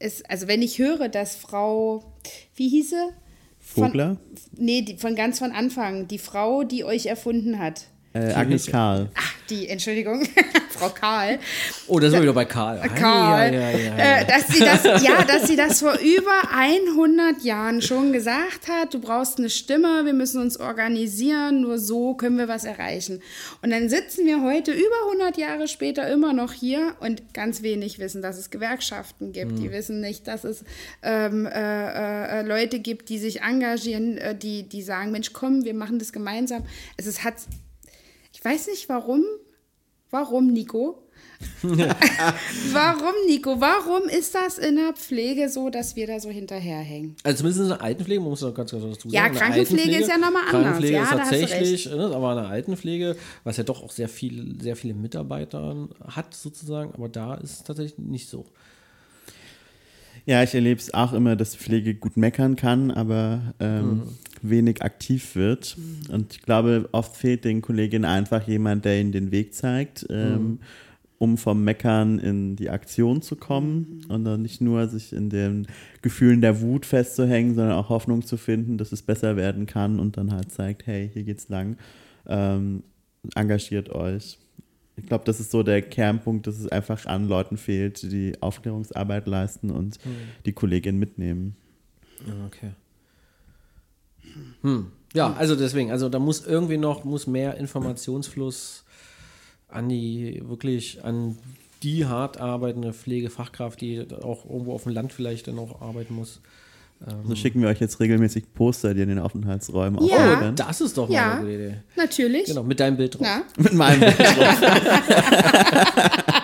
es, 0.00 0.24
also 0.24 0.48
wenn 0.48 0.60
ich 0.60 0.78
höre, 0.80 1.08
dass 1.08 1.36
Frau, 1.36 2.02
wie 2.56 2.68
hieß 2.68 2.94
sie? 3.74 3.80
Von, 3.80 3.90
Vogler? 3.90 4.16
Nee, 4.56 4.82
die, 4.82 4.96
von 4.96 5.14
ganz 5.14 5.38
von 5.38 5.52
Anfang, 5.52 6.08
die 6.08 6.18
Frau, 6.18 6.64
die 6.64 6.84
euch 6.84 7.06
erfunden 7.06 7.58
hat. 7.58 7.91
Äh, 8.14 8.32
Agnes 8.32 8.66
Karl. 8.66 9.08
Ach, 9.14 9.34
die, 9.48 9.68
Entschuldigung, 9.68 10.26
Frau 10.70 10.90
Karl. 10.90 11.38
Oh, 11.86 11.98
da 11.98 12.10
sind 12.10 12.18
wir 12.18 12.22
wieder 12.22 12.32
bei 12.34 12.44
Karl. 12.44 12.78
Karl, 12.94 13.54
ja, 13.54 13.60
ja, 13.60 13.70
ja, 13.70 13.96
ja. 13.96 14.20
Äh, 14.20 14.26
dass 14.26 14.48
sie 14.48 14.60
das, 14.60 15.02
ja, 15.02 15.24
dass 15.24 15.46
sie 15.46 15.56
das 15.56 15.80
vor 15.80 15.94
über 15.94 16.54
100 16.54 17.42
Jahren 17.42 17.80
schon 17.80 18.12
gesagt 18.12 18.68
hat. 18.68 18.92
Du 18.92 19.00
brauchst 19.00 19.38
eine 19.38 19.48
Stimme, 19.48 20.04
wir 20.04 20.12
müssen 20.12 20.42
uns 20.42 20.60
organisieren, 20.60 21.62
nur 21.62 21.78
so 21.78 22.14
können 22.14 22.36
wir 22.36 22.48
was 22.48 22.64
erreichen. 22.64 23.22
Und 23.62 23.70
dann 23.70 23.88
sitzen 23.88 24.26
wir 24.26 24.42
heute 24.42 24.72
über 24.72 25.06
100 25.06 25.38
Jahre 25.38 25.66
später 25.66 26.06
immer 26.10 26.34
noch 26.34 26.52
hier 26.52 26.94
und 27.00 27.32
ganz 27.32 27.62
wenig 27.62 27.98
wissen, 27.98 28.20
dass 28.20 28.38
es 28.38 28.50
Gewerkschaften 28.50 29.32
gibt. 29.32 29.58
Die 29.58 29.70
wissen 29.70 30.00
nicht, 30.00 30.28
dass 30.28 30.44
es 30.44 30.64
ähm, 31.02 31.46
äh, 31.46 32.40
äh, 32.40 32.42
Leute 32.42 32.78
gibt, 32.78 33.08
die 33.08 33.18
sich 33.18 33.40
engagieren, 33.40 34.18
äh, 34.18 34.34
die, 34.36 34.68
die 34.68 34.82
sagen, 34.82 35.12
Mensch, 35.12 35.32
komm, 35.32 35.64
wir 35.64 35.74
machen 35.74 35.98
das 35.98 36.12
gemeinsam. 36.12 36.64
Es 36.96 37.06
ist, 37.06 37.24
hat, 37.24 37.34
ich 38.42 38.46
weiß 38.46 38.66
nicht 38.66 38.88
warum, 38.88 39.22
warum, 40.10 40.52
Nico? 40.52 40.98
Warum, 41.62 43.14
Nico? 43.26 43.60
Warum 43.60 44.08
ist 44.08 44.34
das 44.34 44.58
in 44.58 44.76
der 44.76 44.92
Pflege 44.92 45.48
so, 45.48 45.70
dass 45.70 45.96
wir 45.96 46.06
da 46.06 46.20
so 46.20 46.30
hinterherhängen? 46.30 47.16
Also 47.24 47.38
zumindest 47.38 47.62
in 47.62 47.68
der 47.68 47.82
Altenpflege, 47.82 48.20
man 48.20 48.30
muss 48.30 48.42
noch 48.42 48.54
ganz 48.54 48.70
ganz 48.70 48.82
dazu 48.84 49.10
sagen. 49.10 49.12
Ja, 49.12 49.28
Krankenpflege 49.28 49.96
ist 49.96 50.08
ja 50.08 50.18
noch 50.18 50.32
mal 50.32 50.40
anders. 50.40 50.52
Krankenpflege 50.52 50.94
Ja, 50.94 51.02
ist 51.02 51.10
tatsächlich, 51.10 51.86
ne, 51.86 52.12
aber 52.14 52.32
in 52.32 52.38
der 52.38 52.48
Altenpflege, 52.48 53.16
was 53.44 53.56
ja 53.56 53.64
doch 53.64 53.82
auch 53.82 53.90
sehr 53.90 54.08
viel, 54.08 54.60
sehr 54.60 54.76
viele 54.76 54.94
Mitarbeiter 54.94 55.88
hat 56.06 56.34
sozusagen, 56.34 56.94
aber 56.94 57.08
da 57.08 57.34
ist 57.34 57.52
es 57.52 57.64
tatsächlich 57.64 57.98
nicht 57.98 58.28
so. 58.28 58.46
Ja, 60.24 60.42
ich 60.42 60.54
erlebe 60.54 60.80
es 60.80 60.94
auch 60.94 61.12
immer, 61.12 61.34
dass 61.34 61.56
Pflege 61.56 61.94
gut 61.94 62.16
meckern 62.16 62.54
kann, 62.56 62.90
aber 62.90 63.54
ähm, 63.58 64.02
wenig 64.40 64.82
aktiv 64.82 65.34
wird. 65.34 65.76
Und 66.10 66.34
ich 66.34 66.42
glaube, 66.42 66.88
oft 66.92 67.16
fehlt 67.16 67.44
den 67.44 67.60
Kolleginnen 67.62 68.04
einfach 68.04 68.46
jemand, 68.46 68.84
der 68.84 69.00
ihnen 69.00 69.12
den 69.12 69.32
Weg 69.32 69.54
zeigt, 69.54 70.06
ähm, 70.10 70.60
um 71.18 71.38
vom 71.38 71.62
Meckern 71.64 72.18
in 72.18 72.56
die 72.56 72.70
Aktion 72.70 73.22
zu 73.22 73.36
kommen 73.36 74.04
und 74.08 74.24
dann 74.24 74.42
nicht 74.42 74.60
nur 74.60 74.88
sich 74.88 75.12
in 75.12 75.30
den 75.30 75.66
Gefühlen 76.02 76.40
der 76.40 76.60
Wut 76.60 76.86
festzuhängen, 76.86 77.54
sondern 77.54 77.76
auch 77.76 77.88
Hoffnung 77.88 78.24
zu 78.24 78.36
finden, 78.36 78.78
dass 78.78 78.92
es 78.92 79.02
besser 79.02 79.36
werden 79.36 79.66
kann 79.66 80.00
und 80.00 80.16
dann 80.16 80.32
halt 80.32 80.50
zeigt, 80.50 80.86
hey, 80.86 81.10
hier 81.12 81.22
geht's 81.22 81.48
lang. 81.48 81.76
Ähm, 82.26 82.82
engagiert 83.34 83.90
euch. 83.90 84.38
Ich 84.96 85.06
glaube, 85.06 85.24
das 85.24 85.40
ist 85.40 85.50
so 85.50 85.62
der 85.62 85.80
Kernpunkt, 85.82 86.46
dass 86.46 86.58
es 86.58 86.68
einfach 86.68 87.06
an 87.06 87.26
Leuten 87.26 87.56
fehlt, 87.56 88.02
die 88.02 88.34
Aufklärungsarbeit 88.40 89.26
leisten 89.26 89.70
und 89.70 89.98
die 90.44 90.52
Kolleginnen 90.52 90.98
mitnehmen. 90.98 91.56
Okay. 92.46 92.72
Hm. 94.62 94.92
Ja, 95.14 95.34
also 95.34 95.56
deswegen, 95.56 95.90
also 95.90 96.08
da 96.08 96.18
muss 96.18 96.46
irgendwie 96.46 96.78
noch, 96.78 97.04
muss 97.04 97.26
mehr 97.26 97.56
Informationsfluss 97.56 98.84
an 99.68 99.88
die, 99.88 100.42
wirklich 100.44 101.04
an 101.04 101.36
die 101.82 102.06
hart 102.06 102.40
arbeitende 102.40 102.92
Pflegefachkraft, 102.92 103.80
die 103.80 104.06
auch 104.22 104.44
irgendwo 104.44 104.72
auf 104.72 104.84
dem 104.84 104.92
Land 104.92 105.12
vielleicht 105.12 105.48
dann 105.48 105.58
auch 105.58 105.80
arbeiten 105.82 106.14
muss. 106.14 106.40
So 107.26 107.34
schicken 107.34 107.60
wir 107.62 107.68
euch 107.68 107.80
jetzt 107.80 107.98
regelmäßig 108.00 108.44
Poster, 108.54 108.94
die 108.94 109.02
in 109.02 109.08
den 109.08 109.18
Aufenthaltsräumen 109.18 110.00
Ja. 110.06 110.16
aufhängen 110.34 110.50
Oh, 110.52 110.54
das 110.54 110.80
ist 110.80 110.96
doch 110.96 111.08
mal 111.08 111.14
Ja. 111.14 111.32
eine 111.32 111.40
gute 111.40 111.52
Idee. 111.54 111.74
Natürlich. 111.96 112.44
Genau, 112.46 112.62
mit 112.62 112.78
deinem 112.80 112.96
Bild 112.96 113.14
drauf. 113.18 113.26
Na? 113.26 113.42
Mit 113.62 113.72
meinem 113.72 114.00
Bild 114.00 114.18
drauf. 114.18 114.60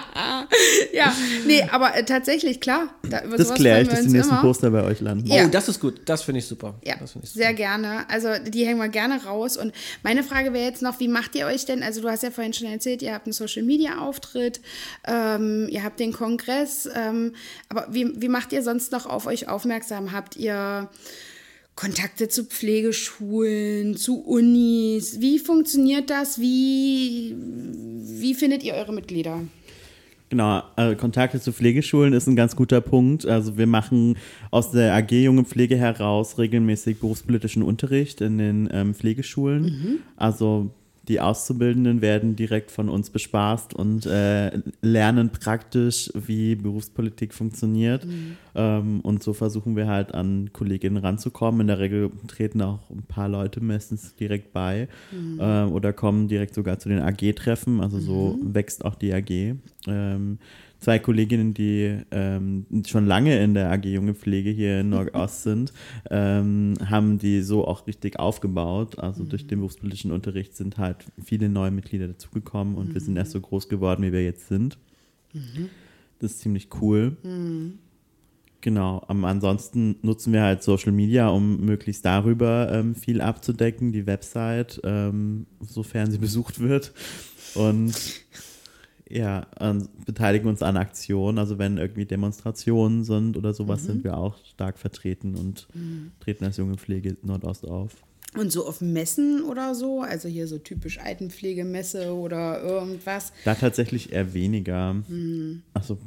Ja, 0.93 1.15
nee, 1.47 1.63
aber 1.71 1.95
äh, 1.97 2.05
tatsächlich, 2.05 2.61
klar. 2.61 2.89
Da, 3.09 3.23
über 3.23 3.37
Das 3.37 3.49
sowas 3.49 3.61
kläre 3.61 3.83
ich, 3.83 3.89
dass 3.89 4.01
die 4.01 4.09
nächsten 4.09 4.33
immer. 4.33 4.43
Poster 4.43 4.71
bei 4.71 4.83
euch 4.83 5.01
landen. 5.01 5.27
Ja. 5.27 5.45
Oh, 5.45 5.49
das 5.49 5.69
ist 5.69 5.81
gut. 5.81 6.01
Das 6.07 6.23
finde 6.23 6.41
ich 6.41 6.47
super. 6.47 6.75
Ja, 6.85 6.97
das 6.99 7.13
finde 7.13 7.27
ich 7.27 7.33
sehr 7.33 7.49
super. 7.49 7.57
gerne. 7.57 8.09
Also 8.11 8.29
die 8.47 8.67
hängen 8.67 8.79
wir 8.79 8.89
gerne 8.89 9.23
raus. 9.25 9.57
Und 9.57 9.73
meine 10.03 10.25
Frage 10.25 10.53
wäre 10.53 10.65
jetzt 10.65 10.83
noch, 10.83 10.99
wie 11.01 11.09
macht 11.09 11.35
ihr 11.35 11.47
euch 11.47 11.67
denn? 11.67 11.83
Also 11.83 12.01
du 12.01 12.09
hast 12.09 12.23
ja 12.23 12.31
vorhin 12.31 12.53
schon 12.53 12.67
erzählt, 12.69 13.03
ihr 13.03 13.15
habt 13.15 13.27
einen 13.27 13.33
Social-Media-Auftritt, 13.33 14.61
ähm, 15.07 15.69
ihr 15.71 15.85
habt 15.85 16.01
den 16.01 16.13
Kongress. 16.13 16.89
Ähm, 16.95 17.35
aber 17.69 17.87
wie, 17.91 18.21
wie 18.21 18.29
macht 18.29 18.53
ihr 18.53 18.63
sonst 18.63 18.91
noch 18.93 19.07
auf 19.07 19.27
euch 19.27 19.49
aufmerksam? 19.49 20.13
Habt 20.13 20.37
ihr 20.37 20.89
Kontakte 21.77 22.29
zu 22.29 22.45
Pflegeschulen, 22.45 23.97
zu 23.97 24.21
Unis? 24.25 25.21
Wie 25.21 25.39
funktioniert 25.39 26.11
das? 26.11 26.41
Wie, 26.41 27.37
wie 27.39 28.35
findet 28.35 28.65
ihr 28.65 28.75
eure 28.75 28.93
Mitglieder? 28.93 29.43
Genau, 30.31 30.63
äh, 30.77 30.95
Kontakte 30.95 31.41
zu 31.41 31.53
Pflegeschulen 31.53 32.13
ist 32.13 32.27
ein 32.27 32.37
ganz 32.37 32.55
guter 32.55 32.83
Punkt. 32.83 33.25
Also 33.25 33.57
wir 33.57 33.67
machen 33.67 34.17
aus 34.51 34.71
der 34.71 34.95
AG 34.95 35.11
Junge 35.11 35.45
Pflege 35.45 35.77
heraus 35.77 36.37
regelmäßig 36.37 37.01
berufspolitischen 37.01 37.63
Unterricht 37.63 38.21
in 38.21 38.37
den 38.37 38.69
ähm, 38.71 38.95
Pflegeschulen. 38.95 40.01
Also 40.17 40.71
die 41.09 41.21
Auszubildenden 41.21 42.03
werden 42.03 42.37
direkt 42.37 42.71
von 42.71 42.89
uns 42.89 43.09
bespaßt 43.11 43.75
und 43.75 44.05
äh, 44.07 44.61
lernen 44.83 45.31
praktisch, 45.31 46.11
wie 46.15 46.55
Berufspolitik 46.55 47.33
funktioniert. 47.33 48.07
Ähm, 48.55 49.01
und 49.01 49.23
so 49.23 49.33
versuchen 49.33 49.75
wir 49.75 49.87
halt 49.87 50.15
an 50.15 50.51
Kolleginnen 50.53 50.99
ranzukommen. 50.99 51.63
In 51.63 51.67
der 51.69 51.79
Regel 51.79 52.11
treten 52.27 52.61
auch 52.61 52.91
ein 52.91 53.05
paar 53.05 53.29
Leute 53.29 53.63
meistens 53.63 54.15
direkt 54.17 54.53
bei 54.53 54.89
äh, 55.39 55.63
oder 55.65 55.93
kommen 55.93 56.29
direkt 56.29 56.55
sogar 56.55 56.79
zu 56.79 56.91
den 56.91 57.01
AG-Treffen. 57.01 57.81
Also 57.81 57.99
so 57.99 58.39
wächst 58.43 58.85
auch 58.85 58.95
die 58.95 59.13
AG. 59.15 59.57
Ähm, 59.87 60.39
zwei 60.79 60.99
Kolleginnen, 60.99 61.55
die 61.55 61.99
ähm, 62.11 62.67
schon 62.87 63.07
lange 63.07 63.43
in 63.43 63.55
der 63.55 63.71
AG 63.71 63.85
Junge 63.85 64.15
Pflege 64.15 64.51
hier 64.51 64.81
in 64.81 64.91
Nordost 64.91 65.43
sind, 65.43 65.73
ähm, 66.11 66.75
haben 66.85 67.19
die 67.19 67.43
so 67.43 67.67
auch 67.67 67.87
richtig 67.87 68.19
aufgebaut. 68.19 68.99
Also 68.99 69.25
durch 69.25 69.47
den 69.47 69.59
berufspolitischen 69.59 70.13
Unterricht 70.13 70.57
sind 70.57 70.79
halt 70.79 71.07
viele 71.23 71.49
neue 71.49 71.71
Mitglieder 71.71 72.09
dazugekommen 72.09 72.77
und 72.77 72.95
wir 72.95 73.01
sind 73.01 73.17
erst 73.17 73.33
so 73.33 73.41
groß 73.41 73.69
geworden, 73.69 74.03
wie 74.03 74.13
wir 74.13 74.25
jetzt 74.25 74.49
sind. 74.49 74.79
Das 76.21 76.33
ist 76.33 76.41
ziemlich 76.41 76.69
cool. 76.81 77.17
Genau, 78.61 79.05
am 79.07 79.25
ansonsten 79.25 79.97
nutzen 80.03 80.33
wir 80.33 80.43
halt 80.43 80.65
Social 80.65 80.91
Media, 80.91 81.29
um 81.29 81.65
möglichst 81.65 82.05
darüber 82.05 82.73
ähm, 82.73 82.97
viel 82.97 83.21
abzudecken, 83.21 83.93
die 83.93 84.07
Website, 84.07 84.81
ähm, 84.83 85.47
sofern 85.61 86.11
sie 86.11 86.19
besucht 86.19 86.59
wird. 86.59 86.93
Und 87.55 87.95
ja, 89.11 89.47
beteiligen 90.05 90.49
uns 90.49 90.63
an 90.63 90.77
Aktionen. 90.77 91.39
Also 91.39 91.59
wenn 91.59 91.79
irgendwie 91.79 92.05
Demonstrationen 92.05 93.05
sind 93.05 93.37
oder 93.37 93.53
sowas, 93.55 93.85
sind 93.85 94.05
wir 94.05 94.17
auch 94.17 94.37
stark 94.45 94.79
vertreten 94.79 95.35
und 95.35 95.69
treten 96.21 96.45
als 96.45 96.57
junge 96.57 96.77
Pflege 96.77 97.17
Nordost 97.23 97.67
auf. 97.67 97.93
Und 98.37 98.53
so 98.53 98.67
auf 98.67 98.83
Messen 98.83 99.43
oder 99.43 99.75
so, 99.75 100.03
also 100.03 100.29
hier 100.29 100.47
so 100.47 100.59
typisch 100.59 100.99
Altenpflegemesse 100.99 102.13
oder 102.13 102.63
irgendwas. 102.63 103.33
Da 103.45 103.55
tatsächlich 103.55 104.13
eher 104.13 104.35
weniger. 104.35 104.97
Also 105.73 105.99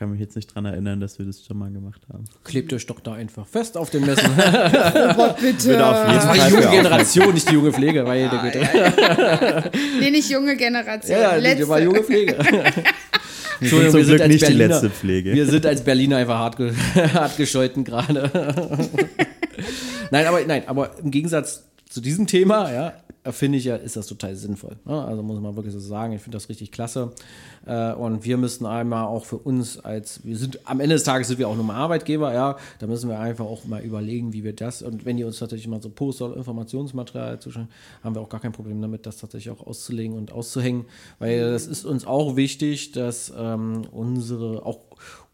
kann 0.00 0.12
mich 0.12 0.20
jetzt 0.20 0.34
nicht 0.34 0.54
dran 0.54 0.64
erinnern, 0.64 0.98
dass 0.98 1.18
wir 1.18 1.26
das 1.26 1.44
schon 1.44 1.58
mal 1.58 1.70
gemacht 1.70 2.00
haben. 2.10 2.24
Klebt 2.42 2.72
euch 2.72 2.86
doch 2.86 3.00
da 3.00 3.12
einfach 3.12 3.46
fest 3.46 3.76
auf 3.76 3.90
den 3.90 4.06
Messen. 4.06 4.24
Robert, 4.34 5.38
bitte. 5.38 5.86
auf 5.86 6.08
jeden 6.08 6.14
Das 6.14 6.26
war 6.26 6.34
die 6.34 6.54
junge 6.54 6.70
Generation, 6.70 7.34
nicht 7.34 7.50
die 7.50 7.54
junge 7.54 7.70
Pflege, 7.70 8.06
weil 8.06 8.30
der 8.30 8.38
Güte. 8.38 9.70
Nee, 10.00 10.10
nicht 10.10 10.30
junge 10.30 10.56
Generation. 10.56 11.20
Ja, 11.20 11.32
ja, 11.32 11.36
Letzte. 11.36 11.68
war 11.68 11.82
junge 11.82 12.02
Pflege. 12.02 12.34
Wir 13.60 13.68
sind 13.68 13.90
zum 13.90 14.02
Glück 14.04 14.26
nicht 14.26 14.48
die 14.48 14.52
letzte 14.54 14.88
Pflege. 14.88 15.34
Wir 15.34 15.44
sind 15.44 15.66
als 15.66 15.84
Berliner 15.84 16.16
einfach 16.16 16.38
hart, 16.38 16.56
ge 16.56 16.72
hart 17.12 17.36
gescholten 17.36 17.84
gerade. 17.84 18.30
nein, 20.10 20.24
aber 20.24 20.40
nein, 20.46 20.62
aber 20.66 20.92
im 21.02 21.10
Gegensatz 21.10 21.69
zu 21.90 22.00
diesem 22.00 22.28
Thema, 22.28 22.72
ja, 22.72 22.94
finde 23.32 23.58
ich 23.58 23.64
ja, 23.64 23.74
ist 23.74 23.96
das 23.96 24.06
total 24.06 24.36
sinnvoll. 24.36 24.76
Ja, 24.86 25.04
also 25.04 25.24
muss 25.24 25.40
man 25.40 25.56
wirklich 25.56 25.74
so 25.74 25.80
sagen, 25.80 26.12
ich 26.12 26.22
finde 26.22 26.36
das 26.36 26.48
richtig 26.48 26.70
klasse. 26.70 27.12
Äh, 27.66 27.92
und 27.94 28.24
wir 28.24 28.36
müssten 28.36 28.64
einmal 28.64 29.06
auch 29.06 29.24
für 29.24 29.38
uns 29.38 29.76
als, 29.78 30.24
wir 30.24 30.36
sind, 30.36 30.60
am 30.68 30.78
Ende 30.78 30.94
des 30.94 31.02
Tages 31.02 31.26
sind 31.26 31.40
wir 31.40 31.48
auch 31.48 31.56
nur 31.56 31.64
mal 31.64 31.74
Arbeitgeber, 31.74 32.32
ja, 32.32 32.56
da 32.78 32.86
müssen 32.86 33.10
wir 33.10 33.18
einfach 33.18 33.44
auch 33.44 33.64
mal 33.64 33.82
überlegen, 33.82 34.32
wie 34.32 34.44
wir 34.44 34.54
das, 34.54 34.82
und 34.82 35.04
wenn 35.04 35.16
die 35.16 35.24
uns 35.24 35.40
tatsächlich 35.40 35.66
mal 35.66 35.82
so 35.82 35.90
Poster 35.90 36.26
oder 36.26 36.36
Informationsmaterial 36.36 37.40
zuschauen, 37.40 37.68
haben 38.04 38.14
wir 38.14 38.22
auch 38.22 38.28
gar 38.28 38.40
kein 38.40 38.52
Problem 38.52 38.80
damit, 38.80 39.04
das 39.04 39.16
tatsächlich 39.18 39.50
auch 39.50 39.66
auszulegen 39.66 40.16
und 40.16 40.30
auszuhängen, 40.30 40.84
weil 41.18 41.50
das 41.50 41.66
ist 41.66 41.84
uns 41.84 42.06
auch 42.06 42.36
wichtig, 42.36 42.92
dass 42.92 43.32
ähm, 43.36 43.82
unsere, 43.90 44.64
auch 44.64 44.89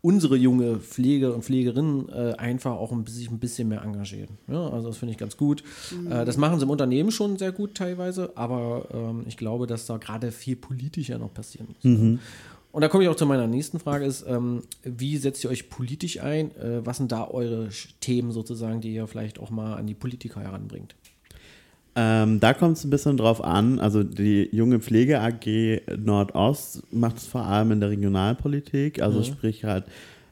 unsere 0.07 0.37
junge 0.37 0.79
Pflege 0.79 1.33
und 1.35 1.43
Pflegerinnen 1.45 2.09
äh, 2.11 2.35
einfach 2.39 2.73
auch 2.73 2.93
ein, 2.93 3.03
bisschen- 3.05 3.19
sich 3.19 3.31
ein 3.31 3.39
bisschen 3.41 3.69
mehr 3.69 3.83
engagieren. 3.83 4.39
Ja, 4.47 4.69
also 4.71 4.89
das 4.89 4.99
finde 4.99 5.13
ich 5.13 5.19
ganz 5.19 5.37
gut. 5.37 5.65
Äh, 6.09 6.25
das 6.25 6.37
machen 6.37 6.59
sie 6.59 6.65
im 6.65 6.71
Unternehmen 6.71 7.11
schon 7.11 7.37
sehr 7.39 7.51
gut 7.53 7.75
teilweise, 7.75 8.31
aber 8.37 8.87
ähm, 8.95 9.25
ich 9.27 9.37
glaube, 9.37 9.67
dass 9.67 9.87
da 9.87 9.97
gerade 9.97 10.31
viel 10.31 10.55
politischer 10.57 11.19
noch 11.19 11.33
passieren 11.35 11.69
muss. 11.69 12.21
Und 12.73 12.83
da 12.83 12.89
komme 12.89 13.05
ich 13.05 13.09
auch 13.11 13.17
zu 13.17 13.25
meiner 13.27 13.47
nächsten 13.47 13.79
Frage, 13.79 14.05
ist, 14.05 14.25
ähm, 14.29 14.63
wie 14.85 15.17
setzt 15.17 15.43
ihr 15.45 15.51
euch 15.51 15.71
politisch 15.71 16.21
ein? 16.23 16.51
Äh, 16.57 16.85
was 16.85 16.99
sind 16.99 17.11
da 17.11 17.27
eure 17.29 17.71
Themen 18.01 18.31
sozusagen, 18.33 18.81
die 18.83 18.93
ihr 18.95 19.07
vielleicht 19.07 19.39
auch 19.39 19.51
mal 19.51 19.75
an 19.75 19.87
die 19.87 19.95
Politiker 19.95 20.41
heranbringt? 20.41 20.95
Ähm, 21.99 22.41
da 22.41 22.53
kommt 22.53 22.77
es 22.77 22.85
ein 22.85 22.91
bisschen 22.91 23.17
drauf 23.17 23.43
an. 23.43 23.79
Also 23.79 24.03
die 24.05 24.49
junge 24.53 24.81
Pflege 24.81 25.21
AG 25.21 25.81
Nordost 25.97 26.83
macht 26.93 27.17
es 27.17 27.27
vor 27.27 27.47
allem 27.47 27.73
in 27.73 27.81
der 27.81 27.89
Regionalpolitik, 27.89 29.01
also 29.01 29.23
sprich 29.23 29.65
halt 29.65 29.85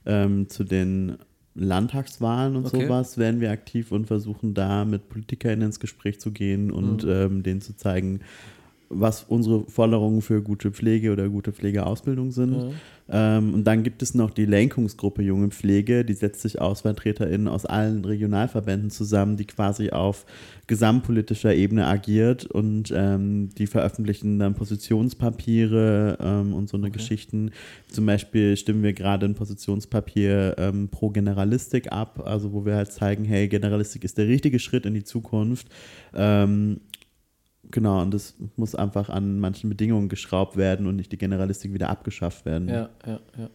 ähm, 0.04 0.48
zu 0.50 0.64
den 0.64 1.16
Landtagswahlen 1.54 2.56
und 2.56 2.66
Okay. 2.66 2.82
sowas 2.82 3.16
werden 3.16 3.40
wir 3.40 3.50
aktiv 3.50 3.92
und 3.92 4.06
versuchen 4.06 4.52
da 4.54 4.84
mit 4.84 5.08
PolitikerInnen 5.08 5.68
ins 5.68 5.80
Gespräch 5.80 6.20
zu 6.20 6.32
gehen 6.32 6.70
und 6.70 7.04
ähm, 7.08 7.42
denen 7.42 7.60
zu 7.62 7.76
zeigen, 7.76 8.20
was 8.88 9.24
unsere 9.24 9.64
Forderungen 9.64 10.22
für 10.22 10.42
gute 10.42 10.70
Pflege 10.70 11.12
oder 11.12 11.28
gute 11.28 11.52
Pflegeausbildung 11.52 12.30
sind. 12.30 12.74
Ähm, 13.06 13.52
und 13.52 13.64
dann 13.64 13.82
gibt 13.82 14.02
es 14.02 14.14
noch 14.14 14.30
die 14.30 14.46
Lenkungsgruppe 14.46 15.22
Junge 15.22 15.48
Pflege, 15.48 16.04
die 16.04 16.14
setzt 16.14 16.40
sich 16.40 16.60
aus 16.60 16.82
VertreterInnen 16.82 17.48
aus 17.48 17.66
allen 17.66 18.02
Regionalverbänden 18.02 18.90
zusammen, 18.90 19.36
die 19.36 19.44
quasi 19.44 19.90
auf 19.90 20.24
gesamtpolitischer 20.66 21.54
Ebene 21.54 21.86
agiert 21.86 22.46
und 22.46 22.92
ähm, 22.96 23.50
die 23.58 23.66
veröffentlichen 23.66 24.38
dann 24.38 24.54
Positionspapiere 24.54 26.16
ähm, 26.18 26.54
und 26.54 26.70
so 26.70 26.78
eine 26.78 26.90
Geschichten. 26.90 27.50
Zum 27.88 28.06
Beispiel 28.06 28.56
stimmen 28.56 28.82
wir 28.82 28.94
gerade 28.94 29.26
ein 29.26 29.34
Positionspapier 29.34 30.56
ähm, 30.56 30.88
pro 30.88 31.10
Generalistik 31.10 31.92
ab, 31.92 32.22
also 32.24 32.54
wo 32.54 32.64
wir 32.64 32.76
halt 32.76 32.90
zeigen, 32.90 33.24
hey, 33.24 33.48
Generalistik 33.48 34.04
ist 34.04 34.16
der 34.16 34.28
richtige 34.28 34.58
Schritt 34.58 34.86
in 34.86 34.94
die 34.94 35.04
Zukunft. 35.04 35.66
Genau, 37.74 38.02
und 38.02 38.14
das 38.14 38.36
muss 38.54 38.76
einfach 38.76 39.08
an 39.08 39.40
manchen 39.40 39.68
Bedingungen 39.68 40.08
geschraubt 40.08 40.56
werden 40.56 40.86
und 40.86 40.94
nicht 40.94 41.10
die 41.10 41.18
Generalistik 41.18 41.74
wieder 41.74 41.90
abgeschafft 41.90 42.46
werden. 42.46 42.68
Ja, 42.68 42.88
ja, 43.04 43.18
ja. 43.36 43.50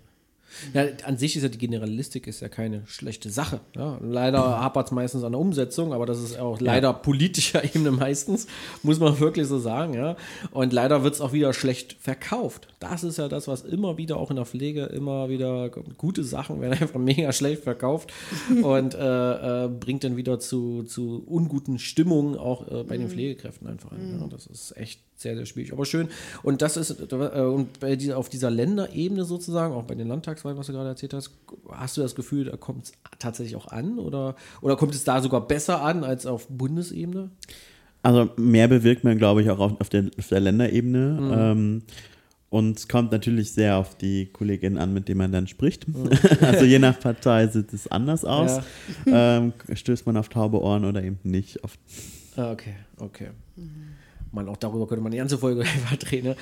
Ja, 0.73 0.85
an 1.05 1.17
sich 1.17 1.35
ist 1.35 1.43
ja 1.43 1.49
die 1.49 1.57
Generalistik 1.57 2.27
ist 2.27 2.41
ja 2.41 2.49
keine 2.49 2.83
schlechte 2.85 3.29
Sache. 3.29 3.59
Ja. 3.75 3.99
Leider 4.01 4.39
hapert 4.39 4.87
es 4.87 4.91
meistens 4.91 5.23
an 5.23 5.33
der 5.33 5.41
Umsetzung, 5.41 5.93
aber 5.93 6.05
das 6.05 6.19
ist 6.19 6.37
auch 6.37 6.59
leider 6.59 6.93
politischer 6.93 7.63
Ebene 7.75 7.91
meistens, 7.91 8.47
muss 8.83 8.99
man 8.99 9.19
wirklich 9.19 9.47
so 9.47 9.59
sagen. 9.59 9.93
Ja. 9.93 10.15
Und 10.51 10.73
leider 10.73 11.03
wird 11.03 11.15
es 11.15 11.21
auch 11.21 11.33
wieder 11.33 11.53
schlecht 11.53 11.97
verkauft. 11.99 12.67
Das 12.79 13.03
ist 13.03 13.17
ja 13.17 13.27
das, 13.27 13.47
was 13.47 13.61
immer 13.61 13.97
wieder 13.97 14.17
auch 14.17 14.29
in 14.29 14.37
der 14.37 14.45
Pflege 14.45 14.85
immer 14.85 15.29
wieder 15.29 15.69
gute 15.97 16.23
Sachen 16.23 16.61
werden 16.61 16.73
einfach 16.79 16.99
mega 16.99 17.31
schlecht 17.31 17.63
verkauft 17.63 18.13
und 18.63 18.95
äh, 18.95 19.65
äh, 19.65 19.67
bringt 19.67 20.03
dann 20.03 20.17
wieder 20.17 20.39
zu, 20.39 20.83
zu 20.83 21.23
unguten 21.25 21.79
Stimmungen 21.79 22.37
auch 22.37 22.67
äh, 22.69 22.83
bei 22.83 22.97
den 22.97 23.09
Pflegekräften 23.09 23.67
einfach 23.67 23.91
an. 23.91 24.19
Ja. 24.19 24.27
Das 24.27 24.47
ist 24.47 24.75
echt 24.77 25.01
sehr, 25.19 25.35
sehr 25.35 25.45
schwierig. 25.45 25.73
Aber 25.73 25.85
schön. 25.85 26.07
Und 26.43 26.61
das 26.61 26.77
ist, 26.77 26.91
äh, 27.11 27.41
und 27.41 27.79
bei 27.81 27.95
dieser, 27.97 28.17
auf 28.17 28.29
dieser 28.29 28.49
Länderebene 28.49 29.25
sozusagen, 29.25 29.73
auch 29.73 29.83
bei 29.83 29.95
den 29.95 30.07
Landtagswahlen, 30.07 30.57
was 30.57 30.67
du 30.67 30.73
gerade 30.73 30.89
erzählt 30.89 31.13
hast, 31.13 31.31
hast 31.69 31.97
du 31.97 32.01
das 32.01 32.15
Gefühl, 32.15 32.45
da 32.45 32.55
kommt 32.55 32.85
es 32.85 32.93
tatsächlich 33.19 33.57
auch 33.57 33.67
an? 33.67 33.99
Oder, 33.99 34.35
oder 34.61 34.77
kommt 34.77 34.95
es 34.95 35.03
da 35.03 35.21
sogar 35.21 35.45
besser 35.45 35.81
an 35.81 36.05
als 36.05 36.25
auf 36.25 36.47
Bundesebene? 36.47 37.31
Also 38.01 38.29
mehr 38.37 38.69
bewirkt 38.69 39.03
man, 39.03 39.17
glaube 39.17 39.41
ich, 39.41 39.49
auch 39.49 39.59
auf, 39.59 39.81
auf, 39.81 39.89
der, 39.89 40.05
auf 40.17 40.29
der 40.29 40.39
Länderebene. 40.39 41.19
Ähm, 41.33 41.81
und 42.49 42.77
es 42.77 42.87
kommt 42.87 43.11
natürlich 43.11 43.51
sehr 43.51 43.77
auf 43.77 43.95
die 43.97 44.27
Kolleginnen 44.27 44.77
an, 44.77 44.93
mit 44.93 45.09
denen 45.09 45.17
man 45.17 45.33
dann 45.33 45.47
spricht. 45.47 45.85
also 46.41 46.63
je 46.63 46.79
nach 46.79 46.97
Partei 46.97 47.45
sieht 47.47 47.73
es 47.73 47.87
anders 47.87 48.23
aus. 48.23 48.61
Ähm, 49.05 49.53
stößt 49.73 50.05
man 50.05 50.17
auf 50.17 50.29
taube 50.29 50.61
Ohren 50.61 50.85
oder 50.85 51.03
eben 51.03 51.19
nicht. 51.23 51.63
Auf, 51.63 51.77
Ah, 52.35 52.51
okay, 52.51 52.75
okay. 52.97 53.29
Man, 54.31 54.47
auch 54.47 54.57
darüber 54.57 54.87
könnte 54.87 55.01
man 55.01 55.11
die 55.11 55.17
ganze 55.17 55.37
Folge 55.37 55.63
drehen. 55.99 56.25
Ne? 56.25 56.35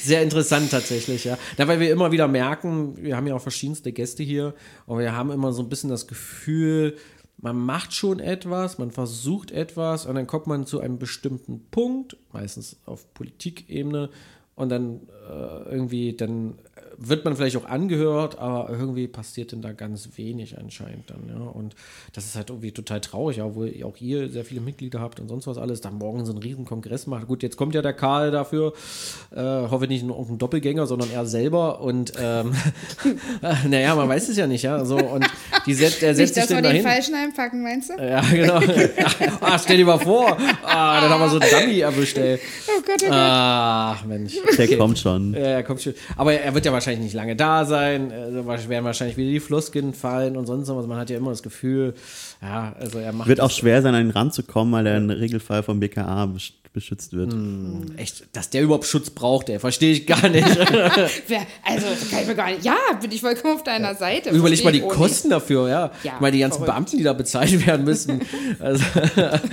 Sehr 0.00 0.22
interessant 0.22 0.70
tatsächlich, 0.70 1.24
ja. 1.24 1.38
Da, 1.56 1.68
weil 1.68 1.80
wir 1.80 1.90
immer 1.90 2.10
wieder 2.12 2.28
merken, 2.28 2.96
wir 2.96 3.16
haben 3.16 3.26
ja 3.26 3.34
auch 3.34 3.40
verschiedenste 3.40 3.92
Gäste 3.92 4.22
hier 4.22 4.54
und 4.86 4.98
wir 4.98 5.14
haben 5.14 5.30
immer 5.30 5.52
so 5.52 5.62
ein 5.62 5.68
bisschen 5.68 5.90
das 5.90 6.06
Gefühl, 6.06 6.96
man 7.38 7.56
macht 7.56 7.92
schon 7.92 8.20
etwas, 8.20 8.78
man 8.78 8.90
versucht 8.90 9.50
etwas 9.50 10.06
und 10.06 10.14
dann 10.14 10.26
kommt 10.26 10.46
man 10.46 10.66
zu 10.66 10.80
einem 10.80 10.98
bestimmten 10.98 11.66
Punkt, 11.70 12.16
meistens 12.32 12.78
auf 12.86 13.12
Politikebene 13.14 14.10
und 14.54 14.68
dann 14.70 15.00
äh, 15.28 15.70
irgendwie, 15.70 16.16
dann 16.16 16.54
wird 16.98 17.24
man 17.24 17.36
vielleicht 17.36 17.56
auch 17.56 17.64
angehört, 17.64 18.38
aber 18.38 18.70
irgendwie 18.70 19.06
passiert 19.06 19.52
denn 19.52 19.62
da 19.62 19.72
ganz 19.72 20.10
wenig 20.16 20.58
anscheinend 20.58 21.10
dann, 21.10 21.28
ja. 21.28 21.36
Und 21.36 21.74
das 22.12 22.26
ist 22.26 22.36
halt 22.36 22.50
irgendwie 22.50 22.72
total 22.72 23.00
traurig, 23.00 23.40
obwohl 23.42 23.68
ihr 23.68 23.86
auch 23.86 23.96
ihr 23.98 24.28
sehr 24.28 24.44
viele 24.44 24.60
Mitglieder 24.60 25.00
habt 25.00 25.20
und 25.20 25.28
sonst 25.28 25.46
was 25.46 25.58
alles, 25.58 25.80
dann 25.80 25.94
morgen 25.94 26.24
so 26.24 26.32
einen 26.32 26.42
riesen 26.42 26.64
Kongress 26.64 27.06
macht. 27.06 27.26
Gut, 27.26 27.42
jetzt 27.42 27.56
kommt 27.56 27.74
ja 27.74 27.82
der 27.82 27.92
Karl 27.92 28.30
dafür, 28.30 28.72
äh, 29.34 29.40
hoffe 29.40 29.86
nicht 29.86 30.04
nur 30.04 30.18
ein 30.18 30.38
Doppelgänger, 30.38 30.86
sondern 30.86 31.10
er 31.10 31.26
selber 31.26 31.80
und 31.80 32.12
ähm, 32.18 32.54
naja, 33.68 33.94
man 33.94 34.08
weiß 34.08 34.28
es 34.28 34.36
ja 34.36 34.46
nicht, 34.46 34.62
ja. 34.62 34.84
So, 34.84 34.96
und 34.96 35.26
die 35.66 35.74
set, 35.74 36.02
der 36.02 36.14
setzt 36.14 36.18
Nicht, 36.18 36.34
sich 36.34 36.42
dass 36.42 36.50
wir 36.50 36.56
den 36.56 36.64
dahin. 36.64 36.82
falschen 36.82 37.14
einpacken, 37.14 37.62
meinst 37.62 37.90
du? 37.90 37.94
Ja, 37.94 38.20
genau. 38.20 38.60
ah, 39.40 39.58
stell 39.58 39.78
dir 39.78 39.86
mal 39.86 39.98
vor. 39.98 40.36
Ah, 40.62 41.00
dann 41.00 41.10
haben 41.10 41.20
wir 41.20 41.28
so 41.28 41.38
einen 41.38 41.50
Dummy 41.50 41.80
erwischt, 41.80 42.18
ey. 42.18 42.38
Oh 42.68 42.80
Gott, 42.84 42.96
oh 43.02 43.06
Gott. 43.06 43.10
Ach, 43.10 44.04
Mensch. 44.04 44.34
der 44.56 44.76
kommt 44.76 44.98
schon. 44.98 45.32
Ja, 45.34 45.40
er 45.40 45.62
kommt 45.62 45.82
schon. 45.82 45.94
Aber 46.16 46.34
er 46.34 46.54
wird 46.54 46.66
ja 46.66 46.72
wahrscheinlich 46.72 46.83
nicht 46.86 47.14
lange 47.14 47.36
da 47.36 47.64
sein. 47.64 48.12
Also 48.12 48.44
werden 48.68 48.84
wahrscheinlich 48.84 49.16
wieder 49.16 49.30
die 49.30 49.40
Floskeln 49.40 49.92
fallen 49.94 50.36
und 50.36 50.46
sonst 50.46 50.68
was. 50.68 50.86
Man 50.86 50.98
hat 50.98 51.10
ja 51.10 51.16
immer 51.16 51.30
das 51.30 51.42
Gefühl, 51.42 51.94
ja, 52.42 52.74
also 52.78 52.98
er 52.98 53.12
macht. 53.12 53.28
Wird 53.28 53.40
auch 53.40 53.50
schwer 53.50 53.82
sein, 53.82 53.94
an 53.94 54.06
ihn 54.06 54.10
ranzukommen, 54.10 54.72
weil 54.74 54.86
er 54.86 54.96
im 54.96 55.10
Regelfall 55.10 55.62
vom 55.62 55.80
BKA 55.80 56.24
besch- 56.24 56.52
beschützt 56.72 57.12
wird. 57.12 57.32
Echt, 57.96 58.24
dass 58.32 58.50
der 58.50 58.62
überhaupt 58.62 58.84
Schutz 58.84 59.08
braucht, 59.10 59.48
ey, 59.48 59.60
verstehe 59.60 59.92
ich 59.92 60.06
gar 60.06 60.28
nicht. 60.28 60.44
Also, 61.66 61.86
kann 62.10 62.20
ich 62.22 62.26
mir 62.26 62.34
gar 62.34 62.50
nicht. 62.50 62.64
Ja, 62.64 62.74
bin 63.00 63.10
ich 63.12 63.20
vollkommen 63.20 63.54
auf 63.54 63.62
deiner 63.62 63.94
Seite. 63.94 64.30
Überleg 64.30 64.62
mal 64.64 64.72
die 64.72 64.78
ich 64.78 64.84
auch 64.84 64.88
Kosten 64.88 65.30
dafür, 65.30 65.68
ja. 65.68 65.90
Ja, 66.02 66.18
mal 66.20 66.30
die 66.32 66.40
ganzen 66.40 66.58
verrückt. 66.58 66.72
Beamten, 66.74 66.96
die 66.98 67.02
da 67.04 67.12
bezahlt 67.12 67.64
werden 67.66 67.84
müssen. 67.84 68.20
Also, 68.58 68.84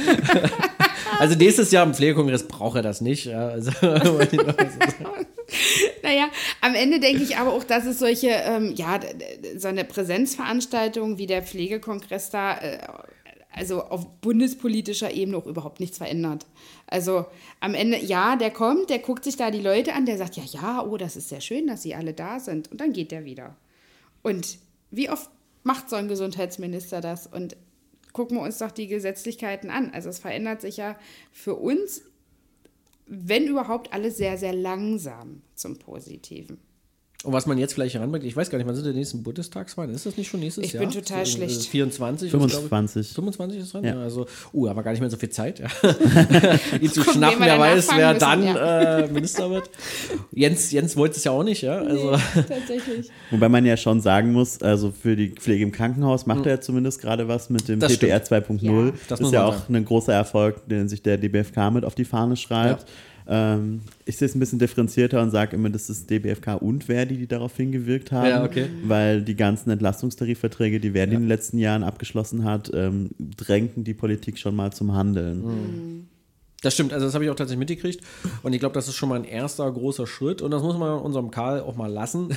also 1.20 1.36
nächstes 1.36 1.72
Jahr 1.72 1.86
im 1.86 1.94
Pflegekongress 1.94 2.48
braucht 2.48 2.76
er 2.78 2.82
das 2.82 3.02
nicht. 3.02 3.26
Ja. 3.26 3.48
Also, 3.50 3.72
Naja, 6.04 6.30
am 6.62 6.76
Ende 6.76 7.00
denke 7.00 7.24
ich 7.24 7.38
aber 7.38 7.54
auch, 7.54 7.64
dass 7.64 7.86
es 7.86 8.00
solche, 8.00 8.30
ähm, 8.30 8.74
ja, 8.76 9.00
so 9.58 9.68
eine 9.68 9.86
Präsenzveranstaltung 9.86 11.18
wie 11.18 11.28
der 11.28 11.44
Pflegekongress 11.44 12.30
da, 12.30 12.58
äh, 12.58 12.80
also 13.54 13.84
auf 13.84 14.08
bundespolitischer 14.22 15.12
Ebene 15.12 15.38
auch 15.38 15.46
überhaupt 15.46 15.80
nichts 15.80 15.98
verändert. 15.98 16.46
Also 16.88 17.26
am 17.60 17.74
Ende, 17.74 17.98
ja, 17.98 18.36
der 18.36 18.52
kommt, 18.52 18.90
der 18.90 19.00
guckt 19.00 19.24
sich 19.26 19.36
da 19.36 19.52
die 19.52 19.62
Leute 19.62 19.94
an, 19.94 20.06
der 20.06 20.18
sagt, 20.18 20.38
ja, 20.38 20.44
ja, 20.44 20.86
oh, 20.86 20.98
das 20.98 21.16
ist 21.16 21.30
sehr 21.30 21.42
schön, 21.42 21.68
dass 21.68 21.82
sie 21.82 21.96
alle 21.96 22.14
da 22.14 22.40
sind. 22.40 22.72
Und 22.72 22.80
dann 22.80 22.94
geht 22.94 23.12
der 23.12 23.26
wieder. 23.26 23.56
Und 24.24 24.58
wie 24.90 25.10
oft 25.10 25.30
macht 25.64 25.90
so 25.90 25.98
ein 25.98 26.08
Gesundheitsminister 26.08 27.02
das? 27.02 27.28
Und 27.28 27.58
gucken 28.14 28.38
wir 28.38 28.44
uns 28.44 28.58
doch 28.58 28.72
die 28.72 28.88
Gesetzlichkeiten 28.88 29.70
an. 29.70 29.92
Also 29.94 30.10
es 30.10 30.20
verändert 30.20 30.62
sich 30.62 30.78
ja 30.78 30.98
für 31.32 31.56
uns 31.56 32.04
wenn 33.14 33.46
überhaupt, 33.46 33.92
alles 33.92 34.16
sehr, 34.16 34.38
sehr 34.38 34.54
langsam 34.54 35.42
zum 35.54 35.78
Positiven. 35.78 36.60
Und 37.24 37.34
was 37.34 37.46
man 37.46 37.60
jetzt 37.60 37.76
vielleicht 37.76 37.94
heranbringt, 37.94 38.26
ich 38.26 38.36
weiß 38.36 38.50
gar 38.50 38.58
nicht, 38.58 38.66
wann 38.68 38.74
sind 38.76 38.86
die 38.88 38.94
nächsten 38.94 39.22
Bundestagswahlen? 39.22 39.94
Ist 39.94 40.08
das 40.08 40.18
nicht 40.18 40.28
schon 40.28 40.40
nächstes 40.40 40.64
Ich 40.66 40.74
Jahr? 40.74 40.82
bin 40.82 40.90
total 40.92 41.24
So, 41.24 41.34
äh, 41.34 41.36
schlecht. 41.48 41.68
24? 41.68 42.28
ist, 42.28 42.32
glaub 42.32 42.48
ich- 42.48 42.54
25. 42.56 43.14
25 43.14 43.60
ist 43.62 43.74
dran? 43.76 43.84
Ja. 43.84 43.94
Ja. 43.94 44.02
also, 44.02 44.26
uh, 44.56 44.68
aber 44.68 44.82
gar 44.82 44.90
nicht 44.90 45.02
mehr 45.02 45.10
so 45.12 45.18
viel 45.18 45.30
Zeit, 45.30 45.60
ja. 45.60 45.68
ihn 46.82 46.90
zu 46.92 47.02
Gucken, 47.02 47.14
schnappen, 47.20 47.38
wer 47.42 47.60
weiß, 47.60 47.90
wer 47.96 48.08
müssen, 48.14 48.20
dann 48.20 48.44
ja. 48.44 49.00
äh, 49.02 49.08
Minister 49.08 49.52
wird. 49.52 49.70
Jens, 50.32 50.72
Jens 50.72 50.98
wollte 50.98 51.18
es 51.18 51.24
ja 51.24 51.32
auch 51.32 51.44
nicht, 51.44 51.62
ja. 51.62 51.78
Also, 51.78 52.18
Tatsächlich. 52.34 53.10
Wobei 53.30 53.50
man 53.50 53.66
ja 53.66 53.78
schon 53.78 54.02
sagen 54.02 54.32
muss, 54.32 54.60
also 54.64 54.92
für 54.92 55.16
die 55.16 55.30
Pflege 55.30 55.64
im 55.64 55.72
Krankenhaus 55.72 56.26
macht 56.26 56.48
er 56.48 56.60
zumindest 56.62 57.02
gerade 57.02 57.28
was 57.28 57.52
mit 57.52 57.68
dem 57.68 57.80
Das 57.80 57.98
PPR 57.98 58.26
stimmt. 58.26 58.48
2.0. 58.62 58.86
Ja. 58.88 58.94
Das 59.10 59.20
ist 59.20 59.32
ja 59.32 59.46
auch 59.46 59.60
sagen. 59.60 59.76
ein 59.76 59.86
großer 59.86 60.14
Erfolg, 60.14 60.68
den 60.68 60.90
sich 60.90 61.04
der 61.04 61.18
DBFK 61.20 61.70
mit 61.72 61.86
auf 61.86 61.94
die 61.94 62.06
Fahne 62.06 62.36
schreibt. 62.36 62.86
Ähm, 63.28 63.82
ich 64.06 64.18
sehe 64.18 64.28
es 64.28 64.36
ein 64.36 64.40
bisschen 64.40 64.60
differenzierter 64.60 65.22
und 65.22 65.32
sage 65.32 65.56
immer, 65.56 65.70
das 65.70 65.90
ist 65.90 66.10
DBFK 66.10 66.56
und 66.56 66.86
Verdi, 66.86 67.18
die 67.18 67.28
darauf 67.28 67.56
hingewirkt 67.56 68.12
haben. 68.12 68.30
Ja, 68.30 68.44
okay. 68.44 68.68
Weil 68.84 69.22
die 69.22 69.36
ganzen 69.36 69.70
Entlastungstarifverträge, 69.72 70.80
die 70.80 70.92
Verdi 70.92 71.16
in 71.16 71.22
den 71.22 71.28
letzten 71.28 71.58
Jahren 71.58 71.84
abgeschlossen 71.84 72.44
hat, 72.44 72.72
ähm, 72.74 73.12
drängten 73.20 73.84
die 73.84 73.94
Politik 73.94 74.38
schon 74.38 74.56
mal 74.56 74.72
zum 74.72 74.94
Handeln. 74.94 75.42
Mhm. 75.42 76.08
Das 76.62 76.76
stimmt, 76.76 76.94
also 76.94 77.08
das 77.08 77.16
habe 77.16 77.24
ich 77.24 77.32
auch 77.32 77.36
tatsächlich 77.36 77.58
mitgekriegt. 77.58 78.06
Und 78.44 78.54
ich 78.54 78.60
glaube, 78.60 78.76
das 78.76 78.88
ist 78.88 78.94
schon 78.94 79.10
mal 79.10 79.16
ein 79.16 79.24
erster 79.24 79.72
großer 79.72 80.06
Schritt. 80.06 80.44
Und 80.44 80.52
das 80.52 80.62
muss 80.62 80.78
man 80.78 81.00
unserem 81.00 81.32
Karl 81.32 81.62
auch 81.62 81.76
mal 81.76 81.92
lassen. 81.92 82.30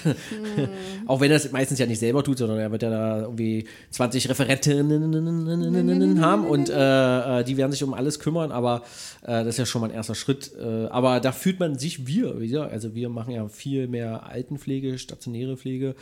auch 1.07 1.21
wenn 1.21 1.31
er 1.31 1.37
es 1.37 1.53
meistens 1.53 1.79
ja 1.79 1.85
nicht 1.85 1.99
selber 1.99 2.25
tut, 2.25 2.39
sondern 2.39 2.59
er 2.59 2.73
wird 2.73 2.83
ja 2.83 2.89
da 2.89 3.21
irgendwie 3.23 3.67
20 3.91 4.31
Referentinnen 4.31 6.23
haben 6.23 6.47
und 6.47 6.71
äh, 6.71 7.41
äh, 7.41 7.45
die 7.45 7.59
werden 7.59 7.73
sich 7.73 7.85
um 7.85 7.93
alles 7.93 8.19
kümmern. 8.19 8.51
Aber 8.51 8.83
äh, 9.23 9.45
das 9.45 9.49
ist 9.49 9.59
ja 9.59 9.67
schon 9.67 9.83
mal 9.83 9.91
ein 9.91 9.95
erster 9.95 10.15
Schritt. 10.15 10.53
Äh, 10.59 10.87
aber 10.87 11.21
da 11.21 11.31
fühlt 11.33 11.61
man 11.61 11.79
sich 11.79 12.07
wir 12.07 12.41
wieder. 12.41 12.71
Also 12.71 12.95
wir 12.95 13.11
machen 13.11 13.35
ja 13.35 13.47
viel 13.49 13.89
mehr 13.89 14.27
Altenpflege, 14.27 14.97
stationäre 14.97 15.59
Pflege. 15.59 15.97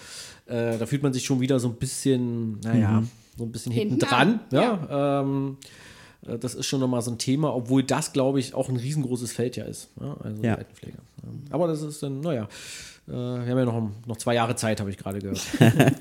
Äh, 0.46 0.78
da 0.78 0.86
fühlt 0.86 1.02
man 1.02 1.12
sich 1.12 1.24
schon 1.24 1.40
wieder 1.40 1.58
so 1.58 1.66
ein 1.66 1.74
bisschen, 1.74 2.60
naja, 2.60 3.02
so 3.36 3.42
ein 3.42 3.50
bisschen 3.50 3.72
hinten 3.72 3.98
dran. 3.98 4.28
an, 4.28 4.40
Ja. 4.52 5.20
Ähm, 5.22 5.56
äh, 5.60 5.66
das 6.22 6.54
ist 6.54 6.66
schon 6.66 6.80
nochmal 6.80 7.02
so 7.02 7.10
ein 7.10 7.18
Thema, 7.18 7.54
obwohl 7.54 7.82
das, 7.82 8.12
glaube 8.12 8.40
ich, 8.40 8.54
auch 8.54 8.68
ein 8.68 8.76
riesengroßes 8.76 9.32
Feld 9.32 9.56
ja 9.56 9.64
ist. 9.64 9.88
Ja, 10.00 10.16
also 10.22 10.42
Ja. 10.42 10.54
die 10.54 10.58
Altenpflege. 10.60 10.98
Ähm, 11.24 11.42
Aber 11.50 11.66
das 11.66 11.82
ist 11.82 12.02
dann, 12.02 12.20
naja, 12.20 12.44
äh, 13.08 13.12
wir 13.12 13.46
haben 13.46 13.58
ja 13.58 13.64
noch, 13.64 13.90
noch 14.06 14.16
zwei 14.16 14.34
Jahre 14.34 14.54
Zeit, 14.56 14.80
habe 14.80 14.90
ich 14.90 14.98
gerade 14.98 15.18
gehört. 15.18 15.40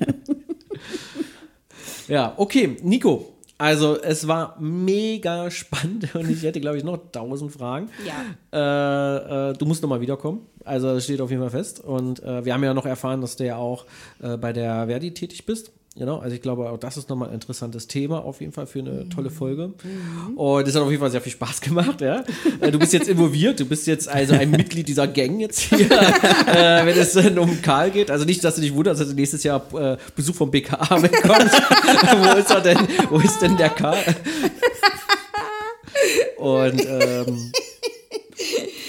ja, 2.08 2.34
okay, 2.36 2.76
Nico. 2.82 3.28
Also 3.58 4.00
es 4.00 4.26
war 4.26 4.56
mega 4.60 5.48
spannend 5.52 6.12
und 6.16 6.28
ich 6.28 6.42
hätte, 6.42 6.60
glaube 6.60 6.78
ich, 6.78 6.82
noch 6.84 6.98
tausend 7.12 7.52
Fragen. 7.52 7.88
Ja. 8.04 8.24
Äh, 8.52 9.50
äh, 9.50 9.52
du 9.52 9.66
musst 9.66 9.82
nochmal 9.82 10.00
wiederkommen. 10.00 10.40
Also 10.64 10.94
das 10.94 11.04
steht 11.04 11.20
auf 11.20 11.30
jeden 11.30 11.42
Fall 11.42 11.50
fest. 11.50 11.78
Und 11.78 12.20
äh, 12.24 12.44
wir 12.44 12.54
haben 12.54 12.64
ja 12.64 12.74
noch 12.74 12.86
erfahren, 12.86 13.20
dass 13.20 13.36
du 13.36 13.46
ja 13.46 13.56
auch 13.56 13.86
äh, 14.20 14.36
bei 14.36 14.52
der 14.52 14.86
Verdi 14.88 15.14
tätig 15.14 15.46
bist. 15.46 15.70
Genau, 15.94 16.18
also 16.20 16.34
ich 16.34 16.40
glaube, 16.40 16.70
auch 16.70 16.78
das 16.78 16.96
ist 16.96 17.10
nochmal 17.10 17.28
ein 17.28 17.34
interessantes 17.34 17.86
Thema 17.86 18.24
auf 18.24 18.40
jeden 18.40 18.52
Fall 18.52 18.66
für 18.66 18.78
eine 18.78 19.10
tolle 19.10 19.28
Folge. 19.28 19.74
Und 20.36 20.66
es 20.66 20.74
hat 20.74 20.82
auf 20.82 20.88
jeden 20.90 21.00
Fall 21.00 21.10
sehr 21.10 21.20
viel 21.20 21.32
Spaß 21.32 21.60
gemacht, 21.60 22.00
ja. 22.00 22.24
Äh, 22.60 22.70
Du 22.70 22.78
bist 22.78 22.94
jetzt 22.94 23.08
involviert, 23.08 23.60
du 23.60 23.66
bist 23.66 23.86
jetzt 23.86 24.08
also 24.08 24.34
ein 24.34 24.50
Mitglied 24.50 24.88
dieser 24.88 25.06
Gang 25.06 25.38
jetzt 25.38 25.60
hier, 25.60 25.90
äh, 26.46 26.86
wenn 26.86 26.96
es 26.96 27.14
um 27.14 27.60
Karl 27.60 27.90
geht. 27.90 28.10
Also 28.10 28.24
nicht, 28.24 28.42
dass 28.42 28.54
du 28.54 28.62
dich 28.62 28.74
wunderst, 28.74 29.02
dass 29.02 29.08
du 29.08 29.14
nächstes 29.14 29.42
Jahr 29.42 29.62
äh, 29.74 29.98
Besuch 30.16 30.34
vom 30.34 30.50
BKA 30.50 30.98
bekommst. 30.98 31.54
wo 32.16 32.38
ist 32.38 32.50
er 32.50 32.60
denn? 32.62 32.78
Wo 33.10 33.18
ist 33.18 33.40
denn 33.42 33.58
der 33.58 33.68
Karl? 33.68 33.98
Und 36.38 36.86
ähm, 36.86 37.52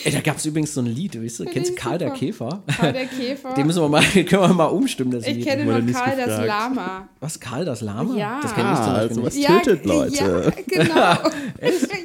ey, 0.03 0.11
da 0.11 0.19
gab 0.21 0.37
es 0.37 0.45
übrigens 0.45 0.73
so 0.73 0.81
ein 0.81 0.85
Lied, 0.87 1.21
weißt 1.21 1.39
du? 1.39 1.45
Kennst 1.45 1.71
du 1.71 1.75
Karl 1.75 1.97
der 1.97 2.09
super. 2.09 2.19
Käfer? 2.19 2.63
Karl 2.77 2.93
der 2.93 3.05
Käfer. 3.05 3.53
Den 3.55 3.67
müssen 3.67 3.81
wir 3.81 3.89
mal, 3.89 4.01
können 4.13 4.41
wir 4.41 4.47
mal 4.53 4.65
umstimmen, 4.65 5.11
das 5.11 5.25
ich 5.27 5.35
Lied. 5.37 5.45
kenne 5.47 5.65
nur 5.65 5.93
Karl 5.93 6.17
das. 6.17 6.45
Lama. 6.45 7.07
Was, 7.19 7.39
Karl 7.39 7.65
das 7.65 7.81
Lama? 7.81 8.15
Ja. 8.15 8.39
Das 8.41 8.53
kenne 8.53 8.71
ich 8.73 8.77
zum 8.79 8.85
Ah, 8.85 8.93
Beispiel 8.93 9.09
also 9.09 9.23
was 9.25 9.35
nicht. 9.35 9.47
tötet 9.47 9.85
Leute. 9.85 10.15
Ja, 10.15 10.51
genau. 10.67 11.29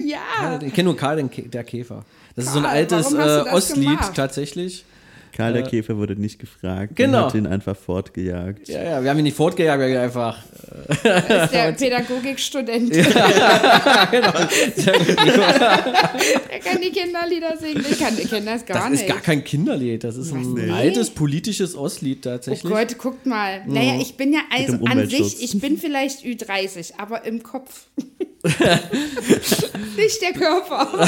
ja. 0.05 0.59
Ich 0.63 0.73
kenne 0.75 0.85
nur 0.87 0.97
Karl 0.97 1.23
der 1.29 1.65
Käfer. 1.65 2.05
Das 2.37 2.47
ist 2.47 2.53
so 2.53 2.59
ein 2.59 2.65
Karl, 2.65 2.77
altes 2.77 3.13
äh, 3.13 3.45
Ostlied 3.53 3.85
gemacht? 3.89 4.15
Karl 5.33 5.53
der 5.53 5.63
Käfer 5.63 5.97
wurde 5.97 6.17
nicht 6.17 6.39
gefragt. 6.39 6.97
Genau. 6.97 7.19
Man 7.19 7.27
hat 7.27 7.35
ihn 7.35 7.47
einfach 7.47 7.77
fortgejagt. 7.77 8.69
Ja, 8.69 8.83
ja, 8.83 9.03
wir 9.03 9.11
haben 9.11 9.19
ihn 9.19 9.25
nicht 9.25 9.37
fortgejagt, 9.37 9.79
wir 9.81 9.87
haben 9.87 9.93
ihn 9.95 10.01
einfach. 10.01 10.39
Das 11.03 11.45
ist 11.45 11.53
der 11.55 11.73
Pädagogikstudent. 11.79 12.95
Der 12.95 13.05
kann 16.65 16.81
die 16.83 16.91
Kinderlieder 16.91 17.57
singen. 17.57 17.85
Ich 17.91 17.99
kann, 17.99 18.15
ich 18.19 18.29
kenn 18.31 18.45
das 18.47 18.65
gar 18.67 18.79
Das 18.83 18.91
nicht. 18.91 19.03
ist 19.03 19.09
gar 19.09 19.21
kein 19.21 19.45
Kinderlied, 19.45 20.05
das 20.05 20.17
ist 20.17 20.33
ein 20.33 20.53
Nee. 20.55 20.71
altes 20.71 21.11
politisches 21.11 21.77
Ostlied 21.77 22.19
Oh 22.27 22.31
tatsächlich. 22.31 22.73
Gott, 22.73 22.99
guckt 22.99 23.27
mal. 23.27 23.63
Naja, 23.67 23.99
ich 24.01 24.17
bin 24.17 24.33
ja 24.33 24.41
also 24.51 24.79
an 24.85 25.09
sich, 25.09 25.43
ich 25.43 25.61
bin 25.61 25.79
vielleicht 25.79 26.25
Ü30, 26.25 26.93
aber 26.99 27.25
im 27.25 27.43
Kopf. 27.43 27.87
Nicht 29.97 30.23
der 30.23 30.33
Körper. 30.33 31.07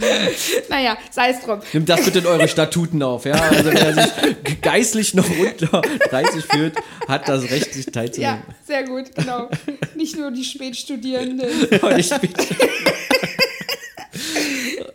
naja, 0.68 0.96
sei 1.10 1.30
es 1.30 1.40
drum. 1.40 1.60
Nimmt 1.72 1.88
das 1.88 2.04
bitte 2.04 2.18
in 2.20 2.26
eure 2.26 2.48
Statuten 2.48 3.02
auf, 3.02 3.24
ja? 3.24 3.34
Also 3.34 3.72
wer 3.72 3.94
sich 3.94 4.60
geistlich 4.60 5.14
noch 5.14 5.26
unter 5.38 5.82
30 6.10 6.44
fühlt, 6.44 6.74
hat 7.08 7.28
das 7.28 7.44
Recht, 7.50 7.72
sich 7.74 7.86
Ja, 7.86 7.92
teilzunehmen. 7.92 8.42
sehr 8.66 8.84
gut, 8.84 9.14
genau. 9.14 9.48
Nicht 9.94 10.16
nur 10.18 10.30
die 10.30 10.44
Spätstudierenden. 10.44 11.48
Und 11.80 11.98
ich 11.98 12.10
bin- 12.10 12.30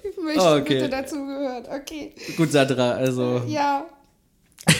Ich 0.03 0.17
möchte 0.23 0.41
Okay. 0.41 0.73
bitte 0.75 0.89
dazu 0.89 1.15
gehört. 1.25 1.67
Okay. 1.69 2.13
Gut, 2.37 2.51
Sandra, 2.51 2.91
also. 2.91 3.41
Ja. 3.47 3.85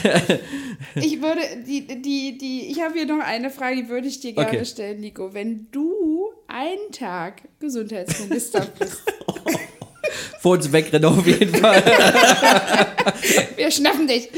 Ich 0.96 1.22
würde, 1.22 1.42
die, 1.66 1.86
die, 2.02 2.38
die, 2.38 2.68
ich 2.72 2.82
habe 2.82 2.94
hier 2.96 3.06
noch 3.06 3.24
eine 3.24 3.50
Frage, 3.50 3.78
die 3.78 3.90
würde 3.90 4.08
ich 4.08 4.20
dir 4.20 4.34
gerne 4.34 4.48
Okay. 4.50 4.66
stellen, 4.66 5.00
Nico. 5.00 5.34
Wenn 5.34 5.68
du 5.72 6.32
einen 6.48 6.92
Tag 6.92 7.42
Gesundheitsminister 7.60 8.68
bist, 8.78 9.02
Vor 10.40 10.54
uns 10.54 10.72
wegrennen 10.72 11.06
auf 11.06 11.26
jeden 11.26 11.56
Fall. 11.56 11.84
wir 13.56 13.72
schnappen 13.72 14.08
dich. 14.08 14.30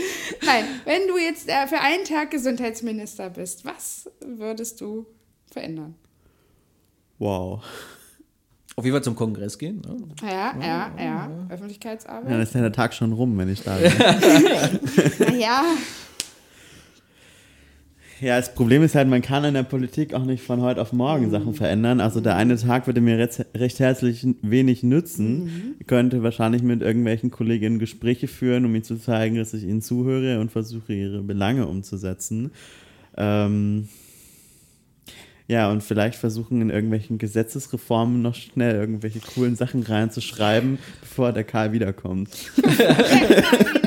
Nein, 0.45 0.66
wenn 0.86 1.07
du 1.07 1.18
jetzt 1.18 1.47
äh, 1.47 1.68
für 1.68 1.80
einen 1.80 2.05
Tag 2.05 2.32
Gesundheitsminister 2.32 3.30
bist, 3.30 3.66
was 3.66 4.09
würdest 4.20 4.82
du 4.82 5.05
verändern? 5.51 5.95
Wow. 7.20 7.64
Auf 8.76 8.86
jeden 8.86 8.95
Fall 8.95 9.03
zum 9.03 9.16
Kongress 9.16 9.57
gehen. 9.57 9.82
Ne? 9.86 9.97
Ja, 10.22 10.28
ja, 10.28 10.62
ja. 10.62 10.91
Ja, 10.97 11.28
dann 11.28 11.51
Öffentlichkeitsarbeit. 11.51 12.41
ist 12.41 12.55
ja 12.55 12.62
der 12.62 12.72
Tag 12.72 12.93
schon 12.93 13.14
rum, 13.14 13.38
wenn 13.38 13.49
ich 13.49 13.62
da 13.62 13.76
bin. 13.78 13.91
Naja, 15.20 15.64
Ja, 18.22 18.38
das 18.38 18.53
Problem 18.53 18.84
ist 18.84 18.93
halt, 18.93 19.07
man 19.07 19.24
kann 19.24 19.43
in 19.45 19.55
der 19.55 19.63
Politik 19.63 20.13
auch 20.13 20.26
nicht 20.26 20.43
von 20.43 20.61
heute 20.61 20.80
auf 20.80 20.93
morgen 20.93 21.32
Sachen 21.32 21.55
verändern. 21.55 21.99
Also 21.99 22.22
der 22.22 22.36
eine 22.36 22.55
Tag 22.55 22.86
würde 22.86 23.01
mir 23.01 23.17
recht, 23.17 23.43
recht 23.55 23.80
herzlich 23.80 24.28
wenig 24.43 24.84
nützen. 24.84 25.76
Ich 25.80 25.88
könnte 25.88 26.22
wahrscheinlich 26.22 26.61
mit 26.61 26.84
irgendwelchen 26.84 27.32
Kolleginnen 27.32 27.80
Gespräche 27.80 28.28
führen, 28.28 28.65
um 28.65 28.76
ihnen 28.76 28.84
zu 28.84 28.97
zeigen, 28.97 29.38
dass 29.38 29.55
ich 29.55 29.63
ihnen 29.63 29.82
zuhöre 29.82 30.39
und 30.39 30.51
versuche, 30.51 30.93
ihre 30.93 31.24
Belange 31.24 31.65
umzusetzen. 31.65 32.51
Ähm, 33.17 33.89
ja, 35.47 35.72
und 35.72 35.82
vielleicht 35.82 36.15
versuchen 36.15 36.61
in 36.61 36.69
irgendwelchen 36.69 37.17
Gesetzesreformen 37.17 38.22
noch 38.22 38.36
schnell 38.36 38.76
irgendwelche 38.76 39.19
coolen 39.19 39.55
Sachen 39.55 39.82
reinzuschreiben, 39.82 40.78
bevor 40.99 41.34
der 41.34 41.43
Karl 41.43 41.74
wiederkommt. 41.74 42.30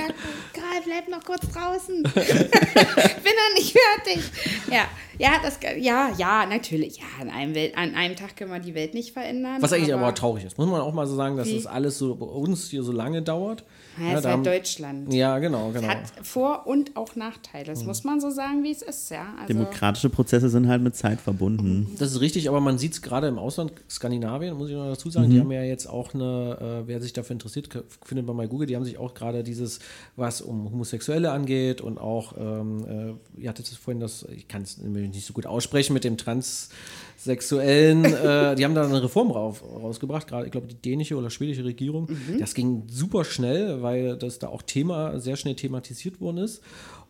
Noch 1.24 1.38
kurz 1.38 1.52
draußen. 1.52 2.02
Bin 2.12 2.14
er 2.14 3.54
nicht 3.54 3.76
fertig. 3.76 4.30
Ja, 4.70 4.86
ja, 5.18 5.32
das, 5.42 5.58
ja, 5.78 6.10
ja, 6.16 6.46
natürlich. 6.46 6.98
Ja, 6.98 7.04
an 7.20 7.30
einem, 7.30 7.54
Welt, 7.54 7.76
an 7.76 7.94
einem 7.94 8.16
Tag 8.16 8.36
können 8.36 8.50
wir 8.50 8.60
die 8.60 8.74
Welt 8.74 8.94
nicht 8.94 9.12
verändern. 9.12 9.60
Was 9.60 9.72
eigentlich 9.72 9.94
aber, 9.94 10.14
traurig 10.14 10.44
ist. 10.44 10.58
Muss 10.58 10.68
man 10.68 10.80
auch 10.80 10.92
mal 10.92 11.06
so 11.06 11.14
sagen, 11.14 11.36
dass 11.36 11.48
Wie? 11.48 11.56
das 11.56 11.66
alles 11.66 11.98
so 11.98 12.14
bei 12.16 12.26
uns 12.26 12.68
hier 12.70 12.82
so 12.82 12.92
lange 12.92 13.22
dauert. 13.22 13.64
Ja, 13.98 14.12
Ja, 14.12 14.18
ist 14.18 14.24
halt 14.24 14.46
Deutschland. 14.46 15.12
Ja, 15.12 15.38
genau, 15.38 15.70
genau. 15.70 15.86
Hat 15.86 15.98
Vor- 16.22 16.66
und 16.66 16.96
auch 16.96 17.14
Nachteile. 17.16 17.66
Das 17.66 17.84
muss 17.84 18.02
man 18.04 18.20
so 18.20 18.30
sagen, 18.30 18.62
wie 18.62 18.72
es 18.72 18.82
ist, 18.82 19.10
ja. 19.10 19.34
Also, 19.40 19.54
Demokratische 19.54 20.10
Prozesse 20.10 20.48
sind 20.48 20.68
halt 20.68 20.82
mit 20.82 20.96
Zeit 20.96 21.20
verbunden. 21.20 21.94
Das 21.98 22.10
ist 22.10 22.20
richtig, 22.20 22.48
aber 22.48 22.60
man 22.60 22.78
sieht 22.78 22.92
es 22.92 23.02
gerade 23.02 23.28
im 23.28 23.38
Ausland, 23.38 23.72
Skandinavien, 23.88 24.56
muss 24.56 24.68
ich 24.68 24.74
noch 24.74 24.86
dazu 24.86 25.10
sagen, 25.10 25.30
die 25.30 25.40
haben 25.40 25.52
ja 25.52 25.62
jetzt 25.62 25.86
auch 25.86 26.14
eine, 26.14 26.82
äh, 26.84 26.88
wer 26.88 27.00
sich 27.00 27.12
dafür 27.12 27.34
interessiert, 27.34 27.68
findet 28.04 28.26
man 28.26 28.36
bei 28.36 28.46
Google, 28.46 28.66
die 28.66 28.76
haben 28.76 28.84
sich 28.84 28.98
auch 28.98 29.14
gerade 29.14 29.44
dieses, 29.44 29.78
was 30.16 30.40
um 30.40 30.70
Homosexuelle 30.70 31.30
angeht 31.30 31.80
und 31.80 31.98
auch, 31.98 32.34
ähm, 32.38 33.16
äh, 33.36 33.40
ihr 33.40 33.48
hattet 33.48 33.66
es 33.66 33.76
vorhin 33.76 34.00
das, 34.00 34.26
ich 34.34 34.48
kann 34.48 34.62
es 34.62 34.78
nicht 35.08 35.26
so 35.26 35.32
gut 35.32 35.46
aussprechen, 35.46 35.92
mit 35.92 36.04
dem 36.04 36.16
Transsexuellen, 36.16 38.04
äh, 38.14 38.54
die 38.54 38.64
haben 38.64 38.74
da 38.74 38.84
eine 38.84 39.02
Reform 39.02 39.30
rauf, 39.30 39.62
rausgebracht, 39.62 40.26
gerade, 40.26 40.46
ich 40.46 40.52
glaube, 40.52 40.66
die 40.66 40.76
dänische 40.76 41.16
oder 41.16 41.30
schwedische 41.30 41.64
Regierung. 41.64 42.08
Das 42.38 42.54
ging 42.54 42.84
super 42.88 43.24
schnell, 43.24 43.82
weil 43.82 44.16
das 44.16 44.38
da 44.38 44.48
auch 44.48 44.62
Thema, 44.62 45.18
sehr 45.20 45.36
schnell 45.36 45.54
thematisiert 45.54 46.20
worden 46.20 46.38
ist. 46.38 46.62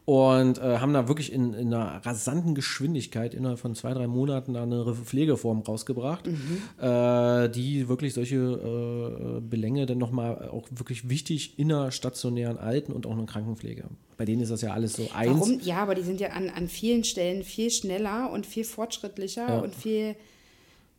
Und 0.05 0.59
äh, 0.59 0.79
haben 0.79 0.93
da 0.93 1.09
wirklich 1.09 1.33
in, 1.33 1.55
in 1.55 1.73
einer 1.73 2.05
rasanten 2.05 2.55
Geschwindigkeit 2.55 3.33
innerhalb 3.33 3.59
von 3.59 3.75
zwei, 3.75 3.95
drei 3.95 4.07
Monaten 4.07 4.53
da 4.53 4.63
eine 4.63 4.85
Pflegeform 4.95 5.61
rausgebracht, 5.61 6.29
äh, 6.29 7.49
die 7.49 7.89
wirklich 7.89 8.13
solche 8.13 8.37
äh, 8.37 9.41
Belänge 9.41 9.87
dann 9.87 9.99
nochmal 9.99 10.51
auch 10.51 10.69
wirklich 10.71 11.09
wichtig 11.09 11.59
in 11.59 11.69
der 11.69 11.91
stationären 11.91 12.59
Alten- 12.59 12.93
und 12.93 13.07
auch 13.07 13.13
in 13.13 13.19
der 13.19 13.27
Krankenpflege. 13.27 13.85
Bei 14.19 14.27
denen 14.27 14.43
ist 14.43 14.51
das 14.51 14.61
ja 14.61 14.73
alles 14.73 14.95
so 14.95 15.09
eins. 15.15 15.41
Warum? 15.41 15.61
Ja, 15.63 15.79
aber 15.79 15.95
die 15.95 16.03
sind 16.03 16.21
ja 16.21 16.31
an, 16.31 16.51
an 16.51 16.69
vielen 16.69 17.05
Stellen 17.05 17.43
viel 17.43 17.71
schneller 17.71 18.31
und 18.31 18.47
viel 18.47 18.65
fortschrittlicher 18.65 19.63
und 19.63 19.75
viel 19.75 20.17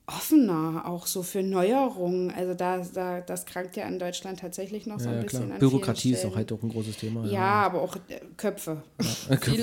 offener 0.08 0.84
auch 0.86 1.08
so 1.08 1.24
für 1.24 1.41
Neuerungen. 1.41 2.32
Also 2.32 2.53
da, 2.53 2.82
da 2.93 3.22
das 3.22 3.45
krankt 3.45 3.76
ja 3.76 3.88
in 3.88 3.97
Deutschland 3.97 4.39
tatsächlich 4.39 4.86
noch 4.86 4.99
so 4.99 5.10
ein 5.10 5.16
Ja, 5.18 5.22
bisschen 5.24 5.51
an 5.51 5.60
Bürokratie 5.60 6.12
ist 6.14 6.26
auch 6.26 6.36
halt 6.36 6.51
auch 6.51 6.62
ein 6.62 6.70
großes 6.70 6.97
Thema. 6.97 7.26
Ja, 7.26 7.64
aber 7.64 7.82
auch 7.82 7.95
äh, 7.95 8.20
Köpfe. 8.38 8.84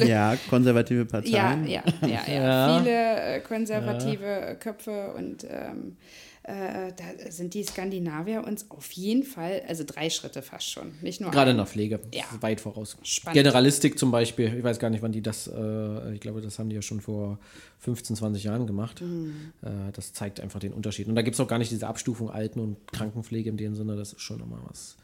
Ja, 0.05 0.37
konservative 0.51 1.01
ja, 1.01 1.05
Parteien. 1.05 1.67
ja, 1.69 1.83
ja, 2.03 2.09
ja. 2.27 2.35
Ja. 2.35 2.79
Viele 2.79 3.21
äh, 3.21 3.41
konservative 3.41 4.57
Köpfe 4.59 5.15
und 5.17 5.45
ähm, 5.49 5.97
äh, 6.45 6.93
da 6.97 7.31
sind 7.31 7.55
die 7.55 7.63
Skandinavier 7.63 8.45
uns 8.45 8.69
auf 8.71 8.91
jeden 8.93 9.23
Fall, 9.23 9.63
also 9.69 9.85
drei 9.87 10.11
Schritte 10.11 10.43
fast 10.43 10.71
schon, 10.71 10.93
nicht 11.01 11.21
nur 11.21 11.31
Gerade 11.31 11.51
in 11.53 11.57
einen. 11.57 11.59
der 11.59 11.67
Pflege. 11.67 12.01
Ja. 12.13 12.25
Weit 12.41 12.61
voraus. 12.61 12.97
Spannend. 13.05 13.35
Generalistik 13.35 13.97
zum 13.97 14.11
Beispiel. 14.11 14.53
Ich 14.59 14.65
weiß 14.65 14.81
gar 14.81 14.91
nicht, 14.91 15.03
wann 15.03 15.13
die 15.13 15.23
das, 15.23 15.47
äh, 15.47 16.15
ich 16.15 16.21
glaube, 16.21 16.41
das 16.41 16.59
haben 16.59 16.69
die 16.69 16.75
ja 16.75 16.83
schon 16.83 17.01
vor 17.01 17.39
15, 17.79 18.17
20 18.17 18.43
Jahren 18.43 18.67
gemacht. 18.67 19.01
Mhm. 19.01 19.53
Äh, 19.63 19.93
das 19.93 20.13
zeigt 20.13 20.41
einfach 20.41 20.59
den 20.59 20.73
Unterschied. 20.73 21.07
Und 21.07 21.15
da 21.15 21.23
gibt 21.23 21.35
es 21.35 21.41
auch 21.41 21.47
gar 21.49 21.59
nicht 21.59 21.71
diese 21.71 21.87
Abstufung 21.87 22.29
Alten- 22.31 22.59
und 22.59 22.77
Krankenpflege 22.93 23.49
in 23.49 23.57
dem 23.57 23.77
Sinne. 23.77 23.95
Das 23.95 24.13
ist 24.13 24.21
schon 24.21 24.39
nochmal 24.39 24.61
was. 24.69 24.97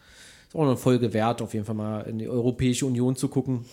Ist 0.49 0.57
auch 0.57 0.63
eine 0.63 0.77
Folge 0.77 1.13
wert, 1.13 1.41
auf 1.41 1.55
jeden 1.55 1.67
Fall 1.67 1.75
mal 1.77 2.01
in 2.03 2.19
die 2.19 2.29
Europäische 2.29 2.87
Union 2.87 3.15
zu 3.15 3.29
gucken. 3.29 3.65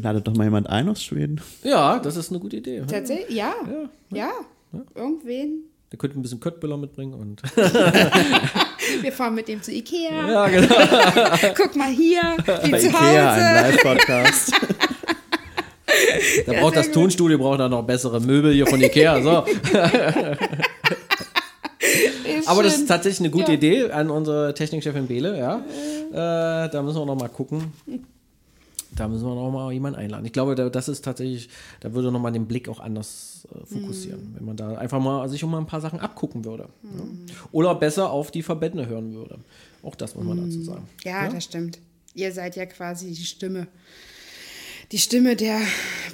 Ladet 0.00 0.26
doch 0.26 0.34
mal 0.34 0.44
jemand 0.44 0.68
ein 0.68 0.88
aus 0.88 1.02
Schweden. 1.02 1.40
Ja, 1.62 1.98
das 1.98 2.16
ist 2.16 2.30
eine 2.30 2.40
gute 2.40 2.56
Idee. 2.56 2.82
Tatsächlich, 2.86 3.36
ja, 3.36 3.54
ja, 4.10 4.30
irgendwen. 4.94 5.64
Der 5.92 5.98
könnte 5.98 6.18
ein 6.18 6.22
bisschen 6.22 6.40
Köttbüller 6.40 6.76
mitbringen 6.76 7.14
und. 7.14 7.40
Wir 9.02 9.12
fahren 9.12 9.34
mit 9.34 9.48
dem 9.48 9.62
zu 9.62 9.72
Ikea. 9.72 10.28
ja, 10.30 10.48
genau. 10.48 10.74
Guck 11.56 11.74
mal 11.76 11.88
hier, 11.90 12.20
wie 12.64 12.70
Bei 12.70 12.78
zu 12.78 12.88
Ikea, 12.88 13.32
ein 13.32 13.64
Hause. 13.64 13.70
Live-Podcast. 13.76 14.52
Da 16.46 16.52
braucht 16.54 16.76
das 16.76 16.90
Tonstudio 16.90 17.38
braucht 17.38 17.60
dann 17.60 17.70
noch 17.70 17.82
bessere 17.84 18.20
Möbel 18.20 18.52
hier 18.52 18.66
von 18.66 18.80
Ikea. 18.80 19.22
So. 19.22 19.30
Aber 22.46 22.62
das 22.62 22.72
schön. 22.72 22.82
ist 22.82 22.88
tatsächlich 22.88 23.20
eine 23.20 23.30
gute 23.30 23.52
Ja. 23.52 23.56
Idee 23.58 23.90
an 23.90 24.10
unsere 24.10 24.52
Technikchefin 24.54 25.06
Bele, 25.06 25.38
ja. 25.38 25.64
Äh, 26.10 26.68
da 26.70 26.82
müssen 26.82 26.98
wir 26.98 27.06
noch 27.06 27.14
mal 27.18 27.28
gucken. 27.28 27.72
Da 28.96 29.08
müssen 29.08 29.24
wir 29.26 29.34
noch 29.34 29.50
mal 29.50 29.72
jemanden 29.72 29.98
einladen. 29.98 30.24
Ich 30.24 30.32
glaube, 30.32 30.54
da, 30.54 30.68
das 30.70 30.88
ist 30.88 31.04
tatsächlich, 31.04 31.48
da 31.80 31.92
würde 31.94 32.12
noch 32.12 32.20
mal 32.20 32.30
den 32.30 32.46
Blick 32.46 32.68
auch 32.68 32.80
anders 32.80 33.46
äh, 33.52 33.66
fokussieren, 33.66 34.20
Mhm. 34.32 34.36
wenn 34.36 34.44
man 34.44 34.56
da 34.56 34.76
einfach 34.76 35.00
mal 35.00 35.28
sich 35.28 35.42
um 35.44 35.50
mal 35.50 35.58
ein 35.58 35.66
paar 35.66 35.80
Sachen 35.80 35.98
abgucken 36.00 36.44
würde. 36.44 36.68
Ja. 36.82 37.34
Oder 37.52 37.74
besser 37.74 38.10
auf 38.10 38.30
die 38.30 38.42
Verbände 38.42 38.86
hören 38.86 39.12
würde. 39.14 39.38
Auch 39.82 39.94
das 39.96 40.14
muss 40.14 40.24
man 40.24 40.36
dazu 40.44 40.62
sagen. 40.62 40.82
Mhm. 41.04 41.08
Ja, 41.10 41.28
das 41.28 41.44
stimmt. 41.44 41.78
Ihr 42.14 42.32
seid 42.32 42.54
ja 42.56 42.66
quasi 42.66 43.08
die 43.12 43.24
Stimme. 43.24 43.66
Die 44.92 44.98
Stimme 44.98 45.34
der 45.34 45.60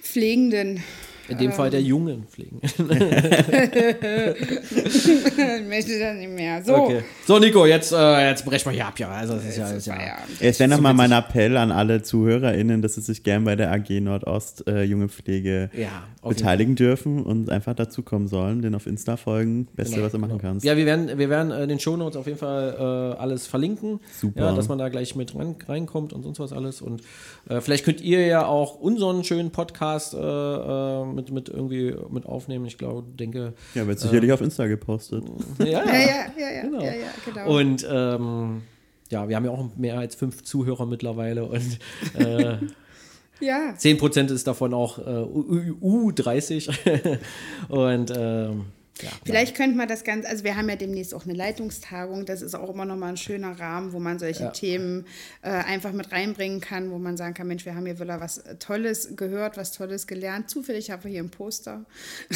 Pflegenden. 0.00 0.82
In 1.30 1.38
dem 1.38 1.52
Fall 1.52 1.70
der 1.70 1.82
Jungen 1.82 2.26
pflegen. 2.26 2.60
Ich 5.60 5.66
möchte 5.66 5.98
das 5.98 6.16
nicht 6.16 6.30
mehr. 6.30 6.62
So. 6.64 6.74
Okay. 6.74 7.02
So, 7.26 7.38
Nico, 7.38 7.66
jetzt, 7.66 7.92
äh, 7.92 8.28
jetzt 8.28 8.44
brechen 8.44 8.66
wir 8.66 8.72
hier 8.72 8.86
ab, 8.86 8.98
ja. 8.98 9.10
Also, 9.10 9.34
das 9.34 9.44
ist 9.44 9.56
ja, 9.56 9.68
Jetzt 9.68 9.76
ist 9.78 9.86
ja. 9.86 9.96
Jetzt 10.40 10.60
wäre 10.60 10.70
nochmal 10.70 10.94
mein 10.94 11.12
Appell 11.12 11.56
an 11.56 11.72
alle 11.72 12.02
ZuhörerInnen, 12.02 12.82
dass 12.82 12.94
sie 12.94 13.00
sich 13.00 13.22
gern 13.22 13.44
bei 13.44 13.56
der 13.56 13.72
AG 13.72 14.00
Nordost 14.00 14.66
äh, 14.66 14.82
Junge 14.82 15.08
Pflege 15.08 15.70
Ja, 15.72 16.04
beteiligen 16.22 16.76
dürfen 16.76 17.22
und 17.22 17.50
einfach 17.50 17.74
dazukommen 17.74 18.28
sollen, 18.28 18.62
den 18.62 18.74
auf 18.74 18.86
Insta 18.86 19.16
folgen. 19.16 19.68
Beste, 19.74 20.02
was 20.02 20.12
du 20.12 20.18
machen 20.18 20.38
kannst. 20.38 20.64
Ja, 20.64 20.76
wir 20.76 20.86
werden, 20.86 21.18
wir 21.18 21.30
werden 21.30 21.50
äh, 21.50 21.62
in 21.62 21.68
den 21.68 21.80
Shownotes 21.80 22.16
auf 22.16 22.26
jeden 22.26 22.38
Fall 22.38 22.74
äh, 22.78 23.20
alles 23.20 23.46
verlinken. 23.46 24.00
Super. 24.18 24.40
Ja, 24.40 24.54
dass 24.54 24.68
man 24.68 24.78
da 24.78 24.88
gleich 24.88 25.16
mit 25.16 25.34
rein, 25.34 25.56
reinkommt 25.66 26.12
und 26.12 26.22
sonst 26.22 26.40
was 26.40 26.52
alles. 26.52 26.82
Und 26.82 27.02
äh, 27.48 27.60
vielleicht 27.60 27.84
könnt 27.84 28.00
ihr 28.00 28.26
ja 28.26 28.46
auch 28.46 28.80
unseren 28.80 29.24
schönen 29.24 29.50
Podcast 29.50 30.14
äh, 30.14 30.18
äh, 30.18 31.04
mit, 31.20 31.30
mit 31.32 31.48
irgendwie 31.48 31.94
mit 32.10 32.24
aufnehmen. 32.26 32.64
Ich 32.66 32.78
glaube, 32.78 33.06
denke. 33.18 33.52
Ja, 33.74 33.86
wird 33.86 33.98
sicherlich 34.00 34.32
auf 34.32 34.40
Insta 34.40 34.66
gepostet. 34.66 35.24
Ja, 35.58 35.64
Ja, 35.66 35.84
ja, 35.84 36.26
ja, 36.38 36.50
ja, 36.50 36.62
Genau. 36.62 36.80
ja, 36.82 36.92
ja, 36.92 37.08
genau. 37.24 37.56
Und 37.58 37.86
ähm, 37.90 38.62
ja, 39.10 39.28
wir 39.28 39.36
haben 39.36 39.44
ja 39.44 39.50
auch 39.50 39.68
mehr 39.76 39.98
als 39.98 40.14
fünf 40.14 40.42
Zuhörer 40.44 40.86
mittlerweile 40.86 41.44
und 41.44 41.78
äh, 42.18 42.56
ja. 43.40 43.74
10% 43.76 44.30
ist 44.32 44.46
davon 44.46 44.72
auch 44.74 44.98
äh, 44.98 45.02
U- 45.02 46.10
U30. 46.10 47.18
und 47.68 48.12
ähm, 48.16 48.64
ja, 49.02 49.10
Vielleicht 49.24 49.56
könnte 49.56 49.76
man 49.76 49.88
das 49.88 50.04
Ganze, 50.04 50.28
also 50.28 50.44
wir 50.44 50.56
haben 50.56 50.68
ja 50.68 50.76
demnächst 50.76 51.14
auch 51.14 51.24
eine 51.24 51.34
Leitungstagung, 51.34 52.26
das 52.26 52.42
ist 52.42 52.54
auch 52.54 52.70
immer 52.72 52.84
noch 52.84 52.96
mal 52.96 53.08
ein 53.08 53.16
schöner 53.16 53.58
Rahmen, 53.58 53.92
wo 53.92 53.98
man 53.98 54.18
solche 54.18 54.44
Ja. 54.44 54.50
Themen 54.50 55.06
äh, 55.42 55.50
einfach 55.50 55.92
mit 55.92 56.12
reinbringen 56.12 56.60
kann, 56.60 56.90
wo 56.90 56.98
man 56.98 57.16
sagen 57.16 57.34
kann, 57.34 57.46
Mensch, 57.46 57.64
wir 57.64 57.74
haben 57.74 57.86
hier 57.86 57.98
wieder 57.98 58.20
was 58.20 58.42
Tolles 58.58 59.16
gehört, 59.16 59.56
was 59.56 59.72
Tolles 59.72 60.06
gelernt. 60.06 60.50
Zufällig 60.50 60.90
haben 60.90 61.04
wir 61.04 61.10
hier 61.10 61.22
ein 61.22 61.30
Poster. 61.30 61.84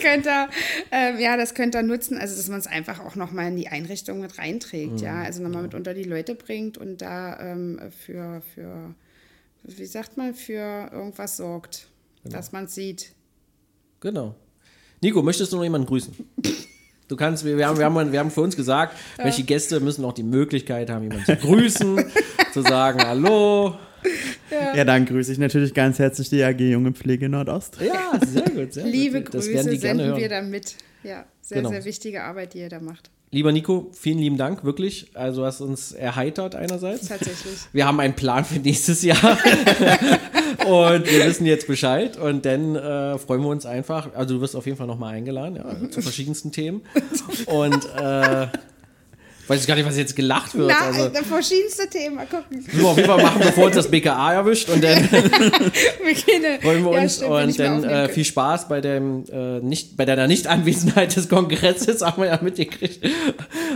Könnt 0.00 0.26
ihr, 0.26 0.48
ähm, 0.90 1.18
ja, 1.18 1.36
das 1.36 1.54
könnt 1.54 1.74
ihr 1.74 1.82
nutzen, 1.82 2.18
also 2.18 2.36
dass 2.36 2.48
man 2.48 2.58
es 2.60 2.66
einfach 2.66 3.00
auch 3.00 3.14
noch 3.16 3.32
mal 3.32 3.48
in 3.48 3.56
die 3.56 3.68
Einrichtung 3.68 4.20
mit 4.20 4.38
reinträgt, 4.38 5.00
ja, 5.00 5.22
also 5.22 5.42
nochmal 5.42 5.62
mit 5.62 5.74
unter 5.74 5.94
die 5.94 6.04
Leute 6.04 6.34
bringt 6.34 6.78
und 6.78 7.02
da 7.02 7.38
ähm, 7.40 7.80
für, 8.04 8.42
für, 8.54 8.94
wie 9.64 9.86
sagt 9.86 10.16
man, 10.16 10.34
für 10.34 10.90
irgendwas 10.92 11.36
sorgt, 11.36 11.86
dass 12.24 12.52
man 12.52 12.64
es 12.64 12.74
sieht. 12.74 13.12
Genau. 14.00 14.34
Nico, 15.02 15.22
möchtest 15.22 15.52
du 15.52 15.56
noch 15.56 15.62
jemanden 15.64 15.86
grüßen? 15.86 16.12
Du 17.08 17.16
kannst, 17.16 17.44
wir, 17.44 17.56
wir, 17.56 17.66
haben, 17.66 17.78
wir, 17.78 17.84
haben, 17.86 18.12
wir 18.12 18.18
haben 18.20 18.30
für 18.30 18.40
uns 18.42 18.54
gesagt, 18.56 18.96
welche 19.16 19.42
Gäste 19.42 19.80
müssen 19.80 20.04
auch 20.04 20.12
die 20.12 20.22
Möglichkeit 20.22 20.90
haben, 20.90 21.02
jemanden 21.02 21.24
zu 21.24 21.36
grüßen, 21.36 22.04
zu 22.52 22.62
sagen 22.62 23.02
Hallo. 23.02 23.74
Ja, 24.50 24.84
dann 24.84 25.04
grüße 25.06 25.32
ich 25.32 25.38
natürlich 25.38 25.74
ganz 25.74 25.98
herzlich 25.98 26.28
die 26.30 26.42
AG 26.42 26.60
Junge 26.60 26.92
Pflege 26.92 27.28
Nordost. 27.28 27.78
Ja, 27.80 28.18
sehr 28.26 28.42
gut. 28.44 28.72
Sehr 28.72 28.86
Liebe 28.86 29.22
gut. 29.22 29.34
Das 29.34 29.46
Grüße 29.46 29.54
werden 29.54 29.70
die 29.70 29.78
gerne 29.78 30.02
senden 30.04 30.16
wir 30.20 30.28
hören. 30.28 30.44
da 30.44 30.50
mit. 30.50 30.76
Ja, 31.02 31.24
sehr, 31.40 31.58
Genau. 31.58 31.70
sehr 31.70 31.84
wichtige 31.84 32.22
Arbeit, 32.24 32.54
die 32.54 32.58
ihr 32.60 32.68
da 32.68 32.80
macht. 32.80 33.10
Lieber 33.32 33.52
Nico, 33.52 33.90
vielen 33.92 34.18
lieben 34.18 34.36
Dank, 34.36 34.64
wirklich. 34.64 35.06
Also, 35.14 35.42
du 35.42 35.46
hast 35.46 35.60
uns 35.60 35.92
erheitert 35.92 36.56
einerseits. 36.56 37.06
Tatsächlich. 37.06 37.60
Wir 37.72 37.86
haben 37.86 38.00
einen 38.00 38.14
Plan 38.14 38.44
für 38.44 38.58
nächstes 38.58 39.02
Jahr. 39.02 39.22
und 40.66 41.06
wir 41.06 41.26
wissen 41.26 41.46
jetzt 41.46 41.68
Bescheid. 41.68 42.16
Und 42.16 42.44
dann 42.44 42.74
äh, 42.74 43.18
freuen 43.18 43.42
wir 43.42 43.48
uns 43.50 43.66
einfach. 43.66 44.12
Also, 44.14 44.34
du 44.34 44.40
wirst 44.40 44.56
auf 44.56 44.66
jeden 44.66 44.76
Fall 44.76 44.88
nochmal 44.88 45.14
eingeladen, 45.14 45.56
ja, 45.56 45.90
zu 45.90 46.02
verschiedensten 46.02 46.50
Themen. 46.50 46.82
Und 47.46 47.84
äh, 48.00 48.48
weiß 49.50 49.62
ich 49.62 49.66
gar 49.66 49.74
nicht, 49.74 49.84
was 49.84 49.96
jetzt 49.96 50.14
gelacht 50.14 50.54
wird. 50.54 50.68
Na, 50.68 50.86
also, 50.86 51.08
das 51.08 51.26
verschiedenste 51.26 51.88
Thema. 51.88 52.24
Gucken. 52.24 52.58
müssen 52.58 52.80
wir 52.80 52.86
auf 52.86 52.96
jeden 52.96 53.08
Fall 53.08 53.20
machen, 53.20 53.40
bevor 53.44 53.64
uns 53.64 53.74
das 53.74 53.90
BKA 53.90 54.34
erwischt. 54.34 54.68
Und 54.70 54.84
dann 54.84 55.10
Wir 55.10 56.14
gehen, 56.14 56.60
freuen 56.60 56.84
wir 56.84 56.92
ja, 56.92 57.02
uns. 57.02 57.16
stimmt, 57.16 57.32
und 57.32 57.58
dann 57.58 57.84
äh, 57.84 58.08
viel 58.08 58.24
Spaß 58.24 58.68
bei, 58.68 58.80
dem, 58.80 59.24
äh, 59.32 59.58
nicht, 59.58 59.96
bei 59.96 60.04
deiner 60.04 60.28
Nichtanwesenheit 60.28 61.16
des 61.16 61.28
Kongresses, 61.28 62.00
haben 62.06 62.22
wir 62.22 62.28
ja 62.28 62.38
mitgekriegt. 62.40 63.04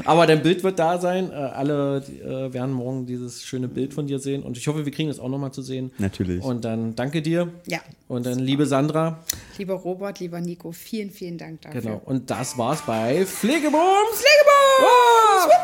Aber 0.05 0.29
dein 0.29 0.45
Bild 0.45 0.62
wird 0.62 0.79
da 0.79 1.01
sein. 1.01 1.33
Äh, 1.33 1.35
alle 1.35 2.05
äh, 2.22 2.53
werden 2.53 2.72
morgen 2.72 3.07
dieses 3.07 3.45
schöne 3.45 3.66
Bild 3.66 3.95
von 3.95 4.07
dir 4.07 4.20
sehen. 4.20 4.45
Und 4.45 4.57
ich 4.57 4.68
hoffe, 4.68 4.85
wir 4.85 4.93
kriegen 4.93 5.11
es 5.11 5.18
auch 5.18 5.29
nochmal 5.29 5.51
zu 5.51 5.62
sehen. 5.62 5.91
Natürlich. 5.99 6.41
Und 6.45 6.64
dann 6.64 6.95
danke 6.95 7.20
dir. 7.20 7.49
Ja. 7.66 7.81
Und 8.07 8.27
dann 8.27 8.39
liebe 8.39 8.66
Sandra. 8.66 9.25
Lieber 9.59 9.75
Robert, 9.75 10.20
lieber 10.20 10.41
Nico, 10.41 10.70
vielen, 10.70 11.11
vielen 11.11 11.37
Dank 11.37 11.62
dafür. 11.62 11.81
Genau. 11.81 12.03
Und 12.05 12.31
das 12.31 12.57
war's 12.57 12.83
bei 12.87 13.27
Pflegebums. 13.27 13.83
Pflegebums! 14.12 15.64